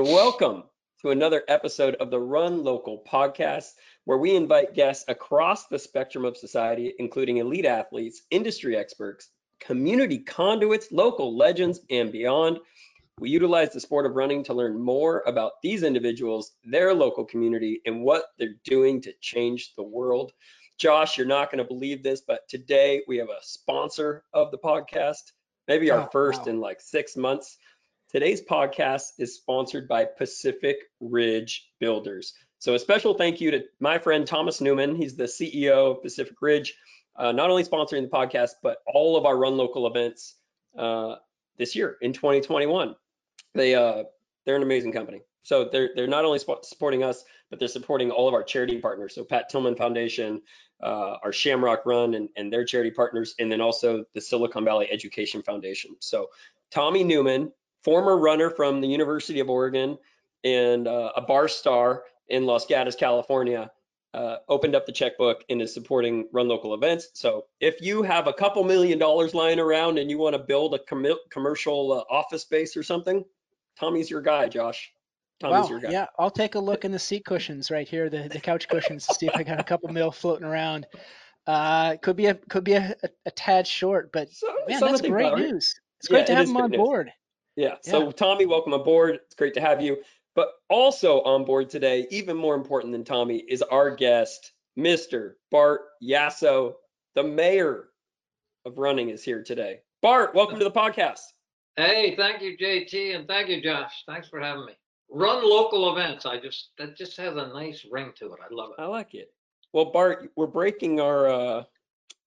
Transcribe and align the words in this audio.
and 0.00 0.08
welcome 0.08 0.62
to 1.02 1.10
another 1.10 1.42
episode 1.48 1.94
of 1.96 2.10
the 2.10 2.18
Run 2.18 2.64
Local 2.64 3.04
podcast, 3.06 3.72
where 4.06 4.16
we 4.16 4.34
invite 4.34 4.72
guests 4.72 5.04
across 5.08 5.66
the 5.66 5.78
spectrum 5.78 6.24
of 6.24 6.38
society, 6.38 6.94
including 6.98 7.36
elite 7.36 7.66
athletes, 7.66 8.22
industry 8.30 8.78
experts, 8.78 9.28
community 9.60 10.18
conduits, 10.18 10.90
local 10.90 11.36
legends, 11.36 11.80
and 11.90 12.10
beyond. 12.10 12.60
We 13.18 13.28
utilize 13.28 13.74
the 13.74 13.80
sport 13.80 14.06
of 14.06 14.14
running 14.16 14.42
to 14.44 14.54
learn 14.54 14.80
more 14.80 15.22
about 15.26 15.60
these 15.62 15.82
individuals, 15.82 16.52
their 16.64 16.94
local 16.94 17.26
community, 17.26 17.82
and 17.84 18.02
what 18.02 18.24
they're 18.38 18.56
doing 18.64 19.02
to 19.02 19.12
change 19.20 19.74
the 19.76 19.82
world. 19.82 20.32
Josh, 20.78 21.18
you're 21.18 21.26
not 21.26 21.50
going 21.52 21.62
to 21.62 21.68
believe 21.68 22.02
this, 22.02 22.22
but 22.26 22.48
today 22.48 23.02
we 23.06 23.18
have 23.18 23.28
a 23.28 23.42
sponsor 23.42 24.24
of 24.32 24.50
the 24.50 24.56
podcast, 24.56 25.32
maybe 25.68 25.90
our 25.90 26.06
Oh, 26.06 26.08
first 26.10 26.46
wow. 26.46 26.52
in 26.52 26.58
like 26.58 26.80
six 26.80 27.18
months. 27.18 27.58
Today's 28.12 28.42
podcast 28.42 29.12
is 29.18 29.36
sponsored 29.36 29.86
by 29.86 30.04
Pacific 30.04 30.78
Ridge 30.98 31.70
Builders. 31.78 32.34
So 32.58 32.74
a 32.74 32.78
special 32.80 33.14
thank 33.14 33.40
you 33.40 33.52
to 33.52 33.62
my 33.78 33.98
friend 33.98 34.26
Thomas 34.26 34.60
Newman. 34.60 34.96
He's 34.96 35.14
the 35.14 35.24
CEO 35.24 35.92
of 35.92 36.02
Pacific 36.02 36.34
Ridge, 36.42 36.74
uh, 37.14 37.30
not 37.30 37.50
only 37.50 37.62
sponsoring 37.62 38.02
the 38.02 38.08
podcast, 38.08 38.54
but 38.64 38.78
all 38.92 39.16
of 39.16 39.26
our 39.26 39.36
Run 39.36 39.56
Local 39.56 39.86
events 39.86 40.34
uh, 40.76 41.16
this 41.56 41.76
year 41.76 41.98
in 42.02 42.12
2021. 42.12 42.96
They 43.54 43.76
uh, 43.76 44.02
they're 44.44 44.56
an 44.56 44.64
amazing 44.64 44.90
company. 44.90 45.20
So 45.44 45.68
they're 45.70 45.90
they're 45.94 46.08
not 46.08 46.24
only 46.24 46.40
supporting 46.40 47.04
us, 47.04 47.22
but 47.48 47.60
they're 47.60 47.68
supporting 47.68 48.10
all 48.10 48.26
of 48.26 48.34
our 48.34 48.42
charity 48.42 48.80
partners. 48.80 49.14
So 49.14 49.22
Pat 49.22 49.48
Tillman 49.48 49.76
Foundation, 49.76 50.42
uh, 50.82 51.18
our 51.22 51.32
Shamrock 51.32 51.86
Run, 51.86 52.14
and, 52.14 52.28
and 52.36 52.52
their 52.52 52.64
charity 52.64 52.90
partners, 52.90 53.36
and 53.38 53.52
then 53.52 53.60
also 53.60 54.04
the 54.14 54.20
Silicon 54.20 54.64
Valley 54.64 54.88
Education 54.90 55.44
Foundation. 55.44 55.94
So 56.00 56.26
Tommy 56.72 57.04
Newman, 57.04 57.52
former 57.84 58.18
runner 58.18 58.50
from 58.50 58.80
the 58.80 58.88
University 58.88 59.40
of 59.40 59.48
Oregon 59.50 59.98
and 60.44 60.86
uh, 60.88 61.12
a 61.16 61.20
bar 61.20 61.48
star 61.48 62.04
in 62.28 62.46
Los 62.46 62.66
Gatos, 62.66 62.96
California, 62.96 63.70
uh, 64.14 64.36
opened 64.48 64.74
up 64.74 64.86
the 64.86 64.92
checkbook 64.92 65.44
and 65.50 65.62
is 65.62 65.72
supporting 65.72 66.28
Run 66.32 66.48
Local 66.48 66.74
events. 66.74 67.10
So 67.14 67.46
if 67.60 67.80
you 67.80 68.02
have 68.02 68.26
a 68.26 68.32
couple 68.32 68.64
million 68.64 68.98
dollars 68.98 69.34
lying 69.34 69.60
around 69.60 69.98
and 69.98 70.10
you 70.10 70.18
want 70.18 70.34
to 70.34 70.38
build 70.42 70.74
a 70.74 70.78
commi- 70.78 71.16
commercial 71.30 71.92
uh, 71.92 72.12
office 72.12 72.42
space 72.42 72.76
or 72.76 72.82
something, 72.82 73.24
Tommy's 73.78 74.10
your 74.10 74.20
guy, 74.20 74.48
Josh. 74.48 74.92
Tommy's 75.38 75.64
Wow, 75.64 75.70
your 75.70 75.80
guy. 75.80 75.90
yeah, 75.92 76.06
I'll 76.18 76.30
take 76.30 76.54
a 76.54 76.58
look 76.58 76.84
in 76.84 76.92
the 76.92 76.98
seat 76.98 77.24
cushions 77.24 77.70
right 77.70 77.88
here, 77.88 78.10
the, 78.10 78.28
the 78.28 78.40
couch 78.40 78.68
cushions, 78.68 79.06
to 79.06 79.14
see 79.14 79.26
if 79.26 79.36
I 79.36 79.42
got 79.42 79.58
a 79.58 79.64
couple 79.64 79.88
mil 79.88 80.10
floating 80.10 80.44
around. 80.46 80.86
Uh, 81.46 81.96
could 82.02 82.16
be 82.16 82.26
a 82.26 82.34
could 82.34 82.64
be 82.64 82.74
a, 82.74 82.94
a, 83.02 83.08
a 83.26 83.30
tad 83.30 83.66
short, 83.66 84.12
but 84.12 84.30
So, 84.30 84.48
man, 84.68 84.80
that's 84.80 85.00
great 85.00 85.34
news. 85.34 85.74
It's 85.98 86.10
Yeah, 86.10 86.16
great 86.16 86.26
to 86.26 86.32
it 86.32 86.36
have 86.36 86.48
him 86.48 86.56
on 86.56 86.70
news. 86.70 86.78
board. 86.78 87.12
Yeah. 87.56 87.76
So 87.82 88.06
Yeah. 88.06 88.12
Tommy, 88.12 88.46
welcome 88.46 88.72
aboard. 88.72 89.16
It's 89.26 89.34
great 89.34 89.54
to 89.54 89.60
have 89.60 89.80
you. 89.80 90.02
But 90.34 90.52
also 90.68 91.22
on 91.22 91.44
board 91.44 91.68
today, 91.68 92.06
even 92.10 92.36
more 92.36 92.54
important 92.54 92.92
than 92.92 93.04
Tommy, 93.04 93.38
is 93.38 93.62
our 93.62 93.90
guest, 93.90 94.52
Mr. 94.78 95.34
Bart 95.50 95.82
Yasso, 96.02 96.74
the 97.14 97.22
mayor 97.22 97.88
of 98.64 98.78
running 98.78 99.10
is 99.10 99.24
here 99.24 99.42
today. 99.42 99.80
Bart, 100.02 100.34
welcome 100.34 100.58
to 100.58 100.64
the 100.64 100.70
podcast. 100.70 101.20
Hey, 101.76 102.14
thank 102.16 102.42
you, 102.42 102.56
JT, 102.56 103.16
and 103.16 103.26
thank 103.26 103.48
you, 103.48 103.60
Josh. 103.60 104.04
Thanks 104.06 104.28
for 104.28 104.40
having 104.40 104.66
me. 104.66 104.72
Run 105.10 105.42
local 105.48 105.92
events. 105.92 106.24
I 106.24 106.38
just 106.38 106.70
that 106.78 106.96
just 106.96 107.16
has 107.16 107.36
a 107.36 107.48
nice 107.48 107.84
ring 107.90 108.12
to 108.16 108.26
it. 108.32 108.38
I 108.40 108.54
love 108.54 108.70
it. 108.78 108.80
I 108.80 108.86
like 108.86 109.14
it. 109.14 109.32
Well, 109.72 109.86
Bart, 109.86 110.30
we're 110.36 110.46
breaking 110.46 111.00
our 111.00 111.28
uh 111.28 111.64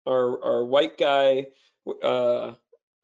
our 0.08 0.44
our 0.44 0.66
white 0.66 0.98
guy 0.98 1.48
uh 2.04 2.54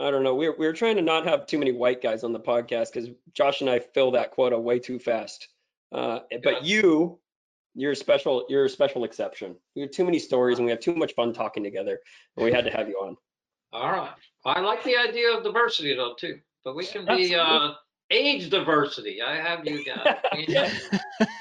I 0.03 0.11
don't 0.11 0.23
know. 0.23 0.35
We're 0.35 0.55
we're 0.57 0.73
trying 0.73 0.97
to 0.97 1.01
not 1.01 1.25
have 1.25 1.47
too 1.47 1.57
many 1.57 1.71
white 1.71 2.01
guys 2.01 2.23
on 2.25 2.33
the 2.33 2.39
podcast 2.39 2.93
because 2.93 3.09
Josh 3.33 3.61
and 3.61 3.69
I 3.69 3.79
fill 3.79 4.11
that 4.11 4.31
quota 4.31 4.59
way 4.59 4.77
too 4.77 4.99
fast. 4.99 5.47
Uh, 5.93 6.19
but 6.43 6.65
you, 6.65 7.19
you're 7.73 7.93
a 7.93 7.95
special. 7.95 8.45
You're 8.49 8.65
a 8.65 8.69
special 8.69 9.05
exception. 9.05 9.55
We 9.75 9.83
have 9.83 9.91
too 9.91 10.03
many 10.03 10.19
stories 10.19 10.57
and 10.57 10.65
we 10.65 10.71
have 10.71 10.81
too 10.81 10.95
much 10.95 11.13
fun 11.13 11.33
talking 11.33 11.63
together, 11.63 11.99
and 12.35 12.45
we 12.45 12.51
had 12.51 12.65
to 12.65 12.71
have 12.71 12.89
you 12.89 12.95
on. 12.95 13.15
All 13.73 13.91
right. 13.91 14.11
I 14.45 14.59
like 14.59 14.83
the 14.83 14.97
idea 14.97 15.35
of 15.35 15.43
diversity 15.43 15.95
though 15.95 16.15
too. 16.19 16.39
But 16.65 16.75
we 16.75 16.85
can 16.85 17.05
be 17.05 17.33
uh, 17.35 17.71
age 18.11 18.49
diversity. 18.49 19.21
I 19.21 19.37
have 19.37 19.65
you 19.65 19.85
guys. 19.85 20.17
Yeah. 20.47 20.71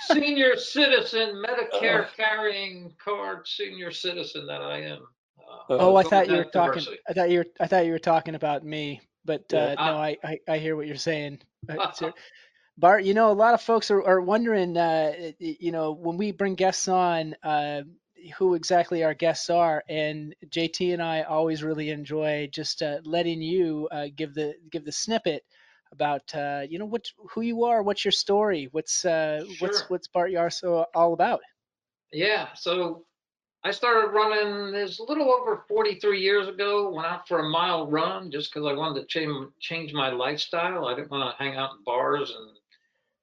Senior 0.02 0.56
citizen, 0.56 1.42
Medicare 1.42 2.08
carrying 2.14 2.92
card, 3.02 3.48
senior 3.48 3.90
citizen 3.90 4.46
that 4.46 4.60
I 4.60 4.82
am. 4.82 5.06
Uh, 5.38 5.64
Oh, 5.78 5.96
I 5.96 6.02
thought 6.04 6.28
you 6.28 6.38
were 6.38 6.44
talking. 6.44 6.86
diversity. 6.86 6.98
I 7.08 7.12
thought 7.12 7.30
you 7.30 7.38
were. 7.40 7.46
I 7.60 7.66
thought 7.66 7.86
you 7.86 7.92
were 7.92 7.98
talking 7.98 8.34
about 8.34 8.64
me. 8.64 9.00
But 9.24 9.52
Yeah. 9.52 9.58
uh, 9.58 9.76
no, 9.80 9.96
Ah. 9.96 9.98
I, 9.98 10.16
I 10.24 10.38
I 10.48 10.58
hear 10.58 10.76
what 10.76 10.86
you're 10.86 10.96
saying. 10.96 11.40
Uh, 11.68 11.78
Bart, 12.78 13.04
you 13.04 13.14
know, 13.14 13.30
a 13.30 13.32
lot 13.34 13.54
of 13.54 13.62
folks 13.62 13.90
are, 13.90 14.02
are 14.02 14.20
wondering, 14.20 14.76
uh, 14.76 15.32
you 15.38 15.72
know, 15.72 15.92
when 15.92 16.16
we 16.16 16.30
bring 16.32 16.54
guests 16.54 16.88
on, 16.88 17.34
uh, 17.42 17.82
who 18.38 18.54
exactly 18.54 19.04
our 19.04 19.14
guests 19.14 19.50
are, 19.50 19.82
and 19.88 20.34
JT 20.48 20.92
and 20.92 21.02
I 21.02 21.22
always 21.22 21.62
really 21.62 21.90
enjoy 21.90 22.48
just 22.52 22.82
uh, 22.82 22.98
letting 23.04 23.42
you 23.42 23.88
uh, 23.90 24.06
give 24.14 24.34
the 24.34 24.54
give 24.70 24.84
the 24.84 24.92
snippet 24.92 25.44
about, 25.92 26.34
uh, 26.34 26.62
you 26.68 26.78
know, 26.78 26.86
what 26.86 27.06
who 27.34 27.40
you 27.42 27.64
are, 27.64 27.82
what's 27.82 28.04
your 28.04 28.12
story, 28.12 28.68
what's 28.72 29.04
uh, 29.04 29.44
what's 29.58 29.82
Sure. 29.82 29.88
what's 29.88 30.08
Bart 30.08 30.30
Yasso 30.32 30.84
all 30.94 31.12
about. 31.14 31.40
Yeah, 32.12 32.52
so 32.54 33.04
I 33.64 33.70
started 33.70 34.08
running 34.08 34.72
this 34.72 34.98
a 34.98 35.04
little 35.04 35.30
over 35.30 35.64
43 35.68 36.20
years 36.20 36.48
ago. 36.48 36.90
Went 36.90 37.06
out 37.06 37.28
for 37.28 37.38
a 37.38 37.48
mile 37.48 37.88
run 37.88 38.30
just 38.30 38.52
because 38.52 38.68
I 38.68 38.74
wanted 38.74 39.00
to 39.00 39.06
change 39.06 39.50
change 39.60 39.92
my 39.92 40.10
lifestyle. 40.10 40.86
I 40.86 40.96
didn't 40.96 41.12
want 41.12 41.30
to 41.30 41.42
hang 41.42 41.56
out 41.56 41.70
in 41.78 41.84
bars 41.84 42.30
and 42.36 42.56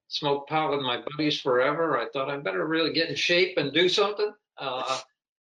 smoke 0.08 0.48
pot 0.48 0.70
with 0.70 0.80
my 0.80 1.02
buddies 1.10 1.40
forever. 1.40 1.98
I 1.98 2.06
thought 2.12 2.30
I 2.30 2.38
better 2.38 2.66
really 2.66 2.92
get 2.92 3.10
in 3.10 3.16
shape 3.16 3.58
and 3.58 3.72
do 3.72 3.88
something. 3.88 4.32
Uh, 4.56 4.98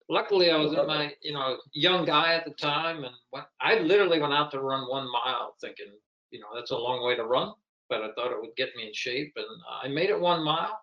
luckily, 0.09 0.52
I 0.52 0.58
was 0.58 0.74
in 0.74 0.86
my 0.86 1.14
you 1.22 1.32
know 1.32 1.58
young 1.72 2.04
guy 2.06 2.34
at 2.34 2.44
the 2.44 2.52
time, 2.52 3.06
and 3.06 3.14
went, 3.32 3.46
I 3.62 3.80
literally 3.80 4.20
went 4.20 4.34
out 4.34 4.52
to 4.52 4.59
run 4.59 4.90
one 4.90 5.09
mile, 5.12 5.56
thinking 5.62 5.94
you 6.32 6.42
know 6.42 6.48
that's 6.54 6.72
a 6.72 6.78
long 6.78 7.06
way 7.06 7.16
to 7.16 7.24
run, 7.24 7.54
but 7.88 8.02
I 8.02 8.12
thought 8.16 8.32
it 8.32 8.42
would 8.42 8.56
get 8.58 8.76
me 8.76 8.88
in 8.88 8.94
shape, 8.94 9.32
and 9.38 9.46
I 9.82 9.88
made 9.88 10.09
it 10.09 10.20
one 10.20 10.44
mile. 10.44 10.78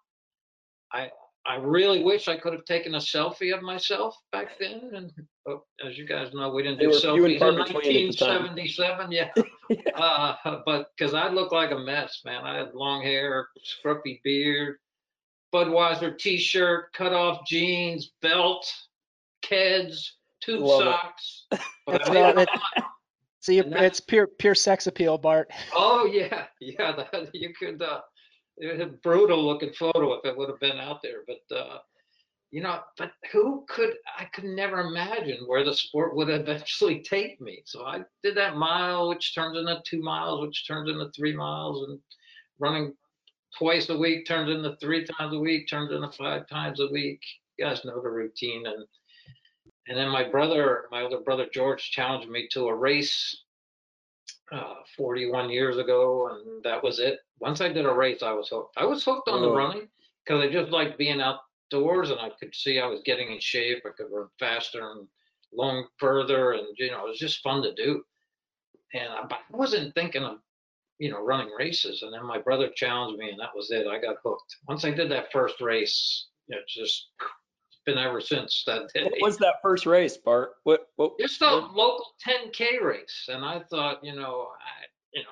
I 0.91 1.11
I 1.49 1.57
really 1.57 2.03
wish 2.03 2.27
I 2.29 2.37
could 2.37 2.53
have 2.53 2.65
taken 2.65 2.95
a 2.97 2.99
selfie 2.99 3.55
of 3.55 3.63
myself 3.63 4.17
back 4.33 4.59
then. 4.59 4.91
And 4.95 5.13
oh, 5.49 5.65
as 5.87 5.97
you 5.97 6.07
guys 6.07 6.33
know, 6.35 6.51
we 6.51 6.63
didn't 6.63 6.79
They 6.79 6.85
do 6.87 6.91
were 6.91 6.99
few 6.99 7.25
and 7.25 7.41
selfies 7.41 7.51
in 7.51 7.65
between 7.75 8.09
at 8.09 8.19
the 8.19 8.25
time. 8.25 8.43
1977. 8.57 9.13
Yeah. 9.13 9.31
Uh, 9.97 10.61
but 10.65 10.93
because 10.97 11.13
I 11.15 11.29
looked 11.29 11.53
like 11.53 11.73
a 11.73 11.79
mess, 11.79 12.21
man. 12.25 12.45
I 12.45 12.57
had 12.59 12.75
long 12.75 13.03
hair, 13.03 13.49
scruffy 13.65 14.21
beard, 14.23 14.77
Budweiser 15.53 16.17
t-shirt, 16.17 16.93
cut 16.93 17.13
off 17.13 17.45
jeans, 17.47 18.13
belt, 18.23 18.71
Keds, 19.43 20.11
tube 20.41 20.61
Love 20.61 20.83
it. 20.83 20.85
socks. 20.85 21.47
But 21.87 22.09
I 22.09 22.13
made 22.13 22.39
it 22.43 22.49
it- 22.77 22.85
So 23.41 23.53
And 23.55 23.75
it's 23.75 23.99
pure 24.01 24.27
pure 24.27 24.55
sex 24.55 24.87
appeal, 24.87 25.19
Bart. 25.19 25.51
Oh 25.75 26.05
yeah, 26.07 26.45
yeah. 26.61 26.93
That, 26.97 27.31
you 27.35 27.53
could. 27.59 27.81
Uh, 27.83 28.01
it 28.59 28.81
a 28.81 28.87
brutal 28.87 29.45
looking 29.45 29.73
photo 29.73 30.15
if 30.15 30.25
it 30.25 30.37
would 30.37 30.49
have 30.49 30.61
been 30.61 30.79
out 30.79 31.03
there, 31.03 31.23
but 31.27 31.57
uh, 31.57 31.79
you 32.51 32.63
know, 32.63 32.81
but 32.97 33.13
who 33.33 33.65
could? 33.69 33.95
I 34.19 34.25
could 34.25 34.45
never 34.45 34.81
imagine 34.81 35.45
where 35.47 35.65
the 35.65 35.75
sport 35.75 36.17
would 36.17 36.31
eventually 36.31 37.03
take 37.03 37.41
me. 37.41 37.63
So 37.67 37.85
I 37.85 38.03
did 38.23 38.37
that 38.37 38.57
mile, 38.57 39.09
which 39.09 39.35
turns 39.35 39.59
into 39.59 39.83
two 39.85 40.03
miles, 40.03 40.41
which 40.41 40.67
turns 40.67 40.89
into 40.89 41.11
three 41.11 41.35
miles, 41.35 41.89
and 41.89 41.99
running 42.59 42.95
twice 43.59 43.89
a 43.89 43.99
week 43.99 44.27
turns 44.27 44.51
into 44.51 44.77
three 44.77 45.05
times 45.05 45.35
a 45.35 45.39
week, 45.39 45.69
turns 45.69 45.93
into 45.93 46.11
five 46.13 46.49
times 46.49 46.81
a 46.81 46.89
week. 46.89 47.21
You 47.59 47.67
guys 47.67 47.85
know 47.85 48.01
the 48.01 48.11
routine, 48.11 48.67
and 48.67 48.87
and 49.89 49.99
then 49.99 50.09
my 50.09 50.29
brother, 50.29 50.85
my 50.91 51.03
older 51.03 51.21
brother 51.21 51.47
George, 51.53 51.91
challenged 51.91 52.29
me 52.29 52.49
to 52.53 52.69
a 52.69 52.75
race 52.75 53.45
uh, 54.53 54.75
41 54.97 55.51
years 55.51 55.79
ago, 55.79 56.29
and 56.31 56.63
that 56.65 56.83
was 56.83 56.99
it. 57.01 57.21
Once 57.41 57.61
I 57.61 57.69
did 57.73 57.87
a 57.87 57.93
race, 57.93 58.23
I 58.23 58.33
was 58.33 58.49
hooked. 58.49 58.77
I 58.77 58.85
was 58.85 59.05
hooked 59.05 59.29
on 59.29 59.43
the 59.43 59.49
Oh. 59.49 59.55
running 59.57 59.89
because 60.25 60.43
I 60.43 60.49
just 60.51 60.71
liked 60.71 60.99
being 60.99 61.21
outdoors, 61.21 62.11
and 62.11 62.21
I 62.21 62.31
could 62.31 62.55
see 62.55 62.79
I 62.79 62.87
was 62.87 63.03
getting 63.05 63.31
in 63.33 63.41
shape. 63.41 63.83
I 63.85 63.91
could 63.97 64.11
run 64.11 64.29
faster 64.39 64.93
and 64.93 65.09
long 65.53 65.87
further, 65.99 66.53
and 66.53 66.67
you 66.79 66.91
know, 66.91 67.05
it 67.07 67.09
was 67.09 67.19
just 67.19 67.43
fun 67.43 67.63
to 67.63 67.75
do. 67.75 68.05
And 68.95 69.09
I, 69.13 69.23
but 69.23 69.41
I 69.53 69.57
wasn't 69.57 69.95
thinking 69.95 70.23
of, 70.23 70.39
you 70.99 71.11
know, 71.11 71.23
running 71.25 71.51
races. 71.59 72.03
And 72.03 72.13
then 72.13 72.25
my 72.25 72.39
brother 72.39 72.71
challenged 72.75 73.19
me, 73.19 73.31
and 73.31 73.41
that 73.41 73.55
was 73.55 73.71
it. 73.71 73.87
I 73.87 73.99
got 74.01 74.17
hooked. 74.25 74.57
Once 74.69 74.85
I 74.85 74.91
did 74.93 75.11
that 75.11 75.33
first 75.33 75.61
race, 75.61 76.29
it 76.49 76.65
just 76.69 77.09
been 77.87 77.97
ever 77.97 78.21
since 78.21 78.65
that 78.67 78.93
day. 78.93 79.05
What 79.05 79.23
was 79.23 79.39
that 79.39 79.63
first 79.63 79.87
race, 79.87 80.17
Bart? 80.17 80.51
What? 80.65 80.89
what 80.97 81.19
Just 81.19 81.41
a 81.41 81.55
local 81.55 82.05
10K 82.27 82.83
race. 82.83 83.29
And 83.29 83.45
I 83.45 83.61
thought, 83.71 84.05
you 84.05 84.15
know, 84.15 84.49
I, 84.61 84.85
you 85.15 85.23
know, 85.23 85.29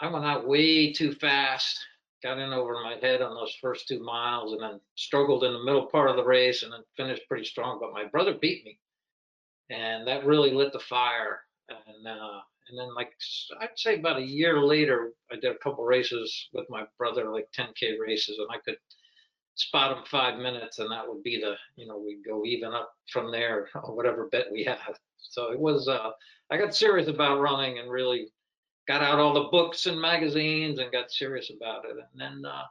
I 0.00 0.12
went 0.12 0.26
out 0.26 0.46
way 0.46 0.92
too 0.92 1.12
fast, 1.14 1.78
got 2.22 2.38
in 2.38 2.52
over 2.52 2.74
my 2.74 2.96
head 3.00 3.22
on 3.22 3.34
those 3.34 3.56
first 3.62 3.88
two 3.88 4.02
miles, 4.02 4.52
and 4.52 4.60
then 4.60 4.80
struggled 4.96 5.44
in 5.44 5.52
the 5.52 5.64
middle 5.64 5.86
part 5.86 6.10
of 6.10 6.16
the 6.16 6.24
race 6.24 6.64
and 6.64 6.72
then 6.72 6.82
finished 6.96 7.22
pretty 7.28 7.44
strong. 7.44 7.78
But 7.80 7.92
my 7.92 8.04
brother 8.04 8.34
beat 8.34 8.64
me. 8.64 8.78
And 9.70 10.06
that 10.06 10.26
really 10.26 10.50
lit 10.50 10.72
the 10.72 10.80
fire. 10.80 11.40
And, 11.68 12.06
uh, 12.06 12.40
and 12.68 12.78
then 12.78 12.94
like, 12.94 13.12
I'd 13.60 13.70
say 13.76 13.98
about 13.98 14.18
a 14.18 14.26
year 14.26 14.60
later, 14.60 15.12
I 15.30 15.36
did 15.36 15.52
a 15.52 15.58
couple 15.58 15.84
races 15.84 16.48
with 16.52 16.66
my 16.68 16.84
brother, 16.98 17.30
like 17.30 17.48
10K 17.56 17.98
races, 17.98 18.38
and 18.38 18.48
I 18.50 18.58
could 18.58 18.76
spot 19.54 19.96
him 19.96 20.04
five 20.10 20.38
minutes 20.38 20.78
and 20.78 20.90
that 20.90 21.06
would 21.06 21.22
be 21.22 21.40
the, 21.40 21.54
you 21.76 21.86
know, 21.86 21.98
we'd 21.98 22.24
go 22.26 22.44
even 22.44 22.72
up 22.72 22.92
from 23.10 23.30
there, 23.30 23.68
or 23.74 23.94
whatever 23.94 24.28
bet 24.30 24.46
we 24.50 24.64
had. 24.64 24.78
So 25.18 25.52
it 25.52 25.58
was, 25.58 25.88
uh, 25.88 26.10
I 26.50 26.56
got 26.56 26.74
serious 26.74 27.08
about 27.08 27.40
running 27.40 27.78
and 27.78 27.90
really 27.90 28.28
got 28.88 29.02
out 29.02 29.18
all 29.18 29.34
the 29.34 29.48
books 29.50 29.86
and 29.86 30.00
magazines 30.00 30.78
and 30.78 30.92
got 30.92 31.10
serious 31.10 31.50
about 31.50 31.84
it. 31.84 31.92
And 31.92 32.20
then, 32.20 32.50
uh, 32.50 32.64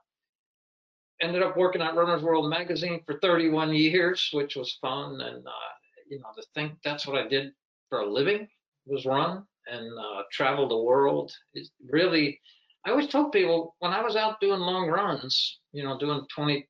ended 1.22 1.44
up 1.44 1.56
working 1.56 1.82
at 1.82 1.96
Runner's 1.96 2.24
World 2.24 2.50
magazine 2.50 3.02
for 3.06 3.20
31 3.20 3.74
years, 3.74 4.30
which 4.34 4.56
was 4.56 4.78
fun. 4.82 5.22
And, 5.22 5.46
uh, 5.46 5.72
you 6.10 6.20
know, 6.20 6.26
to 6.36 6.44
think 6.54 6.74
that's 6.84 7.06
what 7.06 7.18
I 7.18 7.28
did 7.28 7.54
for 7.90 8.00
a 8.00 8.12
living 8.12 8.48
was 8.86 9.06
run 9.06 9.44
and 9.68 9.98
uh, 9.98 10.24
travel 10.32 10.68
the 10.68 10.78
world 10.78 11.32
is 11.54 11.72
really, 11.90 12.40
I 12.86 12.92
always 12.92 13.08
told 13.08 13.32
people 13.32 13.76
when 13.80 13.92
I 13.92 14.02
was 14.02 14.16
out 14.16 14.42
doing 14.42 14.60
long 14.60 14.90
runs, 14.90 15.60
you 15.72 15.84
know, 15.84 15.98
doing 16.00 16.26
20, 16.34 16.68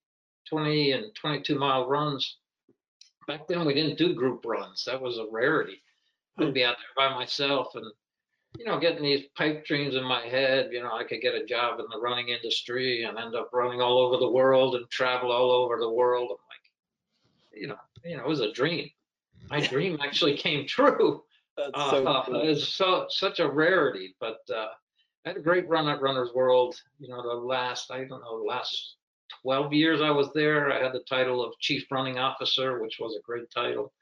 20 0.52 0.92
and 0.92 1.16
22 1.16 1.58
mile 1.58 1.88
runs, 1.88 2.38
back 3.28 3.48
then 3.48 3.66
we 3.66 3.74
didn't 3.74 3.98
do 3.98 4.14
group 4.14 4.44
runs. 4.46 4.84
That 4.86 5.02
was 5.02 5.18
a 5.18 5.26
rarity. 5.32 5.82
I'd 6.38 6.54
be 6.54 6.66
out 6.66 6.76
there 6.78 7.10
by 7.10 7.14
myself 7.16 7.76
and, 7.76 7.86
you 8.58 8.66
know, 8.66 8.80
getting 8.80 9.04
these 9.04 9.26
pipe 9.38 9.66
dreams 9.66 9.96
in 9.96 10.04
my 10.04 10.22
head, 10.26 10.70
you 10.72 10.82
know, 10.82 10.94
I 10.94 11.04
could 11.06 11.22
get 11.22 11.36
a 11.36 11.46
job 11.46 11.80
in 11.80 11.86
the 11.92 12.00
running 12.00 12.30
industry 12.30 13.04
and 13.04 13.18
end 13.18 13.36
up 13.36 13.50
running 13.54 13.82
all 13.82 13.98
over 14.00 14.18
the 14.18 14.30
world 14.30 14.76
and 14.76 14.90
travel 14.90 15.32
all 15.32 15.52
over 15.52 15.78
the 15.80 15.90
world. 15.90 16.30
I'm 16.32 16.38
like, 16.50 17.62
you 17.62 17.68
know, 17.68 17.78
you 18.04 18.18
know, 18.18 18.24
it 18.24 18.30
was 18.30 18.42
a 18.42 18.52
dream. 18.54 18.90
My 19.50 19.62
dream 19.62 19.98
actually 20.02 20.36
came 20.46 20.68
true. 20.68 21.24
That's 21.58 21.72
Uh, 21.74 21.92
so 21.92 22.24
cool. 22.26 22.42
It's 22.50 22.68
so, 22.68 23.06
such 23.10 23.40
a 23.40 23.50
rarity, 23.50 24.16
but 24.20 24.40
uh, 24.54 24.70
I 25.26 25.30
had 25.30 25.38
a 25.38 25.42
great 25.42 25.68
run 25.68 25.88
at 25.90 26.02
Runner's 26.02 26.34
World. 26.34 26.76
You 27.00 27.10
know, 27.10 27.22
the 27.22 27.36
last, 27.36 27.92
I 27.92 28.06
don't 28.06 28.22
know, 28.22 28.44
last 28.48 28.96
12 29.44 29.74
years 29.74 30.02
I 30.02 30.12
was 30.12 30.32
there, 30.34 30.72
I 30.72 30.84
had 30.84 30.94
the 30.94 31.04
title 31.08 31.44
of 31.44 31.58
Chief 31.60 31.86
Running 31.92 32.18
Officer, 32.18 32.82
which 32.82 32.98
was 33.00 33.16
a 33.16 33.22
great 33.22 33.50
title. 33.52 33.94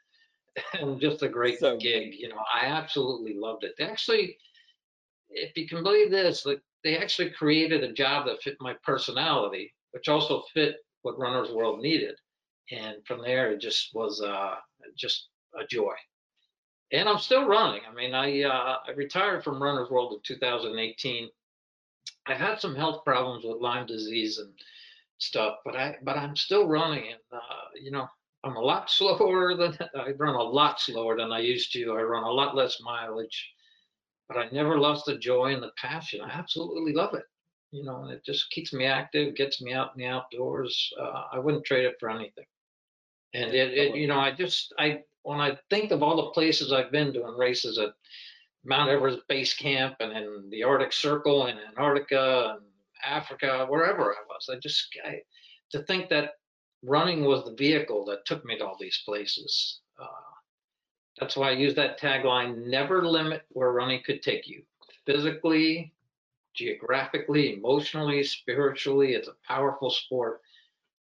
And 0.73 0.99
just 0.99 1.21
a 1.21 1.29
great 1.29 1.59
So 1.59 1.77
gig. 1.77 2.15
You 2.17 2.27
know, 2.27 2.43
I 2.53 2.65
absolutely 2.65 3.35
loved 3.35 3.63
it. 3.63 3.75
They 3.77 3.85
actually, 3.85 4.35
if 5.29 5.55
you 5.55 5.67
can 5.67 5.83
believe 5.83 6.11
this, 6.11 6.45
like 6.45 6.59
they 6.83 6.97
actually 6.97 7.29
created 7.29 7.83
a 7.83 7.93
job 7.93 8.25
that 8.25 8.41
fit 8.41 8.57
my 8.59 8.73
personality, 8.83 9.73
which 9.91 10.09
also 10.09 10.43
fit 10.53 10.77
what 11.03 11.19
Runner's 11.19 11.51
World 11.51 11.81
needed. 11.81 12.15
And 12.71 12.97
from 13.05 13.21
there, 13.21 13.51
it 13.51 13.61
just 13.61 13.93
was 13.93 14.21
uh, 14.21 14.55
just 14.97 15.29
a 15.57 15.65
joy 15.65 15.95
and 16.91 17.07
I'm 17.07 17.19
still 17.19 17.47
running. 17.47 17.81
I 17.89 17.93
mean, 17.93 18.13
I 18.13 18.43
uh, 18.43 18.77
I 18.87 18.91
retired 18.95 19.43
from 19.43 19.61
Runner's 19.61 19.89
World 19.89 20.13
in 20.13 20.19
2018. 20.23 21.29
I 22.27 22.33
had 22.33 22.59
some 22.59 22.75
health 22.75 23.03
problems 23.03 23.43
with 23.43 23.61
Lyme 23.61 23.85
disease 23.85 24.39
and 24.39 24.51
stuff, 25.19 25.57
but 25.63 25.75
I 25.75 25.95
but 26.03 26.17
I'm 26.17 26.35
still 26.35 26.67
running, 26.67 27.11
and 27.11 27.19
uh, 27.31 27.69
you 27.79 27.91
know, 27.91 28.07
I'm 28.43 28.55
a 28.55 28.61
lot 28.61 28.89
slower 28.89 29.55
than 29.55 29.77
I 29.95 30.11
run 30.11 30.35
a 30.35 30.43
lot 30.43 30.79
slower 30.79 31.17
than 31.17 31.31
I 31.31 31.39
used 31.39 31.71
to. 31.73 31.91
I 31.91 32.01
run 32.01 32.23
a 32.23 32.31
lot 32.31 32.55
less 32.55 32.81
mileage, 32.81 33.51
but 34.27 34.37
I 34.37 34.49
never 34.51 34.79
lost 34.79 35.05
the 35.05 35.17
joy 35.17 35.53
and 35.53 35.63
the 35.63 35.71
passion. 35.77 36.21
I 36.21 36.29
absolutely 36.29 36.93
love 36.93 37.13
it. 37.13 37.23
You 37.71 37.83
know, 37.83 38.03
and 38.03 38.11
it 38.11 38.25
just 38.25 38.49
keeps 38.49 38.73
me 38.73 38.85
active, 38.85 39.35
gets 39.35 39.61
me 39.61 39.73
out 39.73 39.91
in 39.95 40.01
the 40.01 40.07
outdoors. 40.07 40.91
Uh, 40.99 41.25
I 41.33 41.37
wouldn't 41.37 41.65
trade 41.65 41.85
it 41.85 41.97
for 41.99 42.09
anything. 42.09 42.45
And 43.35 43.53
it, 43.53 43.77
it, 43.77 43.95
you 43.95 44.07
know, 44.07 44.19
I 44.19 44.31
just, 44.31 44.73
I, 44.79 45.03
when 45.21 45.39
I 45.39 45.55
think 45.69 45.91
of 45.91 46.01
all 46.01 46.15
the 46.15 46.31
places 46.31 46.73
I've 46.73 46.91
been 46.91 47.13
doing 47.13 47.37
races 47.37 47.77
at 47.77 47.93
Mount 48.65 48.89
Everest 48.89 49.19
Base 49.27 49.53
Camp 49.53 49.97
and 49.99 50.11
in 50.11 50.49
the 50.49 50.63
Arctic 50.63 50.93
Circle 50.93 51.45
and 51.45 51.59
Antarctica 51.59 52.57
and 52.57 52.65
Africa, 53.05 53.65
wherever 53.69 54.13
I 54.13 54.19
was, 54.27 54.49
I 54.51 54.57
just, 54.59 54.87
I, 55.05 55.19
to 55.71 55.83
think 55.83 56.09
that 56.09 56.33
running 56.83 57.25
was 57.25 57.43
the 57.43 57.55
vehicle 57.55 58.05
that 58.05 58.25
took 58.25 58.45
me 58.45 58.57
to 58.57 58.65
all 58.65 58.77
these 58.79 59.01
places. 59.05 59.79
Uh, 60.01 60.05
that's 61.19 61.35
why 61.35 61.49
I 61.49 61.53
use 61.53 61.75
that 61.75 61.99
tagline, 61.99 62.67
never 62.67 63.05
limit 63.05 63.43
where 63.49 63.71
running 63.71 64.01
could 64.05 64.21
take 64.21 64.47
you. 64.47 64.63
Physically, 65.05 65.93
geographically, 66.53 67.55
emotionally, 67.55 68.23
spiritually, 68.23 69.13
it's 69.13 69.27
a 69.27 69.35
powerful 69.47 69.89
sport. 69.89 70.41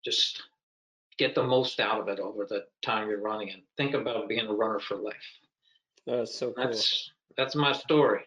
Just 0.04 0.44
get 1.18 1.36
the 1.36 1.44
most 1.44 1.80
out 1.80 2.02
of 2.02 2.08
it 2.08 2.20
over 2.20 2.46
the 2.46 2.66
time 2.82 3.10
you're 3.10 3.22
running 3.22 3.52
and 3.52 3.62
think 3.78 3.94
about 3.94 4.30
being 4.30 4.48
a 4.48 4.54
runner 4.54 4.80
for 4.80 4.98
life. 4.98 5.16
That's 6.06 6.38
so 6.38 6.52
cool. 6.52 6.66
That's 6.66 7.12
that's 7.38 7.56
my 7.56 7.72
story. 7.72 8.22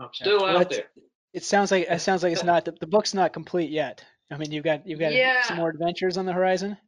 I'm 0.00 0.08
still 0.12 0.42
Well, 0.42 0.58
out 0.58 0.70
there. 0.70 0.90
It 1.32 1.44
sounds 1.44 1.70
like 1.70 1.86
it 1.88 2.00
sounds 2.00 2.24
like 2.24 2.32
it's 2.32 2.42
not 2.42 2.64
the, 2.64 2.72
the 2.72 2.86
book's 2.88 3.14
not 3.14 3.32
complete 3.32 3.70
yet. 3.70 4.04
I 4.30 4.38
mean, 4.38 4.50
you've 4.50 4.64
got 4.64 4.86
you've 4.88 4.98
got 4.98 5.12
Yeah. 5.12 5.40
some 5.40 5.56
more 5.56 5.68
adventures 5.70 6.16
on 6.16 6.26
the 6.26 6.32
horizon. 6.32 6.78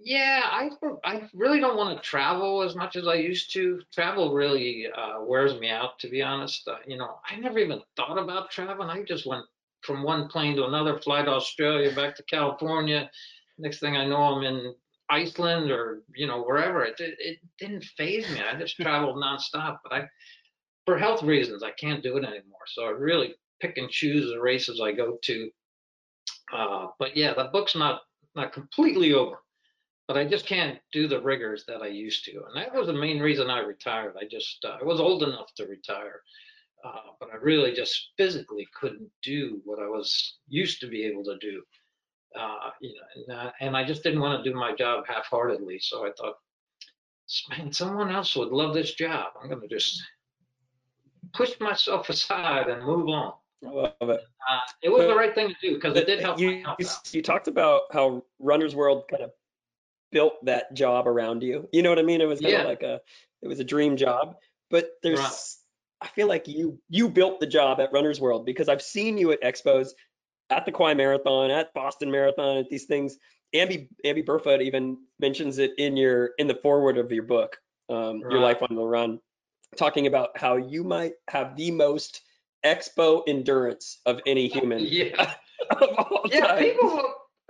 Yeah, 0.00 0.42
I 0.44 0.70
I 1.04 1.28
really 1.34 1.58
don't 1.58 1.76
want 1.76 1.96
to 1.96 2.08
travel 2.08 2.62
as 2.62 2.76
much 2.76 2.94
as 2.94 3.08
I 3.08 3.14
used 3.14 3.52
to. 3.54 3.80
Travel 3.92 4.32
really 4.32 4.86
uh, 4.86 5.20
wears 5.22 5.58
me 5.58 5.70
out, 5.70 5.98
to 6.00 6.08
be 6.08 6.22
honest. 6.22 6.66
Uh, 6.68 6.76
you 6.86 6.96
know, 6.96 7.18
I 7.28 7.36
never 7.36 7.58
even 7.58 7.82
thought 7.96 8.16
about 8.18 8.50
traveling. 8.50 8.90
I 8.90 9.02
just 9.02 9.26
went 9.26 9.44
from 9.82 10.02
one 10.04 10.28
plane 10.28 10.56
to 10.56 10.66
another, 10.66 10.98
fly 11.00 11.22
to 11.22 11.30
Australia, 11.30 11.92
back 11.92 12.14
to 12.16 12.22
California. 12.24 13.10
Next 13.58 13.80
thing 13.80 13.96
I 13.96 14.06
know, 14.06 14.22
I'm 14.22 14.44
in 14.44 14.74
Iceland 15.10 15.70
or 15.72 16.02
you 16.14 16.28
know 16.28 16.42
wherever. 16.42 16.84
It 16.84 17.00
it, 17.00 17.16
it 17.18 17.38
didn't 17.58 17.84
phase 17.84 18.28
me. 18.30 18.40
I 18.40 18.56
just 18.58 18.76
traveled 18.80 19.16
nonstop. 19.16 19.78
But 19.82 19.92
I, 19.92 20.08
for 20.86 20.98
health 20.98 21.22
reasons, 21.22 21.62
I 21.62 21.72
can't 21.72 22.02
do 22.02 22.16
it 22.16 22.24
anymore. 22.24 22.66
So 22.68 22.84
I 22.84 22.90
really 22.90 23.34
pick 23.60 23.76
and 23.76 23.90
choose 23.90 24.30
the 24.30 24.40
races 24.40 24.80
I 24.80 24.92
go 24.92 25.18
to. 25.22 25.50
Uh, 26.52 26.86
but 26.98 27.16
yeah, 27.16 27.34
the 27.34 27.50
book's 27.52 27.76
not 27.76 28.02
not 28.34 28.52
completely 28.52 29.12
over 29.14 29.38
but 30.08 30.16
I 30.16 30.24
just 30.24 30.46
can't 30.46 30.78
do 30.90 31.06
the 31.06 31.20
rigors 31.20 31.64
that 31.68 31.82
I 31.82 31.88
used 31.88 32.24
to. 32.24 32.32
And 32.32 32.56
that 32.56 32.74
was 32.74 32.86
the 32.86 32.94
main 32.94 33.20
reason 33.20 33.50
I 33.50 33.60
retired. 33.60 34.16
I 34.18 34.24
just, 34.24 34.64
uh, 34.64 34.78
I 34.80 34.84
was 34.84 35.00
old 35.00 35.22
enough 35.22 35.54
to 35.56 35.66
retire, 35.66 36.22
uh, 36.82 37.12
but 37.20 37.28
I 37.30 37.36
really 37.36 37.74
just 37.74 38.12
physically 38.16 38.66
couldn't 38.80 39.10
do 39.22 39.60
what 39.64 39.78
I 39.78 39.86
was 39.86 40.38
used 40.48 40.80
to 40.80 40.88
be 40.88 41.04
able 41.04 41.24
to 41.24 41.36
do. 41.38 41.62
Uh, 42.38 42.70
you 42.80 42.94
know, 42.94 43.34
and, 43.34 43.38
uh, 43.38 43.52
and 43.60 43.76
I 43.76 43.84
just 43.84 44.02
didn't 44.02 44.20
want 44.20 44.42
to 44.42 44.50
do 44.50 44.56
my 44.56 44.74
job 44.74 45.04
half-heartedly. 45.06 45.78
So 45.80 46.06
I 46.06 46.10
thought, 46.16 46.36
man, 47.50 47.70
someone 47.70 48.10
else 48.10 48.34
would 48.34 48.48
love 48.48 48.72
this 48.72 48.94
job. 48.94 49.32
I'm 49.40 49.50
going 49.50 49.60
to 49.60 49.68
just 49.68 50.02
push 51.34 51.52
myself 51.60 52.08
aside 52.08 52.68
and 52.68 52.82
move 52.82 53.08
on. 53.08 53.34
I 53.66 53.70
love 53.70 53.92
it. 54.00 54.20
Uh, 54.48 54.60
it 54.82 54.88
was 54.88 55.06
the 55.06 55.14
right 55.14 55.34
thing 55.34 55.48
to 55.48 55.54
do 55.60 55.74
because 55.74 55.96
it 55.96 56.06
did 56.06 56.20
help 56.20 56.38
you, 56.38 56.64
you, 56.78 56.86
you 57.10 57.22
talked 57.22 57.48
about 57.48 57.82
how 57.92 58.22
Runner's 58.38 58.74
World 58.74 59.04
kind 59.10 59.22
of 59.22 59.32
built 60.12 60.44
that 60.44 60.74
job 60.74 61.06
around 61.06 61.42
you. 61.42 61.68
You 61.72 61.82
know 61.82 61.90
what 61.90 61.98
I 61.98 62.02
mean? 62.02 62.20
It 62.20 62.28
was 62.28 62.40
kind 62.40 62.52
Yeah. 62.52 62.60
of 62.60 62.66
like 62.66 62.82
a, 62.82 63.00
it 63.42 63.48
was 63.48 63.60
a 63.60 63.64
dream 63.64 63.96
job. 63.96 64.36
But 64.70 64.90
there's, 65.02 65.18
Right. 65.18 65.32
I 66.00 66.06
feel 66.08 66.28
like 66.28 66.46
you 66.46 66.78
you 66.88 67.08
built 67.08 67.40
the 67.40 67.46
job 67.46 67.80
at 67.80 67.92
Runner's 67.92 68.20
World 68.20 68.46
because 68.46 68.68
I've 68.68 68.82
seen 68.82 69.18
you 69.18 69.32
at 69.32 69.42
expos, 69.42 69.88
at 70.48 70.64
the 70.64 70.72
Kauai 70.72 70.94
Marathon, 70.94 71.50
at 71.50 71.74
Boston 71.74 72.10
Marathon, 72.10 72.58
at 72.58 72.68
these 72.70 72.84
things. 72.84 73.18
Amby 73.54 73.88
Amby 74.04 74.24
Burfoot 74.24 74.62
even 74.62 74.98
mentions 75.18 75.58
it 75.58 75.72
in 75.78 75.96
your 75.96 76.30
in 76.38 76.46
the 76.46 76.54
forward 76.54 76.98
of 76.98 77.10
your 77.10 77.24
book, 77.24 77.56
um, 77.88 78.20
Your 78.20 78.40
Life 78.40 78.62
on 78.62 78.76
the 78.76 78.82
Run, 78.82 79.20
talking 79.76 80.06
about 80.06 80.36
how 80.36 80.56
you 80.56 80.84
might 80.84 81.14
have 81.28 81.56
the 81.56 81.70
most 81.70 82.20
expo 82.64 83.22
endurance 83.26 83.98
of 84.06 84.20
any 84.26 84.48
human 84.48 84.80
Yeah. 84.90 85.34
Yeah, 86.30 86.40
time. 86.46 86.58
people, 86.58 87.02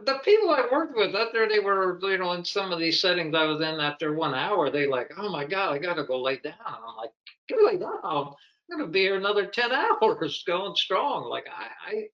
the 0.05 0.15
people 0.25 0.51
I 0.51 0.67
worked 0.73 0.97
with 0.97 1.15
after 1.15 1.49
they 1.49 1.61
were, 1.61 1.99
you 2.03 2.19
know, 2.19 2.33
in 2.33 2.45
some 2.45 2.73
of 2.73 2.79
these 2.79 3.01
settings 3.01 3.35
I 3.35 3.45
was 3.45 3.61
in 3.61 3.81
after 3.81 4.15
one 4.15 4.35
hour, 4.35 4.71
they 4.71 4.87
like, 4.87 5.11
oh 5.19 5.29
my 5.31 5.45
God, 5.45 5.73
I 5.75 5.79
gotta 5.79 6.05
go 6.05 6.21
lay 6.23 6.37
down. 6.37 6.55
And 6.67 6.77
I'm 6.89 6.97
like, 6.97 7.11
go 7.51 7.57
lay 7.67 7.77
down. 7.79 7.99
I'm 8.05 8.33
gonna 8.71 8.87
be 8.91 9.01
here 9.01 9.17
another 9.17 9.47
10 9.47 9.71
hours 10.03 10.43
going 10.47 10.75
strong. 10.77 11.29
Like 11.29 11.47
I, 11.49 11.91
I, 11.97 12.05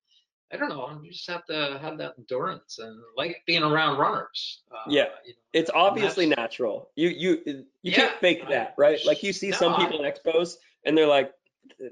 I 0.53 0.57
don't 0.57 0.69
know. 0.69 1.01
You 1.03 1.11
just 1.13 1.29
have 1.31 1.45
to 1.47 1.79
have 1.81 1.97
that 1.99 2.15
endurance 2.19 2.79
and 2.79 2.97
like 3.17 3.43
being 3.47 3.63
around 3.63 3.99
runners. 3.99 4.63
Uh, 4.73 4.89
Yeah. 4.89 5.05
you 5.25 5.33
know, 5.33 5.39
It's 5.53 5.71
obviously 5.75 6.27
natural. 6.27 6.91
You 6.97 7.09
you 7.11 7.43
you 7.47 7.65
Yeah, 7.83 7.97
can't 7.97 8.21
fake 8.21 8.43
I- 8.47 8.51
that, 8.51 8.75
right? 8.79 8.99
Like 9.07 9.23
you 9.23 9.33
see 9.33 9.51
no, 9.51 9.57
some 9.57 9.75
I- 9.75 9.85
people 9.85 10.05
in 10.05 10.11
expos 10.11 10.57
and 10.85 10.97
they're 10.99 11.07
like 11.07 11.33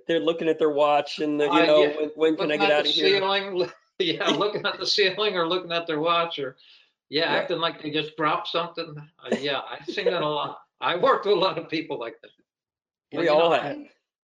they're 0.06 0.20
looking 0.20 0.48
at 0.48 0.58
their 0.58 0.70
watch 0.70 1.18
and 1.20 1.40
you 1.40 1.50
Uh, 1.50 1.66
know 1.66 1.82
yeah. 1.84 1.96
when, 1.96 2.08
when 2.16 2.36
can 2.36 2.52
I 2.52 2.56
get 2.56 2.70
out 2.70 2.80
of 2.86 2.92
here? 2.92 3.06
ceiling, 3.20 3.68
yeah, 3.98 4.28
looking 4.30 4.64
at 4.66 4.78
the 4.78 4.86
ceiling 4.86 5.36
or 5.36 5.46
looking 5.46 5.72
at 5.72 5.86
their 5.86 6.00
watch 6.00 6.38
or, 6.38 6.56
yeah, 7.08 7.32
Yeah. 7.32 7.38
acting 7.38 7.58
like 7.58 7.82
they 7.82 7.90
just 7.90 8.16
dropped 8.16 8.48
something. 8.48 8.94
Uh, 9.24 9.36
yeah, 9.40 9.60
I've 9.68 9.86
seen 9.86 10.06
that 10.06 10.22
a 10.22 10.28
lot. 10.28 10.58
I 10.80 10.96
worked 10.96 11.26
with 11.26 11.36
a 11.36 11.38
lot 11.38 11.58
of 11.58 11.68
people 11.68 11.98
like 11.98 12.20
that. 12.22 12.30
We 13.12 13.18
But, 13.18 13.24
you 13.24 13.30
all 13.30 13.50
know, 13.50 13.56
have. 13.60 13.76
I- 13.76 13.90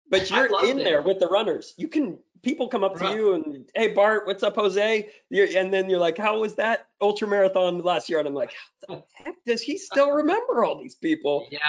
But 0.10 0.30
you're 0.32 0.66
in 0.66 0.80
it. 0.80 0.84
there 0.84 1.02
with 1.04 1.20
the 1.20 1.28
runners. 1.28 1.74
You 1.78 1.88
can 1.88 2.18
people 2.42 2.70
come 2.70 2.84
up 2.86 2.96
to 2.98 3.12
you 3.14 3.34
and 3.34 3.70
hey 3.76 3.90
Bart, 3.90 4.26
what's 4.26 4.44
up, 4.44 4.56
Jose? 4.56 5.10
You're, 5.30 5.48
and 5.58 5.74
then 5.74 5.90
you're 5.90 6.00
like, 6.00 6.18
how 6.18 6.40
was 6.40 6.56
that 6.56 6.88
ultra 7.02 7.28
marathon 7.28 7.80
last 7.80 8.10
year? 8.10 8.18
And 8.20 8.28
I'm 8.28 8.34
like, 8.34 8.54
how 8.88 8.96
the 8.96 9.04
heck 9.26 9.36
does 9.46 9.62
he 9.62 9.78
still 9.78 10.12
remember 10.12 10.64
all 10.64 10.80
these 10.82 10.96
people? 10.96 11.48
Yeah, 11.52 11.60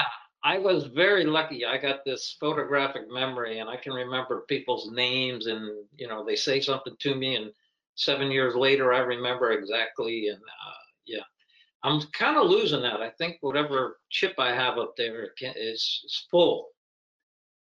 I 0.42 0.58
was 0.58 0.86
very 0.86 1.24
lucky. 1.24 1.66
I 1.66 1.76
got 1.76 2.04
this 2.04 2.36
photographic 2.40 3.10
memory 3.10 3.58
and 3.58 3.68
I 3.68 3.76
can 3.76 3.92
remember 3.92 4.44
people's 4.48 4.90
names 4.90 5.46
and, 5.46 5.70
you 5.96 6.08
know, 6.08 6.24
they 6.24 6.36
say 6.36 6.60
something 6.60 6.94
to 6.98 7.14
me 7.14 7.36
and 7.36 7.50
seven 7.94 8.30
years 8.30 8.54
later, 8.54 8.92
I 8.94 9.00
remember 9.00 9.52
exactly. 9.52 10.28
And 10.28 10.38
uh, 10.38 10.80
yeah, 11.06 11.22
I'm 11.82 12.00
kind 12.12 12.38
of 12.38 12.46
losing 12.46 12.82
that. 12.82 13.00
I 13.00 13.10
think 13.10 13.36
whatever 13.42 13.98
chip 14.08 14.34
I 14.38 14.54
have 14.54 14.78
up 14.78 14.94
there 14.96 15.28
is, 15.40 16.00
is, 16.04 16.26
full. 16.30 16.68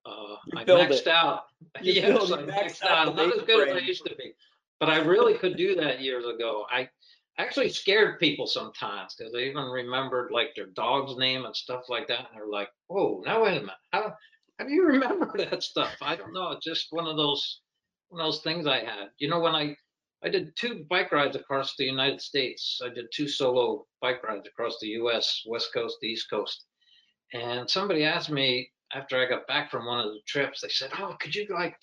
Uh, 0.06 0.36
You 0.48 0.60
I 0.60 0.66
maxed 0.66 1.02
it. 1.02 1.08
out. 1.08 1.44
You 1.82 1.94
yes, 1.94 2.32
I 2.32 2.44
maxed 2.44 2.84
out. 2.84 3.16
Not 3.16 3.36
as 3.36 3.44
good 3.44 3.70
as 3.70 3.76
I 3.76 3.80
used 3.80 4.06
to 4.06 4.16
be, 4.16 4.34
but 4.80 4.90
I 4.90 4.98
really 5.00 5.36
could 5.36 5.56
do 5.56 5.76
that 5.76 6.02
years 6.02 6.26
ago. 6.26 6.66
I 6.70 6.90
actually 7.38 7.70
scared 7.70 8.20
people 8.20 8.48
sometimes 8.48 9.16
because 9.16 9.32
they 9.34 9.46
even 9.50 9.66
remembered 9.66 10.32
like 10.32 10.50
their 10.56 10.68
dog's 10.68 11.16
name 11.18 11.46
and 11.46 11.56
stuff 11.56 11.84
like 11.90 12.08
that. 12.08 12.20
And 12.20 12.28
they're 12.36 12.48
like, 12.48 12.70
"Whoa, 12.88 13.22
now 13.26 13.44
wait 13.44 13.58
a 13.58 13.62
minute, 13.62 13.76
how 13.92 14.16
how 14.60 14.66
do 14.66 14.74
you 14.74 14.84
remember 14.88 15.32
that 15.38 15.64
stuff?" 15.64 15.96
I 16.02 16.16
don't 16.16 16.34
know. 16.34 16.58
Just 16.62 16.88
one 16.92 17.08
of 17.08 17.18
those 17.18 17.62
one 18.10 18.22
of 18.22 18.28
those 18.28 18.42
things 18.42 18.68
I 18.68 18.80
had. 18.80 19.10
You 19.20 19.30
know, 19.30 19.40
when 19.40 19.56
I 19.56 19.76
I 20.24 20.30
did 20.30 20.56
two 20.56 20.86
bike 20.90 21.12
rides 21.12 21.36
across 21.36 21.76
the 21.76 21.86
United 21.86 22.22
States. 22.22 22.82
I 22.84 22.90
did 22.90 23.06
two 23.14 23.28
solo 23.28 23.86
bike 24.02 24.24
rides 24.24 24.48
across 24.48 24.80
the 24.80 24.88
U.S. 25.02 25.44
West 25.46 25.72
Coast, 25.74 25.98
East 26.04 26.30
Coast, 26.30 26.66
and 27.34 27.70
somebody 27.70 28.04
asked 28.04 28.32
me 28.32 28.72
after 28.94 29.18
I 29.18 29.30
got 29.30 29.46
back 29.48 29.70
from 29.70 29.86
one 29.86 30.00
of 30.00 30.14
the 30.14 30.22
trips. 30.28 30.62
They 30.62 30.70
said, 30.70 30.92
"Oh, 30.98 31.16
could 31.20 31.36
you 31.36 31.46
like 31.52 31.78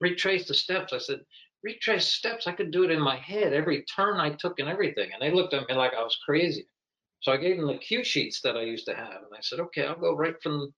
retrace 0.00 0.48
the 0.48 0.54
steps?" 0.54 0.92
I 0.92 0.98
said, 0.98 1.20
retrace 1.62 2.06
steps. 2.06 2.46
I 2.46 2.52
could 2.52 2.70
do 2.70 2.84
it 2.84 2.90
in 2.90 3.00
my 3.00 3.16
head, 3.16 3.52
every 3.52 3.84
turn 3.84 4.20
I 4.20 4.30
took 4.30 4.58
and 4.58 4.68
everything. 4.68 5.10
And 5.12 5.20
they 5.20 5.34
looked 5.34 5.54
at 5.54 5.68
me 5.68 5.74
like 5.74 5.92
I 5.94 6.02
was 6.02 6.18
crazy. 6.24 6.66
So 7.20 7.32
I 7.32 7.36
gave 7.36 7.56
them 7.56 7.66
the 7.66 7.78
cue 7.78 8.04
sheets 8.04 8.40
that 8.42 8.56
I 8.56 8.62
used 8.62 8.86
to 8.86 8.94
have. 8.94 9.22
And 9.24 9.34
I 9.36 9.40
said, 9.40 9.60
okay, 9.60 9.86
I'll 9.86 9.98
go 9.98 10.14
right 10.14 10.40
from 10.42 10.72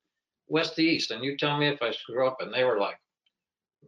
west 0.46 0.76
to 0.76 0.82
east. 0.82 1.10
And 1.10 1.24
you 1.24 1.36
tell 1.36 1.58
me 1.58 1.68
if 1.68 1.82
I 1.82 1.90
screw 1.90 2.26
up. 2.26 2.38
And 2.40 2.52
they 2.52 2.64
were 2.64 2.78
like, 2.78 2.98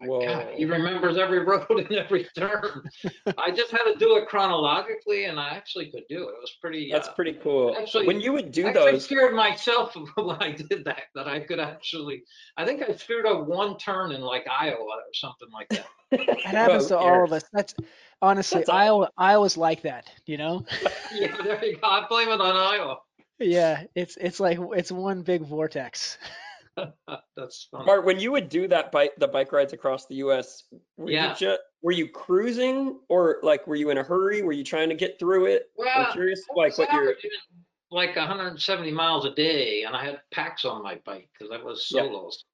my 0.00 0.06
Whoa. 0.06 0.24
God, 0.24 0.48
he 0.54 0.64
remembers 0.76 1.16
every 1.18 1.40
road 1.40 1.66
and 1.70 1.92
every 1.92 2.26
turn. 2.36 2.82
I 3.38 3.50
just 3.50 3.70
had 3.70 3.84
to 3.84 3.94
do 3.98 4.16
it 4.16 4.28
chronologically 4.28 5.24
and 5.24 5.38
I 5.38 5.50
actually 5.50 5.90
could 5.90 6.04
do 6.08 6.18
it. 6.28 6.32
It 6.32 6.40
was 6.40 6.56
pretty, 6.60 6.90
That's 6.92 7.08
uh, 7.08 7.12
pretty 7.12 7.34
cool. 7.42 7.76
actually- 7.78 8.06
when 8.06 8.20
you 8.20 8.32
would 8.32 8.52
do 8.52 8.66
I 8.66 8.70
actually 8.70 8.92
those, 8.92 9.04
scared 9.04 9.34
myself 9.34 9.96
when 10.16 10.36
I 10.40 10.52
did 10.52 10.84
that, 10.84 11.02
that 11.14 11.28
I 11.28 11.40
could 11.40 11.60
actually, 11.60 12.22
I 12.56 12.64
think 12.64 12.82
I 12.82 12.94
screwed 12.94 13.26
up 13.26 13.46
one 13.46 13.76
turn 13.78 14.12
in 14.12 14.20
like 14.20 14.46
Iowa 14.48 14.78
or 14.84 15.00
something 15.12 15.48
like 15.52 15.68
that. 15.70 15.86
It 16.12 16.40
happens 16.46 16.86
to 16.88 16.98
all 16.98 17.24
of 17.24 17.32
us. 17.32 17.44
That's 17.52 17.74
honestly, 18.20 18.58
That's 18.60 18.68
all- 18.70 18.76
Iowa. 18.78 19.10
Iowa's 19.16 19.56
like 19.56 19.82
that. 19.82 20.10
You 20.26 20.38
know. 20.38 20.64
Yeah, 21.14 21.36
there 21.42 21.64
you 21.64 21.76
go. 21.76 21.86
I 21.86 22.06
blame 22.08 22.28
it 22.28 22.40
on 22.40 22.56
Iowa. 22.56 22.98
Yeah, 23.38 23.84
it's 23.94 24.16
it's 24.16 24.40
like 24.40 24.58
it's 24.76 24.90
one 24.90 25.22
big 25.22 25.42
vortex. 25.42 26.18
That's 27.36 27.68
funny. 27.70 27.84
Bart, 27.86 28.04
when 28.04 28.18
you 28.20 28.32
would 28.32 28.48
do 28.48 28.68
that 28.68 28.92
bike, 28.92 29.12
the 29.18 29.28
bike 29.28 29.52
rides 29.52 29.72
across 29.72 30.06
the 30.06 30.16
U.S., 30.16 30.64
were 30.96 31.10
Yeah. 31.10 31.30
you 31.30 31.36
just 31.36 31.60
were 31.82 31.92
you 31.92 32.08
cruising 32.08 33.00
or 33.08 33.38
like 33.42 33.66
were 33.66 33.76
you 33.76 33.90
in 33.90 33.98
a 33.98 34.02
hurry? 34.02 34.42
Were 34.42 34.52
you 34.52 34.64
trying 34.64 34.88
to 34.90 34.94
get 34.94 35.18
through 35.18 35.46
it? 35.46 35.70
I'm 35.78 35.84
Well, 35.84 36.12
curious, 36.12 36.42
like 36.54 36.76
what 36.78 36.92
you're. 36.92 37.14
like 37.90 38.14
170 38.14 38.92
miles 38.92 39.24
a 39.24 39.34
day, 39.34 39.82
and 39.82 39.96
I 39.96 40.04
had 40.04 40.20
packs 40.32 40.64
on 40.64 40.82
my 40.82 41.00
bike 41.04 41.28
because 41.32 41.52
I 41.52 41.62
was 41.62 41.86
Yeah. 41.90 42.02
solos. 42.02 42.44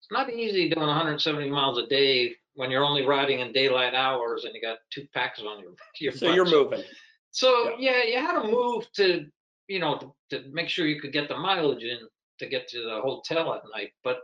It's 0.00 0.10
not 0.10 0.30
easy 0.30 0.68
doing 0.68 0.86
170 0.86 1.48
miles 1.48 1.78
a 1.78 1.86
day 1.86 2.36
when 2.54 2.70
you're 2.70 2.84
only 2.84 3.06
riding 3.06 3.40
in 3.40 3.52
daylight 3.52 3.94
hours 3.94 4.44
and 4.44 4.54
you 4.54 4.60
got 4.60 4.78
two 4.90 5.06
packs 5.14 5.40
on 5.40 5.60
your 5.60 5.74
your 6.00 6.12
So 6.12 6.30
you're 6.34 6.44
moving. 6.44 6.82
So 7.30 7.76
yeah, 7.78 8.02
you 8.04 8.18
had 8.18 8.40
to 8.42 8.48
move 8.48 8.90
to, 8.96 9.26
you 9.66 9.78
know, 9.78 9.96
to, 10.30 10.38
to 10.42 10.48
make 10.52 10.68
sure 10.68 10.86
you 10.86 11.00
could 11.00 11.12
get 11.12 11.28
the 11.28 11.36
mileage 11.36 11.82
in 11.82 11.98
to 12.44 12.50
get 12.50 12.68
to 12.68 12.82
the 12.82 13.00
hotel 13.00 13.54
at 13.54 13.62
night. 13.74 13.90
But 14.02 14.18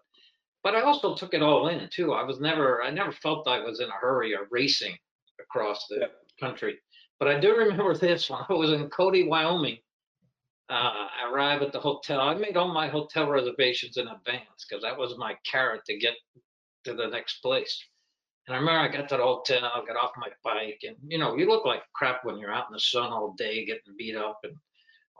but 0.62 0.74
I 0.74 0.82
also 0.82 1.14
took 1.14 1.32
it 1.32 1.42
all 1.42 1.68
in 1.68 1.88
too. 1.92 2.12
I 2.12 2.22
was 2.22 2.40
never 2.40 2.82
I 2.82 2.90
never 2.90 3.12
felt 3.12 3.48
I 3.48 3.60
was 3.60 3.80
in 3.80 3.88
a 3.88 4.00
hurry 4.00 4.34
or 4.34 4.46
racing 4.50 4.96
across 5.40 5.86
the 5.88 6.10
country. 6.38 6.78
But 7.18 7.28
I 7.28 7.40
do 7.40 7.56
remember 7.56 7.94
this 7.98 8.30
when 8.30 8.40
I 8.48 8.52
was 8.52 8.72
in 8.72 8.88
Cody, 8.90 9.26
Wyoming. 9.26 9.78
Uh, 10.68 11.08
I 11.24 11.30
arrived 11.32 11.64
at 11.64 11.72
the 11.72 11.80
hotel. 11.80 12.20
I 12.20 12.34
made 12.34 12.56
all 12.56 12.72
my 12.72 12.86
hotel 12.86 13.28
reservations 13.28 13.96
in 13.96 14.06
advance 14.06 14.64
because 14.68 14.82
that 14.82 14.96
was 14.96 15.18
my 15.18 15.36
carrot 15.50 15.84
to 15.86 15.98
get 15.98 16.14
to 16.84 16.94
the 16.94 17.08
next 17.08 17.40
place. 17.42 17.84
And 18.46 18.54
I 18.54 18.60
remember 18.60 18.80
I 18.80 18.88
got 18.88 19.08
to 19.08 19.16
the 19.16 19.22
hotel, 19.22 19.60
got 19.86 19.96
off 19.96 20.12
my 20.16 20.28
bike, 20.44 20.80
and 20.84 20.96
you 21.06 21.18
know, 21.18 21.36
you 21.36 21.48
look 21.48 21.64
like 21.64 21.82
crap 21.92 22.24
when 22.24 22.38
you're 22.38 22.52
out 22.52 22.66
in 22.68 22.72
the 22.72 22.80
sun 22.80 23.12
all 23.12 23.34
day 23.36 23.66
getting 23.66 23.96
beat 23.98 24.16
up 24.16 24.38
and 24.44 24.54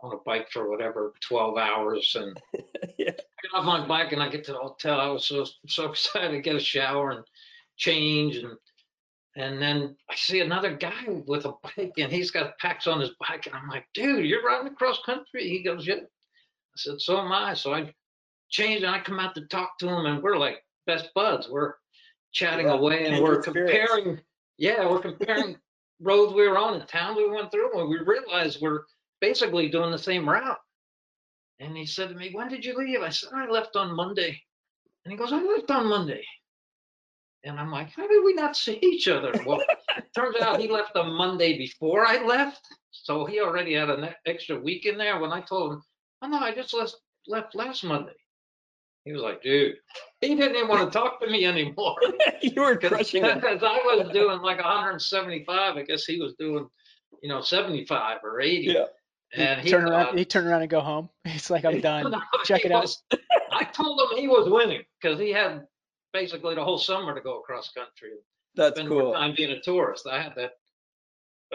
on 0.02 0.12
a 0.14 0.19
bike 0.25 0.49
for 0.52 0.71
whatever 0.71 1.12
12 1.21 1.59
hours. 1.59 2.16
And 2.19 2.40
Yeah. 2.99 3.11
I 3.11 3.12
get 3.42 3.54
off 3.54 3.64
my 3.64 3.87
bike 3.87 4.12
and 4.12 4.23
I 4.23 4.28
get 4.28 4.45
to 4.45 4.52
the 4.52 4.59
hotel. 4.59 5.00
I 5.00 5.09
was 5.09 5.26
so 5.26 5.47
so 5.66 5.85
excited 5.90 6.33
to 6.33 6.40
get 6.40 6.57
a 6.57 6.61
shower 6.61 7.11
and 7.12 7.25
change 7.76 8.37
and 8.37 8.57
and 9.37 9.62
then 9.62 9.97
I 10.11 10.16
see 10.16 10.40
another 10.40 10.75
guy 10.76 11.04
with 11.26 11.47
a 11.47 11.52
bike 11.62 11.92
and 11.99 12.12
he's 12.12 12.30
got 12.30 12.59
packs 12.59 12.87
on 12.87 13.00
his 13.00 13.11
bike 13.21 13.47
and 13.47 13.54
I'm 13.54 13.69
like, 13.69 13.87
dude, 13.95 14.26
you're 14.26 14.42
riding 14.42 14.73
across 14.73 15.00
country. 15.07 15.49
He 15.49 15.62
goes, 15.62 15.87
yeah. 15.87 15.95
I 15.95 16.76
said, 16.76 17.00
so 17.00 17.19
am 17.19 17.33
I. 17.33 17.54
So 17.54 17.73
I 17.73 17.95
change 18.50 18.83
and 18.83 18.95
I 18.95 19.00
come 19.00 19.21
out 19.21 19.35
to 19.37 19.47
talk 19.47 19.78
to 19.78 19.88
him 19.88 20.07
and 20.07 20.23
we're 20.23 20.37
like 20.37 20.59
best 20.87 21.11
buds. 21.14 21.49
We're 21.49 21.75
chatting 22.33 22.69
away 22.69 23.07
and 23.07 23.23
we're 23.23 23.40
spirits. 23.40 23.73
comparing. 23.73 24.21
Yeah, 24.59 24.88
we're 24.90 25.00
comparing 25.00 25.57
roads 26.00 26.35
we 26.35 26.47
were 26.49 26.59
on 26.59 26.75
and 26.75 26.88
towns 26.88 27.16
we 27.16 27.30
went 27.30 27.50
through 27.52 27.78
and 27.80 27.88
we 27.88 27.99
realized 27.99 28.61
we're 28.61 28.83
basically 29.21 29.69
doing 29.69 29.91
the 29.91 29.99
same 29.99 30.29
route. 30.29 30.59
And 31.61 31.77
he 31.77 31.87
said 31.87 32.09
to 32.09 32.15
me, 32.15 32.31
when 32.33 32.49
did 32.49 32.65
you 32.65 32.77
leave? 32.77 33.03
I 33.03 33.11
said, 33.11 33.31
I 33.35 33.49
left 33.49 33.77
on 33.77 33.95
Monday. 33.95 34.41
And 35.05 35.12
he 35.12 35.19
goes, 35.19 35.33
I 35.33 35.43
left 35.43 35.71
on 35.71 35.89
Monday. 35.89 36.25
And 37.45 37.59
I'm 37.59 37.71
like, 37.71 37.91
how 37.91 38.07
did 38.07 38.25
we 38.25 38.35
not 38.35 38.57
see 38.57 38.79
each 38.83 39.09
other? 39.09 39.33
Well, 39.47 39.62
turns 40.15 40.37
out 40.41 40.61
he 40.61 40.69
left 40.69 40.97
on 40.97 41.12
Monday 41.12 41.57
before 41.57 42.07
I 42.07 42.25
left. 42.25 42.61
So 42.91 43.25
he 43.25 43.41
already 43.41 43.75
had 43.75 43.89
an 43.91 44.09
extra 44.27 44.59
week 44.59 44.85
in 44.85 44.99
there. 44.99 45.19
When 45.21 45.33
I 45.33 45.41
told 45.41 45.75
him, 45.75 45.83
oh 46.23 46.29
no, 46.29 46.39
I 46.39 46.55
just 46.55 46.75
left, 46.75 46.97
left 47.27 47.55
last 47.55 47.85
Monday. 47.85 48.12
He 49.05 49.12
was 49.12 49.23
like, 49.23 49.43
dude, 49.43 49.77
he 50.21 50.35
didn't 50.35 50.57
even 50.57 50.69
want 50.69 50.93
to 50.93 50.99
talk 50.99 51.21
to 51.21 51.31
me 51.31 51.47
anymore. 51.47 51.97
you 52.43 52.61
were 52.61 52.77
crushing 52.77 53.25
it. 53.25 53.35
Because 53.37 53.62
I 53.62 53.77
was 53.85 54.11
doing 54.12 54.43
like 54.43 54.59
175. 54.59 55.77
I 55.77 55.83
guess 55.83 56.05
he 56.05 56.21
was 56.21 56.35
doing, 56.39 56.69
you 57.23 57.31
know, 57.31 57.41
75 57.41 58.19
or 58.23 58.43
80. 58.43 58.67
Yeah. 58.67 58.85
And 59.35 59.61
he 59.61 59.71
turn 59.71 59.85
thought- 59.85 59.93
around. 60.09 60.19
He 60.19 60.25
turn 60.25 60.47
around 60.47 60.63
and 60.63 60.71
go 60.71 60.81
home. 60.81 61.09
He's 61.25 61.51
like, 61.51 61.65
I'm 61.65 61.81
done. 61.81 62.11
No, 62.11 62.21
Check 62.45 62.63
he 62.63 62.67
it 62.69 62.73
out. 62.73 62.95
I 63.53 63.65
told 63.65 64.01
him 64.01 64.19
he 64.19 64.29
was 64.29 64.49
winning 64.49 64.83
because 65.01 65.19
he 65.21 65.31
had 65.31 65.63
basically 66.13 66.55
the 66.55 66.65
whole 66.65 66.79
summer 66.79 67.15
to 67.15 67.21
go 67.21 67.39
across 67.39 67.71
country. 67.73 68.11
That's 68.57 68.77
Spend 68.77 68.89
more 68.89 69.03
cool. 69.03 69.13
time 69.13 69.35
being 69.37 69.51
a 69.53 69.61
tourist. 69.61 70.07
I 70.11 70.21
had 70.21 70.33
that 70.37 70.53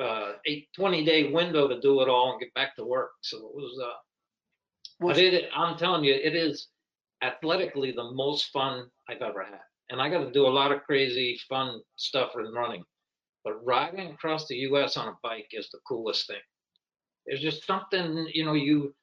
uh, 0.01 0.33
eight, 0.45 0.67
20 0.75 1.03
day 1.05 1.31
window 1.31 1.67
to 1.67 1.79
do 1.81 2.01
it 2.01 2.09
all 2.09 2.31
and 2.31 2.39
get 2.39 2.53
back 2.53 2.75
to 2.77 2.85
work. 2.85 3.11
So 3.21 3.37
it 3.37 3.55
was, 3.55 3.79
uh, 3.83 3.93
Well, 4.99 5.13
but 5.13 5.21
it, 5.21 5.49
I'm 5.55 5.77
telling 5.77 6.03
you, 6.05 6.13
it 6.13 6.35
is 6.35 6.67
athletically 7.21 7.91
the 7.91 8.11
most 8.11 8.45
fun 8.51 8.87
I've 9.09 9.21
ever 9.21 9.43
had. 9.43 9.59
And 9.89 10.01
I 10.01 10.09
got 10.09 10.23
to 10.23 10.31
do 10.31 10.47
a 10.47 10.49
lot 10.49 10.71
of 10.71 10.83
crazy 10.83 11.37
fun 11.49 11.81
stuff 11.97 12.31
in 12.37 12.51
running. 12.53 12.83
But 13.43 13.63
riding 13.65 14.11
across 14.11 14.47
the 14.47 14.55
US 14.69 14.97
on 14.97 15.07
a 15.09 15.17
bike 15.21 15.47
is 15.51 15.69
the 15.71 15.79
coolest 15.87 16.27
thing. 16.27 16.37
There's 17.25 17.41
just 17.41 17.65
something, 17.65 18.27
you 18.33 18.45
know, 18.45 18.53
you, 18.53 18.93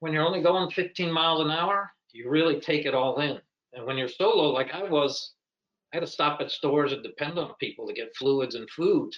when 0.00 0.12
you're 0.12 0.26
only 0.26 0.42
going 0.42 0.70
15 0.70 1.10
miles 1.10 1.40
an 1.40 1.50
hour, 1.50 1.90
you 2.12 2.30
really 2.30 2.60
take 2.60 2.86
it 2.86 2.94
all 2.94 3.20
in. 3.20 3.38
And 3.72 3.86
when 3.86 3.98
you're 3.98 4.08
solo, 4.08 4.50
like 4.50 4.72
I 4.72 4.82
was, 4.84 5.32
I 5.92 5.96
had 5.96 6.00
to 6.00 6.06
stop 6.06 6.40
at 6.40 6.50
stores 6.50 6.92
and 6.92 7.02
depend 7.02 7.38
on 7.38 7.54
people 7.60 7.86
to 7.86 7.94
get 7.94 8.16
fluids 8.16 8.54
and 8.54 8.68
food. 8.70 9.12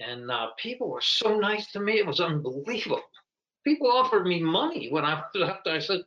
And 0.00 0.30
uh, 0.30 0.48
people 0.58 0.90
were 0.90 1.00
so 1.00 1.38
nice 1.38 1.70
to 1.72 1.80
me. 1.80 1.98
It 1.98 2.06
was 2.06 2.20
unbelievable. 2.20 3.02
People 3.64 3.90
offered 3.90 4.26
me 4.26 4.42
money 4.42 4.88
when 4.90 5.04
I 5.04 5.22
was 5.34 5.48
after 5.48 5.70
I 5.70 5.78
said, 5.78 6.00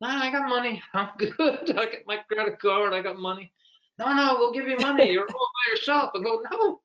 nah, 0.00 0.22
I 0.22 0.30
got 0.30 0.48
money. 0.48 0.82
I'm 0.94 1.10
good. 1.18 1.70
I 1.70 1.84
got 1.84 2.06
my 2.06 2.18
credit 2.30 2.60
card. 2.60 2.92
I 2.92 3.02
got 3.02 3.18
money. 3.18 3.52
No, 3.98 4.12
no, 4.12 4.36
we'll 4.38 4.52
give 4.52 4.66
you 4.66 4.76
money. 4.78 5.10
You're 5.12 5.26
all 5.28 5.50
by 5.66 5.72
yourself. 5.72 6.10
I 6.14 6.22
go, 6.22 6.42
no. 6.50 6.80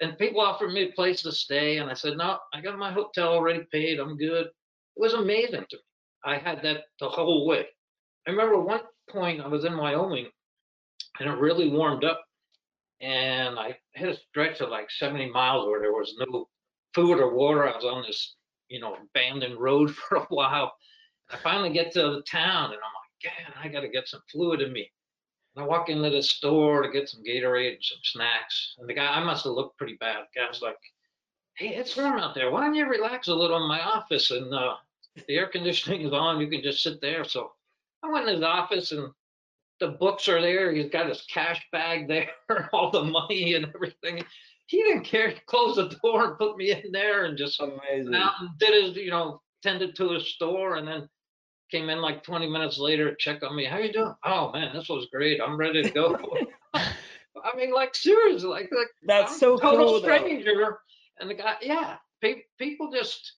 And 0.00 0.18
people 0.18 0.40
offered 0.40 0.72
me 0.72 0.84
a 0.84 0.92
place 0.92 1.22
to 1.22 1.32
stay. 1.32 1.78
And 1.78 1.90
I 1.90 1.94
said, 1.94 2.16
no, 2.16 2.38
I 2.52 2.60
got 2.60 2.78
my 2.78 2.92
hotel 2.92 3.28
already 3.28 3.64
paid. 3.72 3.98
I'm 3.98 4.16
good. 4.16 4.46
It 4.46 5.00
was 5.00 5.14
amazing 5.14 5.64
to 5.70 5.76
me. 5.76 5.82
I 6.24 6.38
had 6.38 6.62
that 6.62 6.84
the 7.00 7.08
whole 7.08 7.46
way. 7.46 7.66
I 8.26 8.30
remember 8.30 8.58
one 8.60 8.80
point 9.10 9.40
I 9.40 9.48
was 9.48 9.64
in 9.64 9.76
Wyoming 9.76 10.28
and 11.20 11.28
it 11.28 11.38
really 11.38 11.68
warmed 11.68 12.04
up. 12.04 12.24
And 13.00 13.58
I 13.58 13.76
had 13.94 14.08
a 14.08 14.16
stretch 14.16 14.60
of 14.60 14.70
like 14.70 14.90
70 14.90 15.30
miles 15.30 15.66
where 15.66 15.80
there 15.80 15.92
was 15.92 16.14
no 16.18 16.48
food 16.94 17.20
or 17.20 17.34
water. 17.34 17.68
I 17.68 17.74
was 17.74 17.84
on 17.84 18.04
this, 18.06 18.36
you 18.68 18.80
know, 18.80 18.96
abandoned 18.96 19.58
road 19.58 19.94
for 19.94 20.18
a 20.18 20.26
while. 20.28 20.72
I 21.30 21.36
finally 21.38 21.72
get 21.72 21.92
to 21.92 22.00
the 22.00 22.22
town 22.30 22.66
and 22.66 22.74
I'm 22.74 22.78
like, 22.78 23.54
God, 23.54 23.54
I 23.62 23.68
got 23.68 23.80
to 23.80 23.88
get 23.88 24.08
some 24.08 24.20
fluid 24.30 24.60
in 24.60 24.72
me. 24.72 24.90
And 25.54 25.64
I 25.64 25.66
walk 25.68 25.88
into 25.88 26.10
the 26.10 26.22
store 26.22 26.82
to 26.82 26.90
get 26.90 27.08
some 27.08 27.22
Gatorade 27.22 27.74
and 27.74 27.84
some 27.84 27.98
snacks. 28.02 28.74
And 28.78 28.88
the 28.88 28.94
guy, 28.94 29.06
I 29.06 29.22
must 29.22 29.44
have 29.44 29.52
looked 29.52 29.78
pretty 29.78 29.96
bad. 30.00 30.24
The 30.34 30.40
guy's 30.40 30.62
like, 30.62 30.78
Hey, 31.56 31.68
it's 31.76 31.96
warm 31.96 32.18
out 32.18 32.34
there. 32.34 32.50
Why 32.50 32.62
don't 32.64 32.74
you 32.74 32.88
relax 32.88 33.28
a 33.28 33.34
little 33.34 33.56
in 33.62 33.68
my 33.68 33.80
office 33.80 34.32
and 34.32 34.52
uh, 34.52 34.74
the 35.28 35.36
air 35.36 35.46
conditioning 35.46 36.00
is 36.02 36.12
on. 36.12 36.40
You 36.40 36.48
can 36.48 36.62
just 36.62 36.82
sit 36.82 37.00
there. 37.00 37.22
So 37.24 37.52
I 38.02 38.10
went 38.10 38.28
in 38.28 38.34
his 38.34 38.42
office 38.42 38.90
and 38.90 39.12
the 39.78 39.88
books 39.88 40.28
are 40.28 40.40
there. 40.42 40.72
He's 40.72 40.90
got 40.90 41.08
his 41.08 41.22
cash 41.32 41.64
bag 41.70 42.08
there, 42.08 42.30
all 42.72 42.90
the 42.90 43.04
money 43.04 43.54
and 43.54 43.66
everything. 43.74 44.24
He 44.66 44.82
didn't 44.82 45.04
care. 45.04 45.30
He 45.30 45.36
closed 45.46 45.76
the 45.76 45.96
door 46.02 46.24
and 46.30 46.38
put 46.38 46.56
me 46.56 46.72
in 46.72 46.90
there 46.90 47.26
and 47.26 47.38
just 47.38 47.60
Amazing. 47.60 48.10
went 48.10 48.16
out 48.16 48.32
and 48.40 48.50
did 48.58 48.82
his, 48.84 48.96
you 48.96 49.10
know, 49.10 49.40
tended 49.62 49.94
to 49.96 50.10
his 50.10 50.26
store 50.34 50.76
and 50.76 50.88
then 50.88 51.08
came 51.74 51.90
in 51.90 52.00
like 52.00 52.22
20 52.22 52.48
minutes 52.48 52.78
later, 52.78 53.14
check 53.16 53.42
on 53.42 53.56
me. 53.56 53.64
How 53.64 53.78
you 53.78 53.92
doing? 53.92 54.14
Oh 54.24 54.52
man, 54.52 54.72
this 54.74 54.88
was 54.88 55.08
great. 55.12 55.40
I'm 55.40 55.56
ready 55.56 55.82
to 55.82 55.90
go. 55.90 56.16
I 56.74 57.56
mean, 57.56 57.72
like 57.74 57.94
seriously, 57.96 58.48
like, 58.48 58.70
like 58.72 58.86
That's 59.06 59.32
I'm 59.32 59.38
so 59.38 59.54
a 59.56 59.60
total 59.60 59.86
cool. 59.88 59.92
though. 60.00 60.16
stranger. 60.16 60.78
And 61.18 61.28
the 61.28 61.34
guy, 61.34 61.56
yeah, 61.60 61.96
pe- 62.20 62.42
people 62.58 62.90
just, 62.92 63.32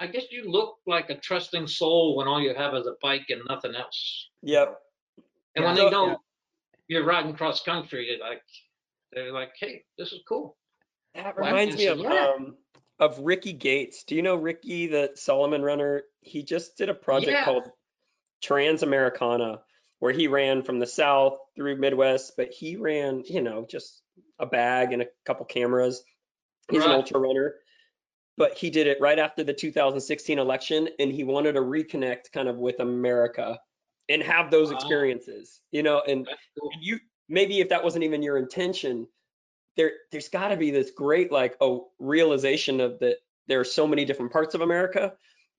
I 0.00 0.06
guess 0.06 0.24
you 0.30 0.48
look 0.50 0.76
like 0.86 1.10
a 1.10 1.16
trusting 1.16 1.66
soul 1.66 2.16
when 2.16 2.28
all 2.28 2.40
you 2.40 2.54
have 2.54 2.72
is 2.74 2.86
a 2.86 2.94
bike 3.02 3.26
and 3.30 3.40
nothing 3.48 3.74
else. 3.74 4.28
Yep. 4.42 4.78
And 5.56 5.64
when 5.64 5.76
Yeah. 5.76 5.84
they 5.84 5.90
know 5.90 6.06
Yeah. 6.06 6.14
you're 6.88 7.04
riding 7.04 7.34
cross 7.34 7.62
country, 7.62 8.06
you're 8.08 8.20
like, 8.26 8.42
they're 9.12 9.32
like, 9.32 9.52
hey, 9.60 9.84
this 9.98 10.12
is 10.12 10.20
cool. 10.28 10.56
That 11.14 11.36
Well, 11.36 11.46
reminds 11.50 11.76
me 11.76 11.86
of 11.86 11.98
yeah. 11.98 12.32
um 12.36 12.56
of 13.02 13.18
Ricky 13.18 13.52
Gates. 13.52 14.04
Do 14.04 14.14
you 14.14 14.22
know 14.22 14.36
Ricky, 14.36 14.86
the 14.86 15.10
Salomon 15.16 15.62
runner? 15.62 16.04
He 16.20 16.44
just 16.44 16.78
did 16.78 16.88
a 16.88 16.94
project 16.94 17.32
Yeah. 17.32 17.44
called 17.44 17.68
Transamericana, 18.44 19.60
where 19.98 20.12
he 20.12 20.28
ran 20.28 20.62
from 20.62 20.78
the 20.78 20.86
south 20.86 21.38
through 21.56 21.76
Midwest, 21.76 22.34
but 22.36 22.52
he 22.52 22.76
ran, 22.76 23.24
you 23.26 23.42
know, 23.42 23.66
just 23.68 24.02
a 24.38 24.46
bag 24.46 24.92
and 24.92 25.02
a 25.02 25.06
couple 25.26 25.44
cameras. 25.46 26.04
He's 26.70 26.84
an 26.84 26.92
ultra 26.92 27.18
runner, 27.18 27.56
but 28.36 28.56
he 28.56 28.70
did 28.70 28.86
it 28.86 29.00
right 29.00 29.18
after 29.18 29.42
the 29.42 29.52
2016 29.52 30.38
election, 30.38 30.88
and 31.00 31.10
he 31.10 31.24
wanted 31.24 31.54
to 31.54 31.60
reconnect 31.60 32.30
kind 32.32 32.48
of 32.48 32.56
with 32.56 32.78
America 32.78 33.60
and 34.08 34.22
have 34.22 34.52
those 34.52 34.70
Wow. 34.70 34.76
experiences, 34.76 35.60
you 35.72 35.82
know, 35.82 36.00
and 36.06 36.28
cool. 36.60 36.70
and 36.72 36.84
you 36.84 37.00
maybe 37.28 37.58
if 37.60 37.70
that 37.70 37.82
wasn't 37.82 38.04
even 38.04 38.22
your 38.22 38.36
intention 38.36 39.08
there 39.76 39.92
there's 40.10 40.28
got 40.28 40.48
to 40.48 40.56
be 40.56 40.70
this 40.70 40.90
great 40.90 41.32
like 41.32 41.56
oh 41.60 41.88
realization 41.98 42.80
of 42.80 42.98
that 43.00 43.16
there 43.46 43.60
are 43.60 43.64
so 43.64 43.86
many 43.86 44.04
different 44.04 44.32
parts 44.32 44.54
of 44.54 44.60
america 44.60 45.12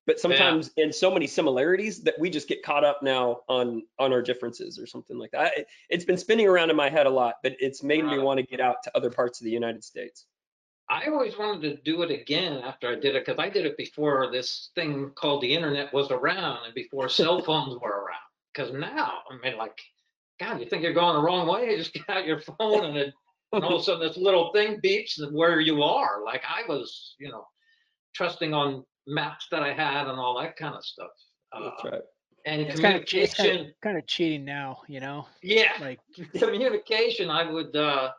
but 0.06 0.20
sometimes 0.20 0.70
in 0.76 0.92
so 0.92 1.10
many 1.10 1.26
similarities 1.26 2.02
that 2.02 2.18
we 2.18 2.28
just 2.28 2.46
get 2.46 2.62
caught 2.62 2.84
up 2.84 3.02
now 3.02 3.40
on 3.48 3.82
on 3.98 4.12
our 4.12 4.22
differences 4.22 4.78
or 4.78 4.86
something 4.86 5.18
like 5.18 5.30
that 5.30 5.52
I, 5.56 5.64
it's 5.88 6.04
been 6.04 6.18
spinning 6.18 6.46
around 6.46 6.70
in 6.70 6.76
my 6.76 6.90
head 6.90 7.06
a 7.06 7.10
lot 7.10 7.36
but 7.42 7.56
it's 7.58 7.82
made 7.82 8.04
me 8.04 8.14
uh-huh. 8.14 8.22
want 8.22 8.40
to 8.40 8.46
get 8.46 8.60
out 8.60 8.82
to 8.84 8.96
other 8.96 9.10
parts 9.10 9.40
of 9.40 9.44
the 9.44 9.50
united 9.50 9.82
states 9.82 10.26
I 10.88 11.06
always 11.06 11.38
wanted 11.38 11.62
to 11.62 11.82
do 11.82 12.02
it 12.02 12.10
again 12.10 12.60
after 12.62 12.88
I 12.88 12.94
did 12.94 13.16
it 13.16 13.24
because 13.24 13.38
I 13.38 13.48
did 13.48 13.64
it 13.64 13.76
before 13.76 14.30
this 14.30 14.70
thing 14.74 15.12
called 15.14 15.42
the 15.42 15.54
internet 15.54 15.92
was 15.92 16.10
around 16.10 16.66
and 16.66 16.74
before 16.74 17.08
cell 17.08 17.42
phones 17.42 17.80
were 17.80 18.04
around. 18.04 18.18
Because 18.52 18.72
now, 18.72 19.20
I 19.30 19.36
mean, 19.42 19.56
like, 19.56 19.80
God, 20.38 20.60
you 20.60 20.66
think 20.66 20.82
you're 20.82 20.92
going 20.92 21.16
the 21.16 21.22
wrong 21.22 21.48
way? 21.48 21.70
You 21.70 21.76
just 21.78 21.94
get 21.94 22.08
out 22.08 22.26
your 22.26 22.40
phone 22.40 22.84
and, 22.84 22.96
it, 22.96 23.14
and 23.54 23.64
all 23.64 23.76
of 23.76 23.80
a 23.80 23.84
sudden 23.84 24.06
this 24.06 24.16
little 24.16 24.52
thing 24.52 24.80
beeps 24.84 25.18
where 25.32 25.60
you 25.60 25.82
are. 25.82 26.24
Like 26.24 26.42
I 26.48 26.62
was, 26.68 27.14
you 27.18 27.30
know, 27.30 27.46
trusting 28.14 28.52
on 28.54 28.84
maps 29.06 29.48
that 29.50 29.62
I 29.62 29.72
had 29.72 30.06
and 30.08 30.18
all 30.18 30.38
that 30.40 30.56
kind 30.56 30.74
of 30.74 30.84
stuff. 30.84 31.10
that's 31.52 31.84
Uh, 31.84 31.90
right 31.90 32.02
and 32.46 32.60
It's 32.62 32.78
kind 32.80 32.96
of 32.96 33.02
it's 33.02 33.34
communication, 33.34 33.56
kind 33.56 33.68
of, 33.70 33.80
kind 33.82 33.98
of 33.98 34.06
cheating 34.06 34.44
now, 34.44 34.80
you 34.88 35.00
know. 35.00 35.26
yeah, 35.42 35.72
Like 35.80 36.00
communication 36.38 37.30
i 37.30 37.50
would 37.50 37.74
uh 37.76 38.10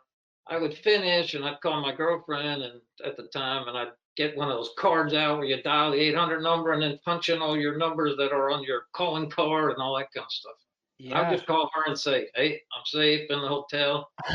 i 0.48 0.56
would 0.56 0.76
finish 0.78 1.34
and 1.34 1.44
i'd 1.44 1.60
call 1.60 1.80
my 1.80 1.94
girlfriend 1.94 2.62
and 2.62 2.80
at 3.04 3.16
the 3.16 3.24
time 3.28 3.68
and 3.68 3.76
i'd 3.76 3.92
get 4.16 4.36
one 4.36 4.48
of 4.50 4.56
those 4.56 4.70
cards 4.78 5.12
out 5.14 5.38
where 5.38 5.46
you 5.46 5.62
dial 5.62 5.90
the 5.92 5.98
800 5.98 6.40
number 6.42 6.72
and 6.72 6.82
then 6.82 6.98
punch 7.04 7.28
in 7.28 7.40
all 7.42 7.56
your 7.56 7.76
numbers 7.78 8.16
that 8.16 8.32
are 8.32 8.50
on 8.50 8.62
your 8.62 8.82
calling 8.94 9.28
card 9.30 9.72
and 9.72 9.80
all 9.82 9.96
that 9.96 10.08
kind 10.14 10.24
of 10.24 10.30
stuff 10.32 10.54
Yeah. 10.98 11.20
i'd 11.20 11.32
just 11.34 11.46
call 11.46 11.70
her 11.74 11.84
and 11.86 11.98
say 11.98 12.28
hey 12.34 12.60
i'm 12.76 12.84
safe 12.86 13.30
in 13.30 13.40
the 13.40 13.48
hotel 13.48 14.10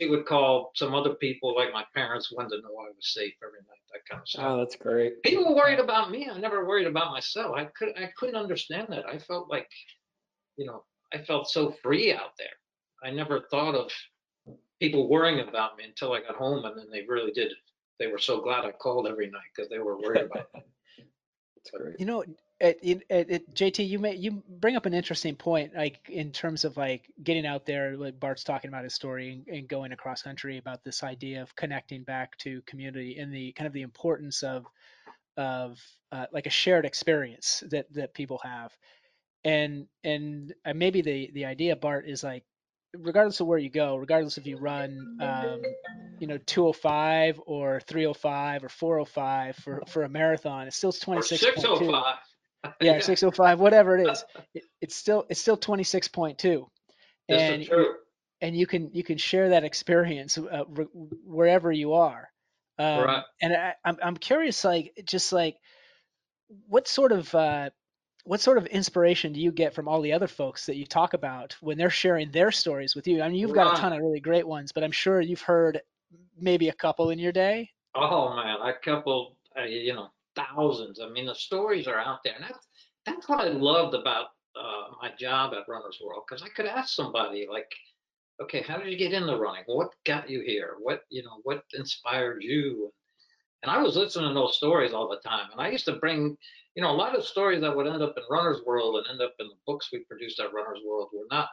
she 0.00 0.08
would 0.08 0.26
call 0.26 0.72
some 0.74 0.94
other 0.94 1.14
people 1.14 1.54
like 1.54 1.72
my 1.72 1.84
parents 1.94 2.32
wanted 2.32 2.50
to 2.50 2.62
know 2.62 2.68
i 2.80 2.88
was 2.94 3.12
safe 3.14 3.34
every 3.42 3.60
night 3.60 3.78
that 3.92 4.00
kind 4.10 4.22
of 4.22 4.28
stuff. 4.28 4.44
Oh 4.46 4.56
that's 4.58 4.76
great. 4.76 5.22
People 5.22 5.54
worried 5.54 5.78
about 5.78 6.10
me 6.10 6.28
i 6.30 6.38
never 6.38 6.66
worried 6.66 6.86
about 6.86 7.12
myself. 7.12 7.54
I 7.56 7.64
could 7.64 7.90
i 7.96 8.10
couldn't 8.16 8.36
understand 8.36 8.88
that. 8.90 9.06
I 9.06 9.18
felt 9.18 9.48
like 9.50 9.68
you 10.56 10.66
know 10.66 10.84
i 11.12 11.18
felt 11.18 11.48
so 11.48 11.74
free 11.82 12.12
out 12.12 12.36
there. 12.38 12.48
I 13.04 13.10
never 13.10 13.42
thought 13.50 13.74
of 13.74 13.90
people 14.80 15.08
worrying 15.08 15.46
about 15.46 15.76
me 15.76 15.84
until 15.84 16.12
i 16.12 16.20
got 16.20 16.36
home 16.36 16.64
and 16.64 16.78
then 16.78 16.86
they 16.90 17.04
really 17.08 17.32
did. 17.32 17.52
They 17.98 18.08
were 18.08 18.18
so 18.18 18.40
glad 18.40 18.64
i 18.64 18.72
called 18.72 19.06
every 19.06 19.30
night 19.30 19.50
because 19.54 19.70
they 19.70 19.78
were 19.78 19.98
worried 19.98 20.26
about 20.26 20.48
me. 20.54 20.62
That's 21.56 21.70
great. 21.70 21.98
You 21.98 22.06
know, 22.06 22.24
it, 22.58 22.78
it, 22.82 23.02
it, 23.10 23.30
it, 23.30 23.54
JT, 23.54 23.86
you 23.86 23.98
may 23.98 24.14
you 24.14 24.42
bring 24.48 24.76
up 24.76 24.86
an 24.86 24.94
interesting 24.94 25.36
point, 25.36 25.74
like 25.76 26.08
in 26.08 26.32
terms 26.32 26.64
of 26.64 26.76
like 26.76 27.10
getting 27.22 27.44
out 27.44 27.66
there. 27.66 27.96
Like 27.96 28.18
Bart's 28.18 28.44
talking 28.44 28.68
about 28.68 28.84
his 28.84 28.94
story 28.94 29.32
and, 29.32 29.46
and 29.48 29.68
going 29.68 29.92
across 29.92 30.22
country 30.22 30.56
about 30.56 30.82
this 30.82 31.02
idea 31.02 31.42
of 31.42 31.54
connecting 31.54 32.02
back 32.02 32.36
to 32.38 32.62
community 32.62 33.18
and 33.18 33.32
the 33.32 33.52
kind 33.52 33.66
of 33.66 33.74
the 33.74 33.82
importance 33.82 34.42
of 34.42 34.64
of 35.36 35.78
uh, 36.12 36.26
like 36.32 36.46
a 36.46 36.50
shared 36.50 36.86
experience 36.86 37.62
that 37.70 37.92
that 37.92 38.14
people 38.14 38.40
have. 38.42 38.72
And 39.44 39.86
and 40.02 40.54
uh, 40.64 40.72
maybe 40.74 41.02
the 41.02 41.30
the 41.34 41.44
idea, 41.44 41.76
Bart, 41.76 42.08
is 42.08 42.24
like 42.24 42.44
regardless 42.94 43.40
of 43.40 43.48
where 43.48 43.58
you 43.58 43.68
go, 43.68 43.96
regardless 43.96 44.38
if 44.38 44.46
you 44.46 44.56
run, 44.56 45.18
um, 45.20 45.60
you 46.20 46.26
know, 46.26 46.38
205 46.46 47.38
or 47.44 47.80
305 47.80 48.64
or 48.64 48.68
405 48.70 49.56
for 49.56 49.82
for 49.86 50.04
a 50.04 50.08
marathon, 50.08 50.66
it's 50.66 50.76
still 50.76 50.88
or 50.88 51.20
26.2 51.20 51.24
605 51.24 52.16
yeah, 52.80 53.00
605 53.00 53.60
whatever 53.60 53.98
it 53.98 54.08
is. 54.10 54.24
It, 54.54 54.64
it's 54.80 54.94
still 54.96 55.26
it's 55.28 55.40
still 55.40 55.56
26.2 55.56 56.66
This 57.28 57.50
and 57.50 57.64
true. 57.64 57.94
and 58.40 58.56
you 58.56 58.66
can 58.66 58.90
you 58.92 59.02
can 59.02 59.18
share 59.18 59.50
that 59.50 59.64
experience 59.64 60.38
uh, 60.38 60.64
re- 60.68 60.86
wherever 61.24 61.72
you 61.72 61.94
are. 61.94 62.28
Um, 62.78 63.04
Right. 63.04 63.22
and 63.40 63.54
I, 63.54 63.74
I'm, 63.84 63.98
I'm 64.02 64.16
curious 64.16 64.64
like 64.64 64.92
just 65.04 65.32
like 65.32 65.56
what 66.68 66.86
sort 66.88 67.12
of 67.12 67.34
uh, 67.34 67.70
what 68.24 68.40
sort 68.40 68.58
of 68.58 68.66
inspiration 68.66 69.32
do 69.32 69.40
you 69.40 69.52
get 69.52 69.74
from 69.74 69.88
all 69.88 70.00
the 70.00 70.12
other 70.12 70.26
folks 70.28 70.66
that 70.66 70.76
you 70.76 70.84
talk 70.86 71.14
about 71.14 71.56
when 71.60 71.78
they're 71.78 71.90
sharing 71.90 72.30
their 72.30 72.50
stories 72.50 72.94
with 72.94 73.06
you? 73.06 73.22
I 73.22 73.28
mean 73.28 73.38
you've 73.38 73.54
got 73.54 73.66
a 73.78 73.80
ton 73.80 73.92
of 73.92 74.00
really 74.00 74.20
great 74.20 74.46
ones 74.46 74.72
but 74.72 74.82
i'm 74.84 74.92
sure 74.92 75.20
you've 75.20 75.42
heard 75.42 75.80
maybe 76.38 76.68
a 76.68 76.72
couple 76.72 77.10
in 77.10 77.18
your 77.18 77.32
day. 77.32 77.70
Oh 77.94 78.34
man, 78.36 78.56
a 78.60 78.72
couple, 78.84 79.36
uh, 79.58 79.62
you 79.64 79.94
know, 79.94 80.08
thousands. 80.36 81.00
I 81.00 81.08
mean, 81.08 81.26
the 81.26 81.34
stories 81.34 81.86
are 81.86 81.98
out 81.98 82.20
there, 82.24 82.34
and 82.34 82.44
that's 82.44 82.66
that's 83.04 83.28
what 83.28 83.40
I 83.40 83.48
loved 83.48 83.94
about 83.94 84.26
uh, 84.56 84.88
my 85.00 85.10
job 85.18 85.52
at 85.54 85.68
Runner's 85.68 86.00
World 86.04 86.24
because 86.28 86.42
I 86.42 86.48
could 86.48 86.66
ask 86.66 86.94
somebody 86.94 87.46
like, 87.50 87.70
okay, 88.42 88.62
how 88.62 88.76
did 88.78 88.90
you 88.90 88.98
get 88.98 89.12
into 89.12 89.36
running? 89.36 89.64
What 89.66 89.90
got 90.04 90.28
you 90.28 90.40
here? 90.40 90.74
What 90.80 91.02
you 91.10 91.22
know, 91.22 91.40
what 91.42 91.64
inspired 91.74 92.42
you? 92.42 92.92
And 93.62 93.70
I 93.70 93.78
was 93.82 93.96
listening 93.96 94.28
to 94.28 94.34
those 94.34 94.56
stories 94.56 94.92
all 94.92 95.08
the 95.08 95.28
time, 95.28 95.48
and 95.52 95.60
I 95.60 95.70
used 95.70 95.86
to 95.86 95.94
bring, 95.94 96.36
you 96.74 96.82
know, 96.82 96.90
a 96.90 96.92
lot 96.92 97.16
of 97.16 97.24
stories 97.24 97.60
that 97.62 97.74
would 97.74 97.86
end 97.86 98.02
up 98.02 98.14
in 98.16 98.22
Runner's 98.30 98.62
World 98.66 98.96
and 98.96 99.06
end 99.10 99.22
up 99.22 99.34
in 99.40 99.48
the 99.48 99.54
books 99.66 99.88
we 99.92 100.00
produced 100.00 100.40
at 100.40 100.52
Runner's 100.52 100.80
World 100.86 101.08
were 101.12 101.26
not 101.30 101.48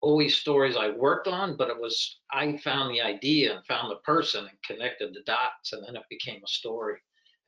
always 0.00 0.36
stories 0.36 0.76
I 0.76 0.90
worked 0.90 1.28
on, 1.28 1.56
but 1.56 1.68
it 1.68 1.80
was 1.80 2.20
I 2.30 2.56
found 2.58 2.94
the 2.94 3.00
idea 3.00 3.56
and 3.56 3.66
found 3.66 3.90
the 3.90 3.96
person 3.96 4.46
and 4.46 4.62
connected 4.62 5.12
the 5.12 5.22
dots, 5.22 5.72
and 5.72 5.84
then 5.86 5.96
it 5.96 6.02
became 6.08 6.40
a 6.44 6.48
story. 6.48 6.98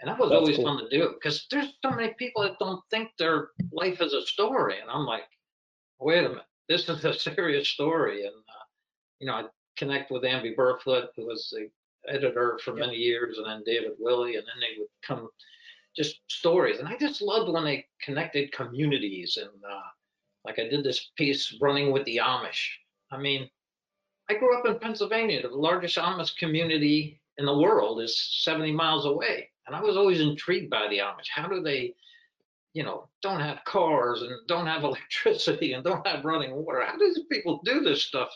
And 0.00 0.08
that 0.08 0.18
was 0.18 0.30
That's 0.30 0.40
always 0.40 0.56
cool. 0.56 0.64
fun 0.64 0.78
to 0.78 0.88
do 0.88 1.14
because 1.14 1.46
there's 1.50 1.72
so 1.82 1.90
many 1.90 2.14
people 2.14 2.42
that 2.42 2.58
don't 2.58 2.82
think 2.90 3.10
their 3.18 3.50
life 3.70 4.00
is 4.00 4.14
a 4.14 4.22
story, 4.22 4.80
and 4.80 4.90
I'm 4.90 5.04
like, 5.04 5.24
wait 5.98 6.24
a 6.24 6.28
minute, 6.28 6.44
this 6.68 6.88
is 6.88 7.04
a 7.04 7.12
serious 7.12 7.68
story. 7.68 8.24
And 8.24 8.34
uh, 8.34 8.64
you 9.18 9.26
know, 9.26 9.34
I 9.34 9.44
connect 9.76 10.10
with 10.10 10.22
Amby 10.22 10.56
Burfoot, 10.56 11.08
who 11.16 11.26
was 11.26 11.52
the 11.52 11.70
editor 12.10 12.58
for 12.64 12.74
many 12.74 12.96
years, 12.96 13.38
and 13.38 13.46
then 13.46 13.62
David 13.66 13.92
Willey, 13.98 14.36
and 14.36 14.46
then 14.46 14.60
they 14.60 14.78
would 14.78 14.88
come 15.06 15.28
just 15.96 16.20
stories. 16.28 16.78
And 16.78 16.88
I 16.88 16.96
just 16.96 17.20
loved 17.20 17.52
when 17.52 17.64
they 17.64 17.86
connected 18.02 18.52
communities 18.52 19.36
and. 19.36 19.50
Uh, 19.64 19.82
like 20.44 20.58
I 20.58 20.68
did 20.68 20.84
this 20.84 21.10
piece 21.16 21.56
running 21.60 21.92
with 21.92 22.04
the 22.04 22.18
Amish. 22.18 22.68
I 23.10 23.18
mean, 23.18 23.48
I 24.28 24.34
grew 24.34 24.56
up 24.58 24.66
in 24.66 24.78
Pennsylvania. 24.78 25.42
The 25.42 25.54
largest 25.54 25.96
Amish 25.96 26.36
community 26.36 27.20
in 27.38 27.46
the 27.46 27.58
world 27.58 28.00
is 28.00 28.42
70 28.42 28.72
miles 28.72 29.06
away. 29.06 29.50
And 29.70 29.76
I 29.76 29.82
was 29.82 29.96
always 29.96 30.20
intrigued 30.20 30.68
by 30.68 30.88
the 30.88 30.98
Amish. 30.98 31.28
How 31.32 31.46
do 31.46 31.62
they, 31.62 31.94
you 32.72 32.82
know, 32.82 33.08
don't 33.22 33.38
have 33.38 33.62
cars 33.64 34.20
and 34.20 34.32
don't 34.48 34.66
have 34.66 34.82
electricity 34.90 35.74
and 35.74 35.84
don't 35.84 36.04
have 36.04 36.24
running 36.24 36.56
water? 36.56 36.84
How 36.84 36.98
do 36.98 37.04
these 37.06 37.24
people 37.30 37.60
do 37.64 37.80
this 37.80 38.02
stuff, 38.02 38.30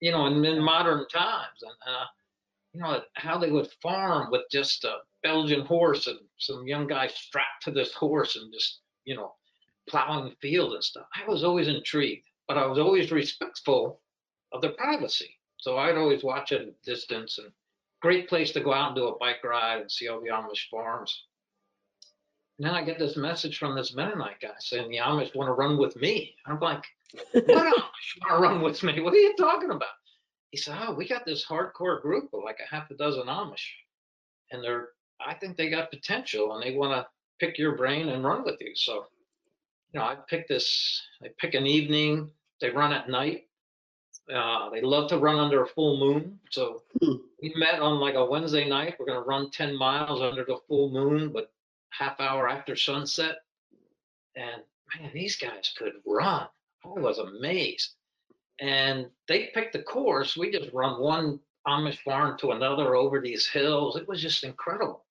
you 0.00 0.10
know, 0.10 0.26
in, 0.26 0.44
in 0.44 0.60
modern 0.60 1.06
times? 1.06 1.62
And, 1.62 1.94
uh, 1.94 2.04
you 2.72 2.80
know, 2.80 3.00
how 3.14 3.38
they 3.38 3.52
would 3.52 3.68
farm 3.80 4.32
with 4.32 4.42
just 4.50 4.82
a 4.82 4.96
Belgian 5.22 5.64
horse 5.64 6.08
and 6.08 6.18
some 6.38 6.66
young 6.66 6.88
guy 6.88 7.06
strapped 7.06 7.62
to 7.62 7.70
this 7.70 7.94
horse 7.94 8.34
and 8.34 8.52
just, 8.52 8.80
you 9.04 9.14
know, 9.14 9.34
plowing 9.88 10.30
the 10.30 10.36
field 10.42 10.72
and 10.72 10.82
stuff. 10.82 11.06
I 11.14 11.30
was 11.30 11.44
always 11.44 11.68
intrigued, 11.68 12.26
but 12.48 12.58
I 12.58 12.66
was 12.66 12.80
always 12.80 13.12
respectful 13.12 14.00
of 14.52 14.62
their 14.62 14.72
privacy. 14.72 15.30
So 15.58 15.78
I'd 15.78 15.96
always 15.96 16.24
watch 16.24 16.50
at 16.50 16.62
a 16.62 16.74
distance 16.84 17.38
and 17.38 17.52
great 18.02 18.28
place 18.28 18.52
to 18.52 18.60
go 18.60 18.72
out 18.72 18.88
and 18.88 18.96
do 18.96 19.08
a 19.08 19.18
bike 19.18 19.42
ride 19.44 19.80
and 19.80 19.90
see 19.90 20.08
all 20.08 20.20
the 20.20 20.28
Amish 20.28 20.68
farms. 20.70 21.24
And 22.58 22.66
then 22.66 22.74
I 22.74 22.82
get 22.82 22.98
this 22.98 23.16
message 23.16 23.58
from 23.58 23.74
this 23.74 23.94
Mennonite 23.94 24.40
guy 24.40 24.54
saying 24.58 24.90
the 24.90 24.98
Amish 24.98 25.34
want 25.34 25.48
to 25.48 25.52
run 25.52 25.76
with 25.76 25.96
me. 25.96 26.34
I'm 26.46 26.58
like, 26.60 26.84
what 27.32 27.46
Amish 27.48 28.20
want 28.20 28.30
to 28.30 28.36
run 28.36 28.62
with 28.62 28.82
me? 28.82 29.00
What 29.00 29.12
are 29.12 29.18
you 29.18 29.34
talking 29.36 29.70
about? 29.70 29.88
He 30.50 30.56
said, 30.56 30.78
oh, 30.80 30.94
we 30.94 31.06
got 31.06 31.26
this 31.26 31.44
hardcore 31.44 32.00
group 32.00 32.30
of 32.32 32.42
like 32.44 32.58
a 32.64 32.74
half 32.74 32.90
a 32.90 32.94
dozen 32.94 33.26
Amish, 33.26 33.66
and 34.52 34.62
they're, 34.62 34.88
I 35.24 35.34
think 35.34 35.56
they 35.56 35.68
got 35.68 35.90
potential, 35.90 36.54
and 36.54 36.62
they 36.62 36.76
want 36.76 36.92
to 36.92 37.06
pick 37.44 37.58
your 37.58 37.76
brain 37.76 38.08
and 38.08 38.24
run 38.24 38.44
with 38.44 38.56
you. 38.60 38.74
So, 38.74 39.06
you 39.92 40.00
know, 40.00 40.06
I 40.06 40.16
pick 40.28 40.48
this, 40.48 41.02
I 41.22 41.28
pick 41.38 41.54
an 41.54 41.66
evening. 41.66 42.30
They 42.60 42.70
run 42.70 42.92
at 42.92 43.08
night. 43.08 43.45
Uh, 44.32 44.70
they 44.70 44.80
love 44.80 45.08
to 45.10 45.18
run 45.18 45.38
under 45.38 45.62
a 45.62 45.68
full 45.68 45.98
moon. 45.98 46.38
So 46.50 46.82
Hmm. 47.00 47.16
we 47.40 47.52
met 47.56 47.80
on 47.80 48.00
like 48.00 48.14
a 48.14 48.24
Wednesday 48.24 48.68
night. 48.68 48.96
We're 48.98 49.06
going 49.06 49.22
to 49.22 49.28
run 49.28 49.50
10 49.50 49.76
miles 49.76 50.20
under 50.20 50.44
the 50.44 50.58
full 50.68 50.90
moon, 50.90 51.32
but 51.32 51.52
half 51.90 52.18
hour 52.20 52.48
after 52.48 52.74
sunset. 52.74 53.44
And 54.34 54.62
man, 54.98 55.10
these 55.14 55.36
guys 55.36 55.72
could 55.76 55.94
run. 56.04 56.48
I 56.84 56.88
was 56.88 57.18
amazed. 57.18 57.94
And 58.60 59.10
they 59.28 59.50
picked 59.54 59.74
the 59.74 59.82
course. 59.82 60.36
We 60.36 60.50
just 60.50 60.72
run 60.72 61.00
one 61.00 61.40
Amish 61.66 61.98
farm 62.02 62.38
to 62.38 62.52
another 62.52 62.94
over 62.94 63.20
these 63.20 63.46
hills. 63.46 63.96
It 63.96 64.08
was 64.08 64.20
just 64.22 64.44
incredible. 64.44 65.04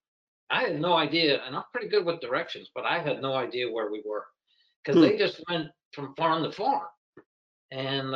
I 0.50 0.62
had 0.62 0.80
no 0.80 0.94
idea, 0.94 1.42
and 1.44 1.56
I'm 1.56 1.64
pretty 1.72 1.88
good 1.88 2.04
with 2.06 2.20
directions, 2.20 2.70
but 2.74 2.84
I 2.84 2.98
had 3.00 3.20
no 3.20 3.34
idea 3.34 3.70
where 3.70 3.90
we 3.90 4.02
were 4.04 4.26
because 4.82 4.96
Hmm. 4.96 5.02
they 5.02 5.16
just 5.18 5.42
went 5.48 5.68
from 5.92 6.14
farm 6.16 6.42
to 6.44 6.52
farm. 6.52 6.86
And 7.72 8.14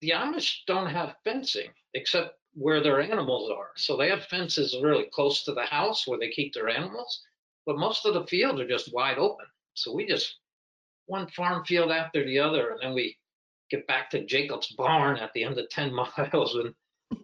the, 0.00 0.10
Amish 0.10 0.58
don't 0.66 0.90
have 0.90 1.16
fencing 1.24 1.70
except 1.94 2.34
where 2.54 2.82
their 2.82 3.00
animals 3.00 3.50
are. 3.50 3.70
So 3.76 3.96
they 3.96 4.08
have 4.08 4.24
fences 4.24 4.76
really 4.82 5.06
close 5.12 5.44
to 5.44 5.52
the 5.52 5.64
house 5.64 6.06
where 6.06 6.18
they 6.18 6.30
keep 6.30 6.54
their 6.54 6.68
animals, 6.68 7.22
but 7.66 7.78
most 7.78 8.04
of 8.06 8.14
the 8.14 8.26
fields 8.26 8.60
are 8.60 8.68
just 8.68 8.92
wide 8.92 9.18
open. 9.18 9.46
So 9.74 9.94
we 9.94 10.06
just 10.06 10.38
one 11.06 11.28
farm 11.28 11.64
field 11.64 11.90
after 11.90 12.24
the 12.24 12.38
other, 12.38 12.70
and 12.70 12.80
then 12.82 12.94
we 12.94 13.16
get 13.70 13.86
back 13.86 14.10
to 14.10 14.24
Jacob's 14.24 14.72
barn 14.72 15.16
at 15.18 15.32
the 15.34 15.44
end 15.44 15.58
of 15.58 15.68
10 15.70 15.94
miles 16.16 16.54
and 16.54 16.74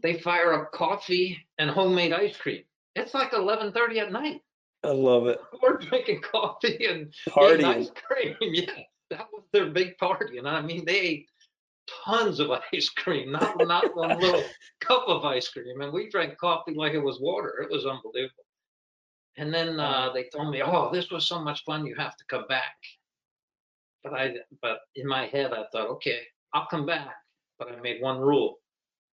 they 0.03 0.19
fire 0.19 0.53
up 0.53 0.73
coffee 0.73 1.39
and 1.59 1.71
homemade 1.71 2.13
ice 2.13 2.37
cream. 2.37 2.63
It's 2.95 3.15
like 3.15 3.33
11:30 3.33 3.99
at 3.99 4.13
night. 4.13 4.41
I 4.83 4.91
love 4.91 5.27
it. 5.27 5.41
We're 5.63 5.79
drinking 5.79 6.23
coffee 6.23 6.87
and 6.87 7.13
ice 7.37 7.91
cream. 7.95 8.37
Yeah, 8.41 8.83
that 9.11 9.27
was 9.33 9.45
their 9.53 9.71
big 9.71 9.99
party. 9.99 10.39
And 10.39 10.49
I 10.49 10.61
mean, 10.63 10.85
they 10.85 10.99
ate 10.99 11.29
tons 12.05 12.41
of 12.41 12.51
ice 12.73 12.89
cream, 12.89 13.33
not 13.33 13.57
not 13.67 13.97
one 13.97 14.19
little 14.19 14.45
cup 14.81 15.05
of 15.09 15.25
ice 15.25 15.49
cream. 15.49 15.81
And 15.81 15.93
we 15.93 16.11
drank 16.11 16.39
coffee 16.39 16.75
like 16.75 16.95
it 16.95 16.99
was 17.03 17.21
water. 17.21 17.61
It 17.63 17.71
was 17.71 17.87
unbelievable. 17.87 18.45
And 19.37 19.53
then 19.53 19.81
uh, 19.81 20.11
they 20.13 20.25
told 20.25 20.51
me, 20.51 20.63
"Oh, 20.63 20.91
this 20.93 21.11
was 21.11 21.27
so 21.27 21.41
much 21.41 21.65
fun. 21.65 21.87
You 21.87 21.95
have 21.97 22.17
to 22.17 22.25
come 22.29 22.47
back." 22.49 22.77
But 24.03 24.15
I, 24.15 24.35
but 24.63 24.81
in 24.97 25.07
my 25.07 25.27
head, 25.27 25.53
I 25.53 25.65
thought, 25.73 25.89
"Okay, 25.91 26.21
I'll 26.53 26.67
come 26.67 26.87
back." 26.87 27.15
But 27.59 27.73
I 27.73 27.81
made 27.81 28.03
one 28.03 28.21
rule 28.21 28.59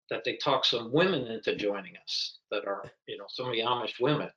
that 0.09 0.23
they 0.23 0.37
talk 0.37 0.63
some 0.63 0.91
women 0.93 1.27
into 1.27 1.55
joining 1.55 1.97
us 1.97 2.39
that 2.49 2.65
are, 2.65 2.83
you 3.07 3.17
know, 3.17 3.25
some 3.27 3.47
of 3.47 3.51
the 3.51 3.59
Amish 3.59 3.99
women. 3.99 4.29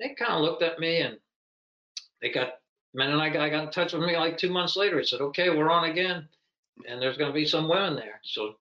They 0.00 0.14
kind 0.18 0.32
of 0.32 0.40
looked 0.40 0.62
at 0.62 0.80
me 0.80 1.02
and 1.02 1.18
they 2.20 2.30
got 2.30 2.54
Mennonite 2.94 3.36
I 3.36 3.48
got 3.48 3.64
in 3.64 3.70
touch 3.70 3.92
with 3.92 4.02
me 4.02 4.16
like 4.16 4.38
two 4.38 4.50
months 4.50 4.76
later. 4.76 4.98
He 4.98 5.04
said, 5.04 5.20
"Okay, 5.20 5.50
we're 5.50 5.70
on 5.70 5.90
again, 5.90 6.28
and 6.88 7.00
there's 7.00 7.16
going 7.16 7.30
to 7.30 7.34
be 7.34 7.46
some 7.46 7.68
women 7.68 7.96
there." 7.96 8.20
So, 8.24 8.54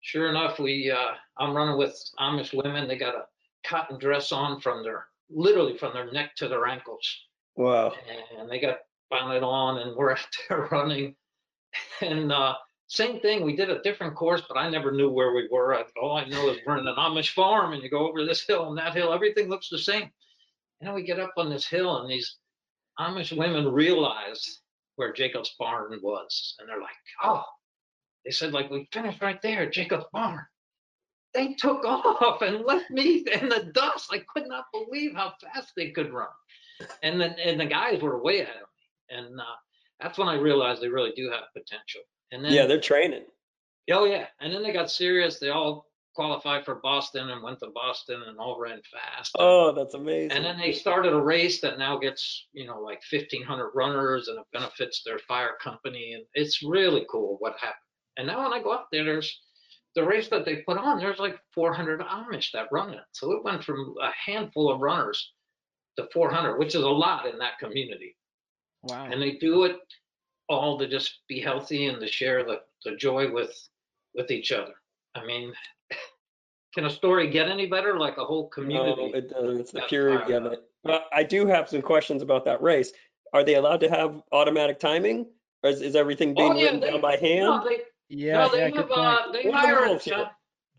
sure 0.00 0.28
enough, 0.28 0.58
we 0.58 0.90
uh, 0.90 1.12
I'm 1.38 1.54
running 1.56 1.78
with 1.78 1.96
Amish 2.20 2.54
women. 2.54 2.86
They 2.88 2.96
got 2.96 3.14
a 3.14 3.24
cotton 3.64 3.98
dress 3.98 4.32
on 4.32 4.60
from 4.60 4.82
their 4.82 5.06
literally 5.30 5.76
from 5.78 5.92
their 5.94 6.10
neck 6.12 6.34
to 6.36 6.48
their 6.48 6.66
ankles, 6.66 7.06
Wow. 7.56 7.94
and 8.36 8.50
they 8.50 8.60
got 8.60 8.78
bonnet 9.10 9.42
on, 9.42 9.78
and 9.78 9.96
we're 9.96 10.12
out 10.12 10.26
there 10.48 10.68
running. 10.70 11.14
And 12.00 12.30
uh, 12.32 12.54
same 12.88 13.20
thing, 13.20 13.42
we 13.44 13.56
did 13.56 13.70
a 13.70 13.80
different 13.82 14.14
course, 14.14 14.42
but 14.46 14.58
I 14.58 14.68
never 14.68 14.92
knew 14.92 15.10
where 15.10 15.32
we 15.34 15.48
were. 15.50 15.74
I, 15.74 15.84
all 16.00 16.16
I 16.18 16.24
know 16.26 16.50
is 16.50 16.58
we're 16.66 16.76
in 16.78 16.86
an 16.86 16.96
Amish 16.96 17.30
farm, 17.30 17.72
and 17.72 17.82
you 17.82 17.88
go 17.88 18.06
over 18.08 18.24
this 18.26 18.44
hill 18.46 18.68
and 18.68 18.76
that 18.78 18.94
hill. 18.94 19.12
Everything 19.12 19.48
looks 19.48 19.68
the 19.70 19.78
same. 19.78 20.02
And 20.80 20.88
then 20.88 20.94
we 20.94 21.02
get 21.02 21.20
up 21.20 21.32
on 21.38 21.48
this 21.48 21.66
hill, 21.66 21.98
and 22.02 22.10
these 22.10 22.36
Amish 22.98 23.34
women 23.36 23.72
realize 23.72 24.60
where 24.96 25.12
Jacob's 25.12 25.54
barn 25.58 25.98
was, 26.02 26.54
and 26.58 26.68
they're 26.68 26.80
like, 26.80 26.90
"Oh," 27.22 27.44
they 28.24 28.30
said, 28.30 28.52
"like 28.52 28.70
we 28.70 28.88
finished 28.92 29.22
right 29.22 29.40
there, 29.42 29.68
Jacob's 29.68 30.06
barn." 30.12 30.44
They 31.34 31.54
took 31.54 31.84
off 31.84 32.42
and 32.42 32.64
left 32.64 32.90
me 32.90 33.24
in 33.32 33.48
the 33.48 33.70
dust. 33.72 34.10
I 34.12 34.22
could 34.34 34.48
not 34.48 34.66
believe 34.72 35.14
how 35.14 35.32
fast 35.40 35.72
they 35.76 35.90
could 35.90 36.12
run. 36.12 36.28
And 37.02 37.20
then 37.20 37.36
and 37.42 37.60
the 37.60 37.66
guys 37.66 38.02
were 38.02 38.22
way 38.22 38.40
ahead 38.40 38.56
of 38.56 38.68
me, 38.76 39.16
and 39.16 39.40
uh, 39.40 39.44
that's 40.00 40.18
when 40.18 40.28
I 40.28 40.34
realized 40.34 40.82
they 40.82 40.88
really 40.88 41.12
do 41.16 41.30
have 41.30 41.44
potential. 41.54 42.02
And 42.32 42.44
then 42.44 42.52
Yeah, 42.52 42.66
they're 42.66 42.80
training. 42.80 43.24
Oh 43.90 44.04
yeah, 44.04 44.26
and 44.40 44.52
then 44.52 44.62
they 44.62 44.72
got 44.72 44.90
serious. 44.90 45.38
They 45.38 45.50
all 45.50 45.91
qualified 46.14 46.64
for 46.64 46.76
Boston 46.76 47.30
and 47.30 47.42
went 47.42 47.58
to 47.60 47.68
Boston 47.74 48.22
and 48.26 48.38
all 48.38 48.58
ran 48.60 48.80
fast. 48.92 49.32
Oh, 49.38 49.72
that's 49.72 49.94
amazing. 49.94 50.32
And 50.32 50.44
then 50.44 50.58
they 50.58 50.72
started 50.72 51.12
a 51.12 51.20
race 51.20 51.60
that 51.62 51.78
now 51.78 51.98
gets 51.98 52.48
you 52.52 52.66
know 52.66 52.80
like 52.80 53.00
1,500 53.10 53.70
runners 53.74 54.28
and 54.28 54.38
it 54.38 54.46
benefits 54.52 55.02
their 55.04 55.18
fire 55.20 55.56
company 55.62 56.12
and 56.14 56.24
it's 56.34 56.62
really 56.62 57.06
cool 57.10 57.36
what 57.40 57.54
happened. 57.54 57.76
And 58.18 58.26
now 58.26 58.42
when 58.42 58.52
I 58.52 58.62
go 58.62 58.72
out 58.72 58.86
there, 58.92 59.04
there's 59.04 59.40
the 59.94 60.04
race 60.04 60.28
that 60.28 60.44
they 60.44 60.56
put 60.56 60.78
on. 60.78 60.98
There's 60.98 61.18
like 61.18 61.38
400 61.54 62.00
Amish 62.00 62.50
that 62.52 62.68
run 62.72 62.90
it. 62.94 63.00
So 63.12 63.32
it 63.32 63.44
went 63.44 63.64
from 63.64 63.94
a 64.02 64.10
handful 64.10 64.70
of 64.72 64.80
runners 64.80 65.32
to 65.98 66.08
400, 66.12 66.58
which 66.58 66.74
is 66.74 66.82
a 66.82 66.88
lot 66.88 67.26
in 67.26 67.38
that 67.38 67.58
community 67.58 68.16
Wow. 68.82 69.06
and 69.10 69.22
they 69.22 69.32
do 69.32 69.64
it 69.64 69.76
all 70.48 70.78
to 70.78 70.88
just 70.88 71.20
be 71.28 71.40
healthy 71.40 71.86
and 71.86 72.00
to 72.00 72.06
share 72.06 72.44
the, 72.44 72.60
the 72.84 72.96
joy 72.96 73.30
with 73.32 73.52
with 74.14 74.30
each 74.30 74.52
other. 74.52 74.74
I 75.14 75.24
mean, 75.24 75.52
can 76.74 76.84
a 76.86 76.90
story 76.90 77.28
get 77.30 77.48
any 77.48 77.66
better? 77.66 77.98
Like 77.98 78.16
a 78.18 78.24
whole 78.24 78.48
community? 78.48 79.10
No, 79.12 79.18
it 79.18 79.28
doesn't. 79.30 79.60
It's 79.60 79.70
the 79.72 79.78
That's 79.80 79.88
purity 79.90 80.32
fine. 80.32 80.46
of 80.46 80.52
it. 80.52 80.62
But 80.84 81.04
I 81.12 81.22
do 81.22 81.46
have 81.46 81.68
some 81.68 81.82
questions 81.82 82.22
about 82.22 82.44
that 82.46 82.62
race. 82.62 82.92
Are 83.32 83.44
they 83.44 83.54
allowed 83.54 83.80
to 83.80 83.88
have 83.90 84.22
automatic 84.32 84.78
timing? 84.80 85.26
Or 85.62 85.70
is, 85.70 85.80
is 85.80 85.94
everything 85.96 86.34
being 86.34 86.52
Oh, 86.52 86.56
yeah, 86.56 86.64
written 86.64 86.80
they- 86.80 86.90
down 86.90 87.00
by 87.00 87.16
hand? 87.16 87.44
no, 87.46 87.64
they, 87.68 87.78
Yeah, 88.08 88.38
no, 88.38 88.48
they 88.50 88.58
yeah, 88.58 88.76
have 88.76 88.90
uh, 88.90 89.32
they 89.32 89.42
What 89.44 89.52
the 89.52 89.58
hire 89.58 89.84
a, 89.84 90.30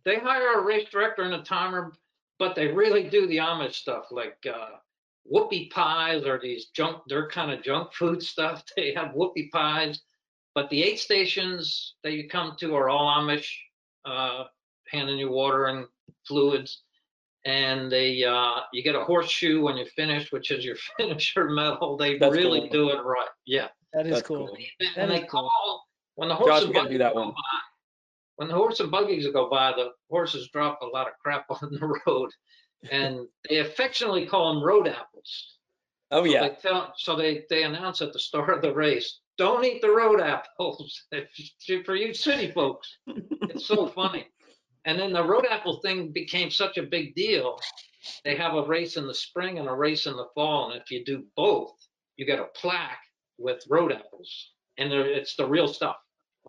they 0.06 0.18
hire 0.18 0.60
a 0.60 0.62
race 0.64 0.90
director 0.90 1.22
and 1.24 1.34
a 1.36 1.42
timer, 1.44 1.94
but 2.40 2.56
they 2.56 2.68
really 2.68 3.04
do 3.10 3.26
the 3.28 3.38
Amish 3.38 3.76
stuff 3.76 4.08
like 4.12 4.46
uh, 4.52 4.70
whoopie 5.32 5.70
pies 5.72 6.26
or 6.26 6.38
these 6.40 6.66
junk, 6.76 6.98
their 7.08 7.30
kind 7.30 7.52
of 7.52 7.64
junk 7.64 7.94
food 7.94 8.22
stuff. 8.34 8.64
They 8.76 8.94
have 8.94 9.14
whoopie 9.16 9.50
pies, 9.52 10.02
but 10.54 10.70
the 10.70 10.84
eight 10.84 11.00
stations 11.00 11.96
that 12.04 12.12
you 12.12 12.28
come 12.28 12.56
to 12.60 12.76
are 12.76 12.90
all 12.90 13.08
Amish, 13.22 13.50
uh, 14.06 14.44
handing 14.94 15.18
your 15.18 15.32
water 15.32 15.66
and 15.66 15.86
fluids. 16.28 16.84
And 17.46 17.92
they, 17.92 18.24
uh, 18.24 18.62
you 18.72 18.84
get 18.84 18.96
a 18.96 19.04
horseshoe 19.04 19.62
when 19.62 19.76
you 19.76 19.86
finish, 19.98 20.32
which 20.32 20.50
is 20.52 20.64
your 20.64 20.78
finisher 20.98 21.50
medal. 21.50 21.98
They 21.98 22.18
That's 22.18 22.34
really 22.34 22.62
cool. 22.62 22.70
do 22.70 22.90
it 22.92 23.04
right. 23.04 23.28
Yeah. 23.46 23.68
That 23.92 24.06
is 24.08 24.14
That's 24.16 24.28
cool. 24.28 24.48
cool. 24.48 24.58
That 24.80 24.98
And 24.98 25.12
they 25.12 25.20
cool. 25.22 25.42
call, 25.42 25.88
when 26.16 26.30
the 26.30 26.36
horse 26.36 26.62
Josh, 26.62 26.64
and 26.64 26.70
we 26.70 26.76
do 26.76 26.82
buggies 26.84 27.00
that 27.00 27.14
go 27.14 27.20
one. 27.22 27.30
by, 27.32 27.36
when 28.38 28.48
the 28.48 28.56
horse 28.56 28.80
and 28.80 28.90
buggies 28.90 29.28
go 29.34 29.50
by, 29.50 29.74
the 29.76 29.90
horses 30.10 30.50
drop 30.54 30.80
a 30.82 30.86
lot 30.86 31.08
of 31.08 31.14
crap 31.22 31.46
on 31.50 31.70
the 31.72 31.96
road. 32.08 32.30
And 32.92 33.28
they 33.50 33.60
affectionately 33.60 34.26
call 34.26 34.54
them 34.54 34.64
road 34.64 34.88
apples. 34.88 35.58
Oh, 36.12 36.24
So 36.24 36.32
yeah. 36.32 36.48
They 36.48 36.56
tell, 36.62 36.94
so 36.98 37.16
they, 37.16 37.44
they 37.50 37.64
announce 37.64 38.02
at 38.02 38.14
the 38.14 38.20
start 38.20 38.50
of 38.52 38.62
the 38.62 38.74
race, 38.74 39.20
don't 39.38 39.66
eat 39.66 39.82
the 39.82 39.90
road 39.90 40.22
apples 40.22 41.04
for 41.86 41.96
you 41.96 42.14
city 42.14 42.52
folks. 42.52 42.98
It's 43.08 43.66
so 43.66 43.88
funny. 43.88 44.28
And 44.86 45.00
then 45.00 45.14
the 45.14 45.24
road 45.24 45.46
apple 45.50 45.80
thing 45.82 46.12
became 46.12 46.52
such 46.52 46.78
a 46.78 46.84
big 46.84 47.16
deal. 47.16 47.60
They 48.26 48.36
have 48.36 48.54
a 48.56 48.64
race 48.64 48.98
in 48.98 49.08
the 49.08 49.14
spring 49.14 49.60
and 49.60 49.68
a 49.68 49.74
race 49.74 50.08
in 50.08 50.16
the 50.18 50.28
fall. 50.36 50.72
And 50.72 50.82
if 50.82 50.92
you 50.92 51.06
do 51.06 51.24
both, 51.36 51.72
you 52.18 52.26
get 52.26 52.40
a 52.40 52.46
plaque 52.56 53.00
with 53.38 53.64
road 53.70 53.92
apples. 53.94 54.52
And 54.78 54.92
it's 54.92 55.36
the 55.36 55.46
real 55.48 55.68
stuff. 55.68 55.96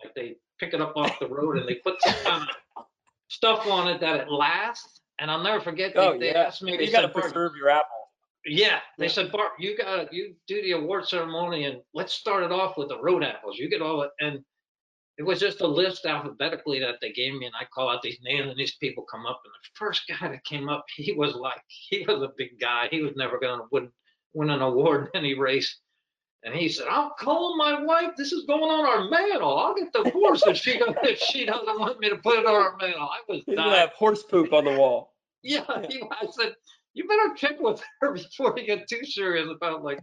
Like 0.03 0.15
they 0.15 0.37
pick 0.59 0.75
it 0.75 0.81
up 0.81 0.97
off 0.97 1.19
the 1.21 1.29
road 1.29 1.59
and 1.59 1.69
they 1.69 1.77
put 1.77 2.01
some 2.03 2.15
kind 2.25 2.49
of 2.77 2.85
stuff 3.29 3.67
on 3.67 3.89
it 3.89 4.01
that 4.01 4.21
it 4.21 4.31
lasts. 4.31 5.01
And 5.21 5.31
I'll 5.31 5.43
never 5.43 5.61
forget, 5.61 5.95
they, 5.95 6.01
Oh, 6.01 6.19
they 6.19 6.33
yeah. 6.33 6.43
asked 6.43 6.63
me, 6.63 6.77
they 6.77 6.87
You 6.87 6.93
gotta 6.93 7.09
preserve 7.09 7.53
your 7.57 7.71
apple. 7.71 7.89
yeah, 8.47 8.81
they 8.99 9.07
Yeah. 9.07 9.13
said, 9.13 9.31
Bart, 9.31 9.53
you 9.61 9.77
got 9.77 10.11
to 10.11 10.17
you 10.17 10.35
do 10.49 10.61
the 10.63 10.73
award 10.73 11.07
ceremony 11.07 11.65
and 11.67 11.81
let's 11.95 12.13
start 12.13 12.43
it 12.43 12.51
off 12.51 12.77
with 12.77 12.89
the 12.89 13.01
road 13.01 13.23
apples. 13.23 13.59
You 13.59 13.71
get 13.71 13.81
all 13.81 14.03
it, 14.03 14.11
and 14.21 14.45
it 15.17 15.23
was 15.23 15.39
just 15.39 15.61
a 15.61 15.67
list 15.67 16.07
alphabetically 16.07 16.81
that 16.81 16.97
they 17.01 17.13
gave 17.13 17.35
me, 17.35 17.47
and 17.47 17.55
I 17.59 17.65
call 17.73 17.89
out 17.89 18.03
these 18.03 18.19
names, 18.23 18.49
and 18.49 18.59
these 18.59 18.77
people 18.77 19.05
come 19.05 19.27
up, 19.27 19.41
and 19.45 19.53
the 19.53 19.69
first 19.75 20.03
guy 20.09 20.29
that 20.29 20.45
came 20.45 20.69
up, 20.69 20.85
he 20.95 21.13
was 21.13 21.35
like, 21.35 21.63
he 21.69 22.05
was 22.07 22.23
a 22.23 22.33
big 22.37 22.59
guy. 22.61 22.89
He 22.91 23.03
was 23.03 23.13
never 23.17 23.39
going 23.39 23.61
to 23.61 23.67
win 23.71 23.91
win 24.33 24.51
an 24.51 24.63
award 24.63 25.11
in 25.15 25.21
any 25.21 25.39
race. 25.39 25.79
And 26.43 26.55
he 26.55 26.69
said, 26.69 26.89
"I'll 26.91 27.15
call 27.19 27.57
my 27.57 27.81
wife. 27.81 28.11
This 28.19 28.33
is 28.33 28.45
going 28.45 28.65
on 28.65 28.85
our 28.85 29.09
mantle. 29.09 29.57
I'll 29.57 29.75
get 29.75 29.93
the 29.93 30.11
horse 30.11 30.43
if 30.47 30.59
she 30.59 30.73
if 31.05 31.19
she 31.19 31.47
doesn't 31.47 31.81
want 31.81 32.01
me 32.01 32.11
to 32.11 32.17
put 32.17 32.41
it 32.41 32.47
on 32.47 32.55
our 32.55 32.77
mantle." 32.77 33.09
I 33.09 33.21
was 33.29 33.43
dying. 33.47 33.71
have 33.71 33.93
horse 33.93 34.25
poop 34.25 34.53
on 34.53 34.65
the 34.65 34.77
wall. 34.77 35.15
Yeah, 35.43 35.65
he, 35.89 36.03
I 36.03 36.27
said, 36.31 36.55
you 36.95 37.07
better 37.09 37.35
check 37.35 37.61
with 37.61 37.83
her 38.01 38.13
before 38.15 38.55
you 38.57 38.67
get 38.67 38.89
too 38.89 39.05
serious 39.05 39.49
about 39.51 39.85
like 39.85 40.01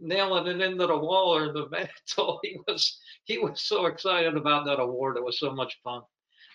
nailing 0.00 0.46
it 0.46 0.60
into 0.60 0.86
the 0.86 0.96
wall 0.96 1.34
or 1.34 1.52
the 1.52 1.68
mantle. 1.70 2.40
He 2.42 2.58
was 2.66 2.98
he 3.24 3.38
was 3.38 3.62
so 3.62 3.86
excited 3.86 4.36
about 4.36 4.66
that 4.66 4.80
award. 4.80 5.16
It 5.16 5.24
was 5.24 5.38
so 5.38 5.52
much 5.52 5.78
fun. 5.82 6.02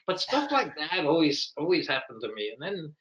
But 0.07 0.19
stuff 0.19 0.51
like 0.51 0.75
that 0.77 1.05
always 1.05 1.53
always 1.57 1.87
happened 1.87 2.21
to 2.21 2.33
me. 2.33 2.51
And 2.51 2.61
then, 2.61 2.93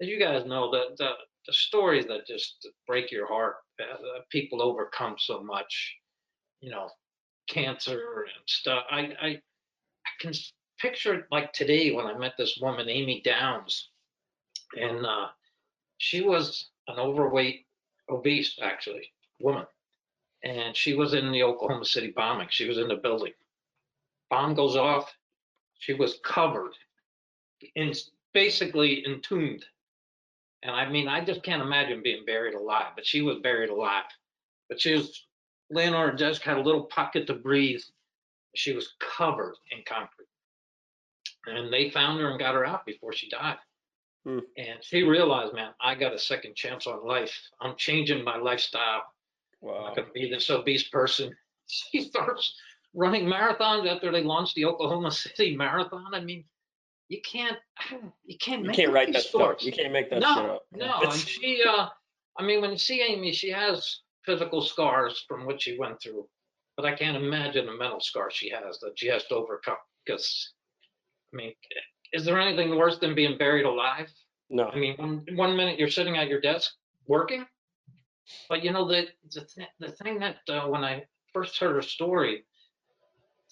as 0.00 0.08
you 0.08 0.18
guys 0.18 0.46
know, 0.46 0.70
the 0.70 0.94
the, 0.98 1.10
the 1.46 1.52
stories 1.52 2.06
that 2.06 2.26
just 2.26 2.68
break 2.86 3.10
your 3.10 3.26
heart. 3.26 3.56
Uh, 3.80 4.20
people 4.30 4.60
overcome 4.60 5.16
so 5.18 5.42
much, 5.42 5.96
you 6.60 6.70
know, 6.70 6.90
cancer 7.48 8.26
and 8.34 8.44
stuff. 8.46 8.84
I 8.90 9.12
I, 9.20 9.28
I 9.28 10.10
can 10.20 10.32
picture 10.78 11.14
it 11.14 11.24
like 11.30 11.52
today 11.52 11.92
when 11.92 12.06
I 12.06 12.16
met 12.16 12.34
this 12.36 12.58
woman, 12.60 12.88
Amy 12.88 13.22
Downs, 13.24 13.90
and 14.74 15.04
uh, 15.06 15.28
she 15.98 16.20
was 16.20 16.70
an 16.88 16.98
overweight, 16.98 17.66
obese 18.10 18.58
actually 18.62 19.10
woman, 19.40 19.66
and 20.42 20.76
she 20.76 20.94
was 20.94 21.14
in 21.14 21.32
the 21.32 21.42
Oklahoma 21.42 21.84
City 21.84 22.12
bombing. 22.14 22.48
She 22.50 22.68
was 22.68 22.78
in 22.78 22.88
the 22.88 22.96
building. 22.96 23.32
Bomb 24.30 24.54
goes 24.54 24.76
off. 24.76 25.12
She 25.78 25.94
was 25.94 26.18
covered, 26.22 26.72
in 27.74 27.92
basically 28.32 29.04
entombed. 29.06 29.64
And 30.62 30.74
I 30.74 30.88
mean, 30.88 31.08
I 31.08 31.24
just 31.24 31.42
can't 31.42 31.62
imagine 31.62 32.02
being 32.02 32.24
buried 32.24 32.54
alive. 32.54 32.92
But 32.94 33.06
she 33.06 33.22
was 33.22 33.38
buried 33.38 33.70
alive. 33.70 34.04
But 34.68 34.80
she 34.80 34.94
was 34.94 35.26
laying 35.70 35.94
on 35.94 36.10
her 36.10 36.16
desk, 36.16 36.42
had 36.42 36.58
a 36.58 36.62
little 36.62 36.84
pocket 36.84 37.26
to 37.26 37.34
breathe. 37.34 37.80
She 38.54 38.72
was 38.72 38.94
covered 38.98 39.54
in 39.70 39.82
concrete. 39.86 40.26
And 41.46 41.72
they 41.72 41.90
found 41.90 42.20
her 42.20 42.30
and 42.30 42.38
got 42.38 42.54
her 42.54 42.66
out 42.66 42.84
before 42.84 43.12
she 43.12 43.28
died. 43.28 43.56
Hmm. 44.26 44.40
And 44.58 44.78
she 44.82 45.02
realized, 45.02 45.54
man, 45.54 45.70
I 45.80 45.94
got 45.94 46.12
a 46.12 46.18
second 46.18 46.54
chance 46.54 46.86
on 46.86 47.06
life. 47.06 47.32
I'm 47.60 47.74
changing 47.76 48.22
my 48.22 48.36
lifestyle. 48.36 49.02
Wow. 49.60 49.92
going 49.94 50.06
to 50.08 50.12
be 50.12 50.30
this 50.30 50.50
obese 50.50 50.88
person. 50.88 51.34
She 51.72 52.02
starts 52.02 52.52
running 52.94 53.26
marathons 53.26 53.86
after 53.86 54.10
they 54.10 54.24
launched 54.24 54.56
the 54.56 54.64
Oklahoma 54.64 55.12
City 55.12 55.56
Marathon. 55.64 56.12
I 56.12 56.20
mean, 56.20 56.44
you 57.08 57.20
can't, 57.22 57.56
you 58.24 58.36
can't 58.38 58.62
make 58.64 58.76
You 58.76 58.84
can't 58.84 58.92
write 58.94 59.12
that 59.12 59.22
stories. 59.22 59.58
stuff. 59.60 59.66
You 59.66 59.72
can't 59.72 59.92
make 59.92 60.10
that 60.10 60.16
shit 60.16 60.22
No, 60.22 60.56
up. 60.56 60.66
no. 60.72 61.00
And 61.02 61.12
she, 61.12 61.62
uh, 61.68 61.86
I 62.38 62.42
mean, 62.44 62.60
when 62.60 62.72
you 62.72 62.78
see 62.78 63.02
Amy, 63.02 63.32
she 63.32 63.50
has 63.50 64.00
physical 64.26 64.62
scars 64.62 65.24
from 65.28 65.46
what 65.46 65.62
she 65.62 65.78
went 65.78 66.00
through, 66.02 66.26
but 66.76 66.84
I 66.86 66.94
can't 66.96 67.16
imagine 67.16 67.66
the 67.66 67.72
mental 67.76 68.00
scars 68.00 68.34
she 68.34 68.50
has 68.50 68.78
that 68.80 68.92
she 68.98 69.06
has 69.06 69.24
to 69.26 69.34
overcome. 69.36 69.76
Because, 70.04 70.52
I 71.32 71.36
mean, 71.36 71.52
is 72.12 72.24
there 72.24 72.40
anything 72.40 72.76
worse 72.76 72.98
than 72.98 73.14
being 73.14 73.38
buried 73.38 73.64
alive? 73.66 74.10
no. 74.48 74.64
I 74.68 74.76
mean, 74.76 74.96
one, 74.96 75.24
one 75.36 75.56
minute 75.56 75.78
you're 75.78 75.88
sitting 75.90 76.16
at 76.16 76.26
your 76.28 76.40
desk 76.40 76.72
working, 77.06 77.46
but 78.48 78.62
you 78.64 78.72
know 78.72 78.86
the 78.86 79.08
the, 79.32 79.40
th- 79.42 79.68
the 79.78 79.90
thing 79.90 80.18
that 80.20 80.38
uh, 80.48 80.66
when 80.68 80.84
I 80.84 81.04
first 81.32 81.58
heard 81.58 81.74
her 81.74 81.82
story, 81.82 82.44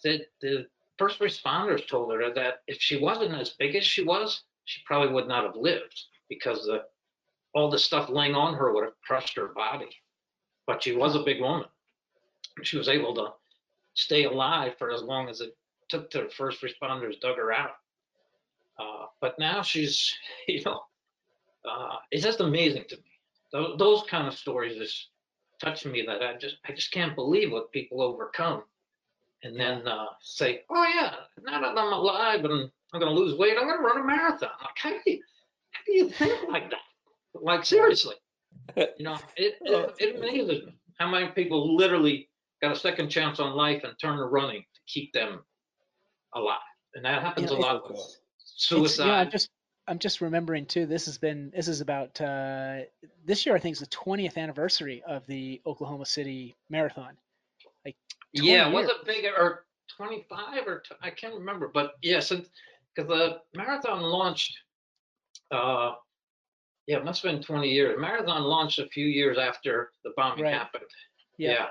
that 0.05 0.27
the 0.41 0.67
first 0.99 1.21
responders 1.21 1.87
told 1.89 2.13
her 2.13 2.33
that 2.35 2.63
if 2.67 2.79
she 2.81 2.99
wasn't 2.99 3.35
as 3.35 3.51
big 3.51 3.77
as 3.77 3.85
she 3.85 4.03
was, 4.03 4.43
she 4.65 4.81
probably 4.85 5.13
would 5.13 5.29
not 5.29 5.45
have 5.45 5.57
lived 5.57 6.01
because 6.29 6.65
the 6.65 6.85
all 7.55 7.71
the 7.71 7.79
stuff 7.79 8.09
laying 8.09 8.35
on 8.35 8.55
her 8.55 8.73
would 8.73 8.85
have 8.85 9.01
crushed 9.03 9.37
her 9.37 9.49
body. 9.49 9.89
But 10.67 10.83
she 10.83 10.95
was 10.95 11.17
a 11.17 11.21
big 11.23 11.41
woman. 11.41 11.67
She 12.63 12.77
was 12.77 12.89
able 12.89 13.15
to 13.15 13.33
stay 13.95 14.25
alive 14.25 14.75
for 14.79 14.91
as 14.93 15.03
long 15.03 15.29
as 15.29 15.41
it 15.41 15.57
took 15.89 16.11
to 16.11 16.23
the 16.23 16.29
first 16.29 16.63
responders 16.63 17.21
dug 17.21 17.37
her 17.37 17.53
out. 17.53 17.77
Uh, 18.79 19.07
but 19.21 19.39
now 19.39 19.63
she's, 19.63 20.15
you 20.49 20.63
know, 20.65 20.83
uh, 21.69 21.97
it's 22.11 22.23
just 22.23 22.41
amazing 22.41 22.85
to 22.89 22.97
me. 22.97 23.08
Those, 23.53 23.79
those 23.79 24.03
kind 24.09 24.27
of 24.29 24.35
stories 24.35 24.77
just 24.77 25.09
touch 25.61 25.85
me 25.87 26.03
that 26.07 26.23
I 26.23 26.37
just 26.37 26.57
I 26.69 26.73
just 26.73 26.91
can't 26.93 27.15
believe 27.15 27.51
what 27.53 27.73
people 27.73 28.03
overcome, 28.03 28.63
and 29.43 29.59
then 29.59 29.87
uh, 29.89 30.07
say, 30.21 30.63
oh 30.71 30.85
yeah, 30.95 31.15
now 31.43 31.61
that 31.61 31.79
I'm 31.79 31.93
alive 31.93 32.45
and 32.45 32.71
I'm 32.93 33.01
gonna 33.01 33.13
lose 33.13 33.39
weight, 33.39 33.57
I'm 33.59 33.67
gonna 33.69 33.83
run 33.83 34.01
a 34.01 34.05
marathon. 34.05 34.51
Like 34.61 34.77
how 34.77 34.91
do 34.91 34.99
you 35.07 35.21
how 35.71 35.81
do 35.87 35.93
you 35.93 36.11
think 36.11 36.49
like 36.49 36.71
that? 36.71 36.79
Like 37.35 37.65
seriously, 37.65 38.17
you 38.77 39.05
know, 39.05 39.19
it 39.37 39.57
it, 39.61 39.95
it 39.99 40.17
amazes 40.17 40.67
me 40.67 40.75
how 40.99 41.09
many 41.09 41.29
people 41.29 41.77
literally 41.77 42.29
got 42.61 42.73
a 42.73 42.79
second 42.79 43.09
chance 43.09 43.39
on 43.41 43.55
life 43.55 43.85
and 43.85 43.95
turn 44.01 44.19
to 44.19 44.25
running 44.25 44.63
to 44.63 44.81
keep 44.87 45.13
them 45.13 45.41
alive, 46.35 46.59
and 46.95 47.05
that 47.05 47.23
happens 47.23 47.51
Yeah, 47.51 47.57
a 47.57 47.61
lot 47.61 47.89
with 47.89 48.19
suicide. 48.45 49.07
yeah, 49.07 49.25
just 49.25 49.51
I'm 49.89 49.99
just 49.99 50.21
remembering 50.21 50.67
too. 50.67 50.87
This 50.87 51.07
has 51.07 51.19
been 51.19 51.51
this 51.55 51.69
is 51.69 51.81
about 51.81 52.21
uh, 52.21 52.81
this 53.25 53.47
year. 53.47 53.57
I 53.57 53.59
think 53.59 53.75
is 53.75 53.81
the 53.81 53.87
20th 53.87 54.37
anniversary 54.37 55.03
of 55.07 55.27
the 55.27 55.61
Oklahoma 55.67 56.07
City 56.07 56.57
Marathon. 56.69 57.17
20 58.37 58.49
Yeah, 58.49 58.69
was 58.69 58.89
it 58.89 59.05
bigger 59.07 59.33
or 59.37 59.65
25 59.97 60.67
or 60.67 60.81
t- 60.81 60.95
I 61.03 61.11
can't 61.11 61.35
remember, 61.35 61.69
but 61.73 61.95
yeah, 62.03 62.21
since 62.21 62.49
because 62.95 63.09
the 63.09 63.41
marathon 63.55 64.03
launched, 64.03 64.57
uh, 65.51 65.93
yeah, 66.87 66.99
it 66.99 67.05
must 67.05 67.23
have 67.23 67.33
been 67.33 67.43
20 67.43 67.69
years. 67.69 67.97
Marathon 67.99 68.43
launched 68.43 68.79
a 68.79 68.89
few 68.89 69.07
years 69.07 69.39
after 69.39 69.93
the 70.05 70.13
bombing 70.17 70.45
Right. 70.45 70.55
happened. 70.55 70.85
Yeah. 71.39 71.69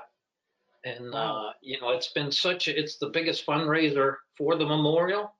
And 0.83 1.11
Wow. 1.13 1.49
uh, 1.49 1.53
you 1.61 1.79
know, 1.81 1.91
it's 1.91 2.11
been 2.13 2.31
such 2.31 2.67
a, 2.67 2.79
it's 2.79 2.97
the 2.97 3.09
biggest 3.09 3.45
fundraiser 3.45 4.15
for 4.37 4.55
the 4.55 4.65
memorial, 4.65 5.36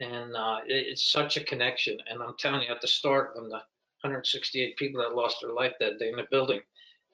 and 0.00 0.36
uh, 0.36 0.58
it, 0.66 0.86
it's 0.88 1.04
such 1.04 1.36
a 1.36 1.44
connection. 1.44 1.98
And 2.08 2.22
I'm 2.22 2.34
telling 2.38 2.62
you, 2.62 2.70
at 2.70 2.80
the 2.80 2.88
start, 2.88 3.32
when 3.34 3.48
the 3.48 3.62
168 4.02 4.76
people 4.76 5.00
that 5.02 5.14
lost 5.14 5.38
their 5.40 5.52
life 5.52 5.72
that 5.80 5.98
day 5.98 6.10
in 6.10 6.16
the 6.16 6.26
building, 6.30 6.60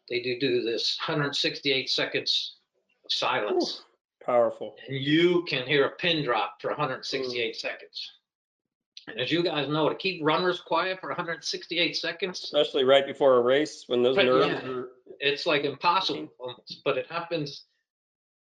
they 0.08 0.20
do 0.20 0.38
do 0.38 0.62
this 0.62 0.98
168 1.06 1.88
seconds 1.88 2.56
of 3.04 3.12
silence 3.12 3.84
Powerful. 4.24 4.76
and 4.86 4.96
you 4.96 5.44
can 5.48 5.66
hear 5.66 5.86
a 5.86 5.90
pin 5.90 6.24
drop 6.24 6.60
for 6.60 6.68
168 6.68 7.56
seconds. 7.56 8.10
And 9.08 9.18
as 9.20 9.32
you 9.32 9.42
guys 9.42 9.68
know, 9.68 9.88
to 9.88 9.94
keep 9.94 10.20
runners 10.22 10.60
quiet 10.60 11.00
for 11.00 11.08
168 11.08 11.96
seconds, 11.96 12.42
Especially 12.44 12.84
right 12.84 13.06
before 13.06 13.36
a 13.36 13.40
race 13.40 13.84
when 13.88 14.02
those 14.02 14.16
nerves 14.16 14.46
yeah. 14.46 14.70
are. 14.70 14.88
it's 15.18 15.44
like 15.44 15.64
impossible. 15.64 16.28
But 16.84 16.98
it 16.98 17.06
happens 17.08 17.64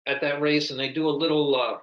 at 0.08 0.20
that 0.22 0.41
race, 0.41 0.72
and 0.72 0.80
they 0.80 0.89
do 0.89 1.08
a 1.08 1.12
little, 1.12 1.56
uh, 1.56 1.78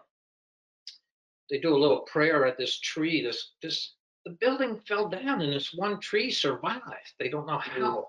they 1.51 1.59
do 1.59 1.75
a 1.75 1.79
little 1.79 2.01
prayer 2.01 2.47
at 2.47 2.59
this 2.59 2.79
tree. 2.81 3.23
This, 3.23 3.53
this, 3.63 3.95
the 4.25 4.33
building 4.41 4.81
fell 4.87 5.09
down, 5.09 5.41
and 5.43 5.53
this 5.53 5.73
one 5.75 6.01
tree 6.01 6.31
survived. 6.31 6.83
They 7.19 7.29
don't 7.29 7.47
know 7.47 7.59
how. 7.59 8.09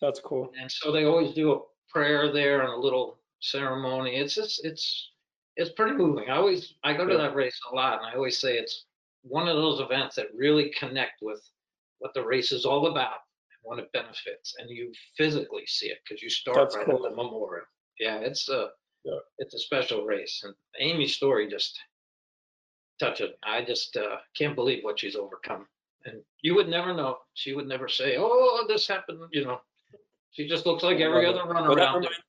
That's 0.00 0.20
cool. 0.20 0.52
And 0.60 0.70
so 0.70 0.92
they 0.92 1.04
always 1.04 1.32
do 1.34 1.52
a 1.52 1.58
prayer 1.90 2.30
there 2.32 2.60
and 2.60 2.70
a 2.72 2.76
little 2.76 3.18
ceremony. 3.40 4.16
It's 4.16 4.34
just, 4.34 4.64
it's, 4.64 5.10
it's 5.56 5.70
pretty 5.70 5.96
moving. 5.96 6.28
I 6.28 6.36
always, 6.36 6.74
I 6.84 6.92
go 6.92 7.06
to 7.06 7.12
Yeah. 7.14 7.18
that 7.22 7.34
race 7.34 7.58
a 7.72 7.74
lot 7.74 7.98
and 7.98 8.06
I 8.06 8.14
always 8.14 8.38
say 8.38 8.58
it's 8.58 8.84
one 9.22 9.48
of 9.48 9.56
those 9.56 9.80
events 9.80 10.14
that 10.16 10.26
really 10.34 10.70
connect 10.78 11.22
with 11.22 11.40
what 11.98 12.12
the 12.12 12.22
race 12.24 12.52
is 12.52 12.66
all 12.66 12.88
about 12.88 13.14
and 13.50 13.58
what 13.62 13.78
it 13.78 13.90
benefits. 13.92 14.54
And 14.58 14.68
you 14.68 14.92
physically 15.16 15.64
see 15.66 15.86
it 15.86 15.98
because 16.06 16.22
you 16.22 16.28
start 16.28 16.56
That's 16.58 16.76
right 16.76 16.84
cool. 16.86 16.96
at 17.06 17.10
the 17.10 17.16
memorial. 17.16 17.64
Yeah, 17.98 18.18
it's 18.18 18.50
a, 18.50 18.68
Yeah. 19.04 19.18
it's 19.38 19.54
a 19.54 19.58
special 19.58 20.04
race. 20.04 20.42
And 20.44 20.54
Amy's 20.78 21.14
story 21.14 21.48
just 21.48 21.80
touches. 22.98 23.30
it. 23.30 23.38
I 23.42 23.62
just 23.64 23.96
uh, 23.96 24.16
can't 24.36 24.54
believe 24.54 24.82
what 24.84 24.98
she's 24.98 25.16
overcome. 25.16 25.66
And 26.04 26.22
you 26.42 26.54
would 26.54 26.68
never 26.68 26.94
know. 26.94 27.18
She 27.34 27.52
would 27.54 27.66
never 27.66 27.88
say, 27.88 28.16
"Oh, 28.18 28.64
this 28.68 28.86
happened," 28.86 29.20
you 29.32 29.44
know. 29.44 29.60
She 30.32 30.46
just 30.48 30.66
looks 30.66 30.82
like 30.82 31.00
every 31.00 31.26
other 31.26 31.44
runner 31.44 31.68
Well, 31.70 31.78
around 31.78 32.02
there. 32.02 32.10
reminds- 32.10 32.22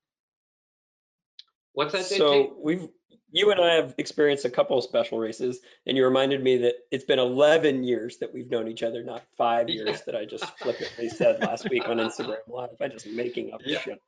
What's 1.74 1.92
that? 1.94 2.06
So 2.06 2.56
we've, 2.62 2.88
you 3.32 3.52
and 3.52 3.60
I 3.62 3.74
have 3.76 3.94
experienced 3.98 4.46
a 4.46 4.50
couple 4.50 4.78
of 4.78 4.84
special 4.84 5.20
races, 5.20 5.60
and 5.86 5.96
you 5.96 6.04
reminded 6.06 6.42
me 6.44 6.58
that 6.60 6.76
it's 6.92 7.04
been 7.04 7.20
11 7.20 7.84
years 7.84 8.18
that 8.18 8.34
we've 8.34 8.50
known 8.50 8.68
each 8.68 8.82
other, 8.84 9.04
not 9.04 9.24
five 9.38 9.70
years 9.70 10.02
that 10.04 10.16
I 10.16 10.26
just 10.26 10.46
flippantly 10.58 11.10
said 11.10 11.40
last 11.42 11.70
week 11.70 11.88
on 11.88 11.98
Instagram 11.98 12.38
Live. 12.48 12.70
I'm 12.82 12.92
just 12.92 13.06
making 13.08 13.54
up 13.54 13.62
Yeah. 13.66 13.80
shit. 13.82 14.02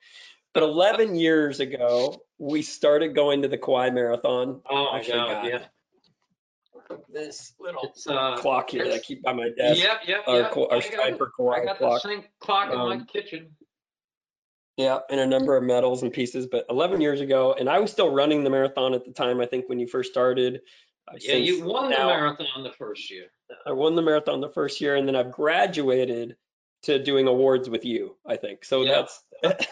But 0.54 0.64
11 0.64 1.16
years 1.16 1.60
ago, 1.60 2.24
we 2.40 2.64
started 2.64 3.14
going 3.14 3.44
to 3.44 3.48
the 3.48 3.58
Kauai 3.58 3.92
Marathon. 3.92 4.62
oh 4.68 4.94
my 4.94 5.04
God, 5.08 5.46
yeah. 5.46 5.66
This 7.12 7.54
little 7.60 7.82
It's 7.84 8.08
uh. 8.08 8.36
clock 8.38 8.70
here 8.72 8.86
that 8.86 8.94
I 8.94 9.00
keep 9.00 9.22
by 9.24 9.34
my 9.34 9.50
desk. 9.50 9.82
Yep, 9.84 10.02
yep, 10.08 10.20
Our, 10.28 10.40
yep. 10.40 10.52
Ka- 10.52 10.66
our 10.66 10.78
I 10.78 10.80
got, 10.80 10.86
it. 10.86 10.94
Sniper 10.94 11.26
I 11.26 11.30
Kauai 11.38 11.66
got 11.66 11.80
the 11.80 11.86
clock. 11.86 12.02
same 12.02 12.24
clock 12.40 12.72
in 12.72 12.78
my 12.78 12.96
Um, 12.96 13.06
kitchen. 13.06 13.56
Yeah, 14.78 15.00
and 15.10 15.20
a 15.20 15.26
number 15.28 15.58
of 15.58 15.64
medals 15.64 16.04
and 16.04 16.12
pieces, 16.14 16.48
but 16.48 16.66
11 16.70 17.02
years 17.02 17.20
ago, 17.22 17.54
and 17.54 17.70
I 17.70 17.80
was 17.80 17.92
still 17.92 18.12
running 18.14 18.44
the 18.44 18.50
marathon 18.50 18.94
at 18.94 19.04
the 19.06 19.12
time. 19.12 19.42
I 19.42 19.46
think 19.46 19.68
when 19.68 19.80
you 19.80 19.88
first 19.88 20.12
started. 20.12 20.62
Uh, 21.08 21.16
Yeah, 21.20 21.36
you 21.36 21.56
since 21.58 21.66
won 21.68 21.90
the 21.90 21.98
now- 21.98 22.08
marathon 22.08 22.64
the 22.64 22.72
first 22.72 23.12
year. 23.12 23.26
I 23.66 23.72
won 23.72 23.96
the 23.96 24.02
marathon 24.02 24.40
the 24.42 24.50
first 24.50 24.80
year, 24.80 24.96
and 24.96 25.08
then 25.08 25.16
I've 25.16 25.32
graduated 25.32 26.38
to 26.84 27.04
doing 27.04 27.28
awards 27.28 27.70
with 27.70 27.84
you. 27.84 28.16
I 28.26 28.38
think 28.38 28.64
so. 28.64 28.84
Yeah. 28.84 29.06
That's 29.44 29.68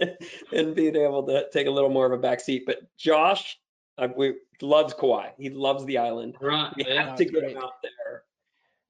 and 0.52 0.74
being 0.74 0.96
able 0.96 1.22
to 1.26 1.48
take 1.50 1.66
a 1.66 1.70
little 1.70 1.88
more 1.90 2.04
of 2.06 2.12
a 2.12 2.18
back 2.18 2.40
seat. 2.40 2.64
But 2.66 2.80
Josh, 2.98 3.58
I, 3.96 4.06
we 4.08 4.34
loves 4.62 4.94
Kauai. 4.94 5.30
He 5.38 5.50
loves 5.50 5.84
the 5.84 5.98
island. 5.98 6.36
Right. 6.40 6.72
We 6.76 6.84
Yeah. 6.84 7.06
have 7.06 7.16
to 7.16 7.24
get 7.24 7.40
great. 7.40 7.56
him 7.56 7.62
out 7.62 7.82
there 7.82 8.24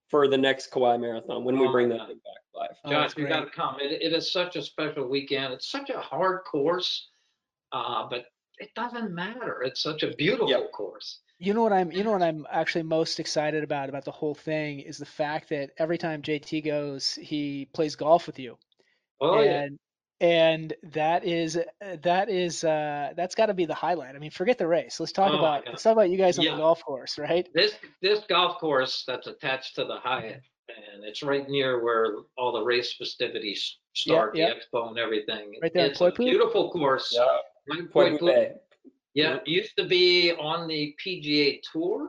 for 0.08 0.28
the 0.28 0.36
next 0.38 0.70
Kauai 0.70 0.96
marathon 0.96 1.44
when 1.44 1.58
we 1.58 1.66
Oh 1.66 1.72
bring 1.72 1.88
that 1.90 2.06
thing 2.06 2.20
back. 2.24 2.42
live. 2.54 2.76
Oh, 2.84 2.90
Josh, 2.90 3.04
it's 3.06 3.16
you 3.16 3.26
got 3.28 3.44
to 3.44 3.50
come. 3.50 3.76
It, 3.80 3.92
it 3.92 4.12
is 4.12 4.30
such 4.32 4.56
a 4.56 4.62
special 4.62 5.08
weekend. 5.08 5.52
It's 5.52 5.68
such 5.68 5.90
a 5.90 6.00
hard 6.00 6.44
course, 6.44 7.08
uh, 7.72 8.06
but 8.08 8.26
it 8.58 8.74
doesn't 8.74 9.12
matter. 9.12 9.62
It's 9.62 9.82
such 9.82 10.02
a 10.02 10.14
beautiful 10.14 10.48
Yep. 10.48 10.72
course. 10.72 11.20
You 11.38 11.52
know 11.52 11.62
what 11.62 11.72
I'm 11.72 11.92
you 11.92 12.02
know 12.02 12.12
what 12.12 12.22
I'm 12.22 12.46
actually 12.50 12.84
most 12.84 13.20
excited 13.20 13.62
about 13.62 13.90
about 13.90 14.06
the 14.06 14.10
whole 14.10 14.34
thing 14.34 14.80
is 14.80 14.96
the 14.96 15.04
fact 15.04 15.50
that 15.50 15.70
every 15.76 15.98
time 15.98 16.22
JT 16.22 16.64
goes, 16.64 17.12
he 17.14 17.68
plays 17.74 17.94
golf 17.94 18.26
with 18.26 18.38
you. 18.38 18.56
Oh 19.20 19.42
yeah. 19.42 19.62
and 19.64 19.78
and 20.20 20.72
that 20.82 21.24
is 21.24 21.58
that 22.02 22.28
is 22.30 22.64
uh 22.64 23.12
that's 23.16 23.34
got 23.34 23.46
to 23.46 23.54
be 23.54 23.66
the 23.66 23.74
highlight. 23.74 24.14
I 24.14 24.18
mean, 24.18 24.30
forget 24.30 24.58
the 24.58 24.66
race. 24.66 24.98
Let's 24.98 25.12
talk 25.12 25.32
Oh, 25.32 25.38
about 25.38 25.64
let's 25.66 25.82
talk 25.82 25.92
about 25.92 26.10
you 26.10 26.16
guys 26.16 26.38
on 26.38 26.44
Yeah. 26.44 26.52
the 26.52 26.56
golf 26.58 26.82
course, 26.84 27.18
right? 27.18 27.46
This 27.54 27.74
this 28.00 28.20
golf 28.28 28.58
course 28.58 29.04
that's 29.06 29.26
attached 29.26 29.74
to 29.76 29.84
the 29.84 29.98
Hyatt, 29.98 30.40
and 30.68 31.04
it's 31.04 31.22
right 31.22 31.48
near 31.48 31.82
where 31.84 32.14
all 32.38 32.52
the 32.52 32.62
race 32.62 32.94
festivities 32.94 33.78
start, 33.94 34.36
yeah. 34.36 34.50
the 34.54 34.78
expo 34.78 34.88
and 34.88 34.98
everything. 34.98 35.54
Right 35.62 35.72
there 35.74 35.84
in 35.86 35.90
It's 35.90 36.00
a 36.00 36.04
Poipu? 36.10 36.16
beautiful 36.18 36.70
course. 36.70 37.12
Yeah, 37.14 37.26
Right, 37.68 37.90
Poipu 37.90 38.26
Bay. 38.26 38.52
Yeah, 39.14 39.36
it 39.36 39.48
used 39.48 39.76
to 39.78 39.84
be 39.86 40.32
on 40.32 40.68
the 40.68 40.94
PGA 41.04 41.60
Tour. 41.72 42.08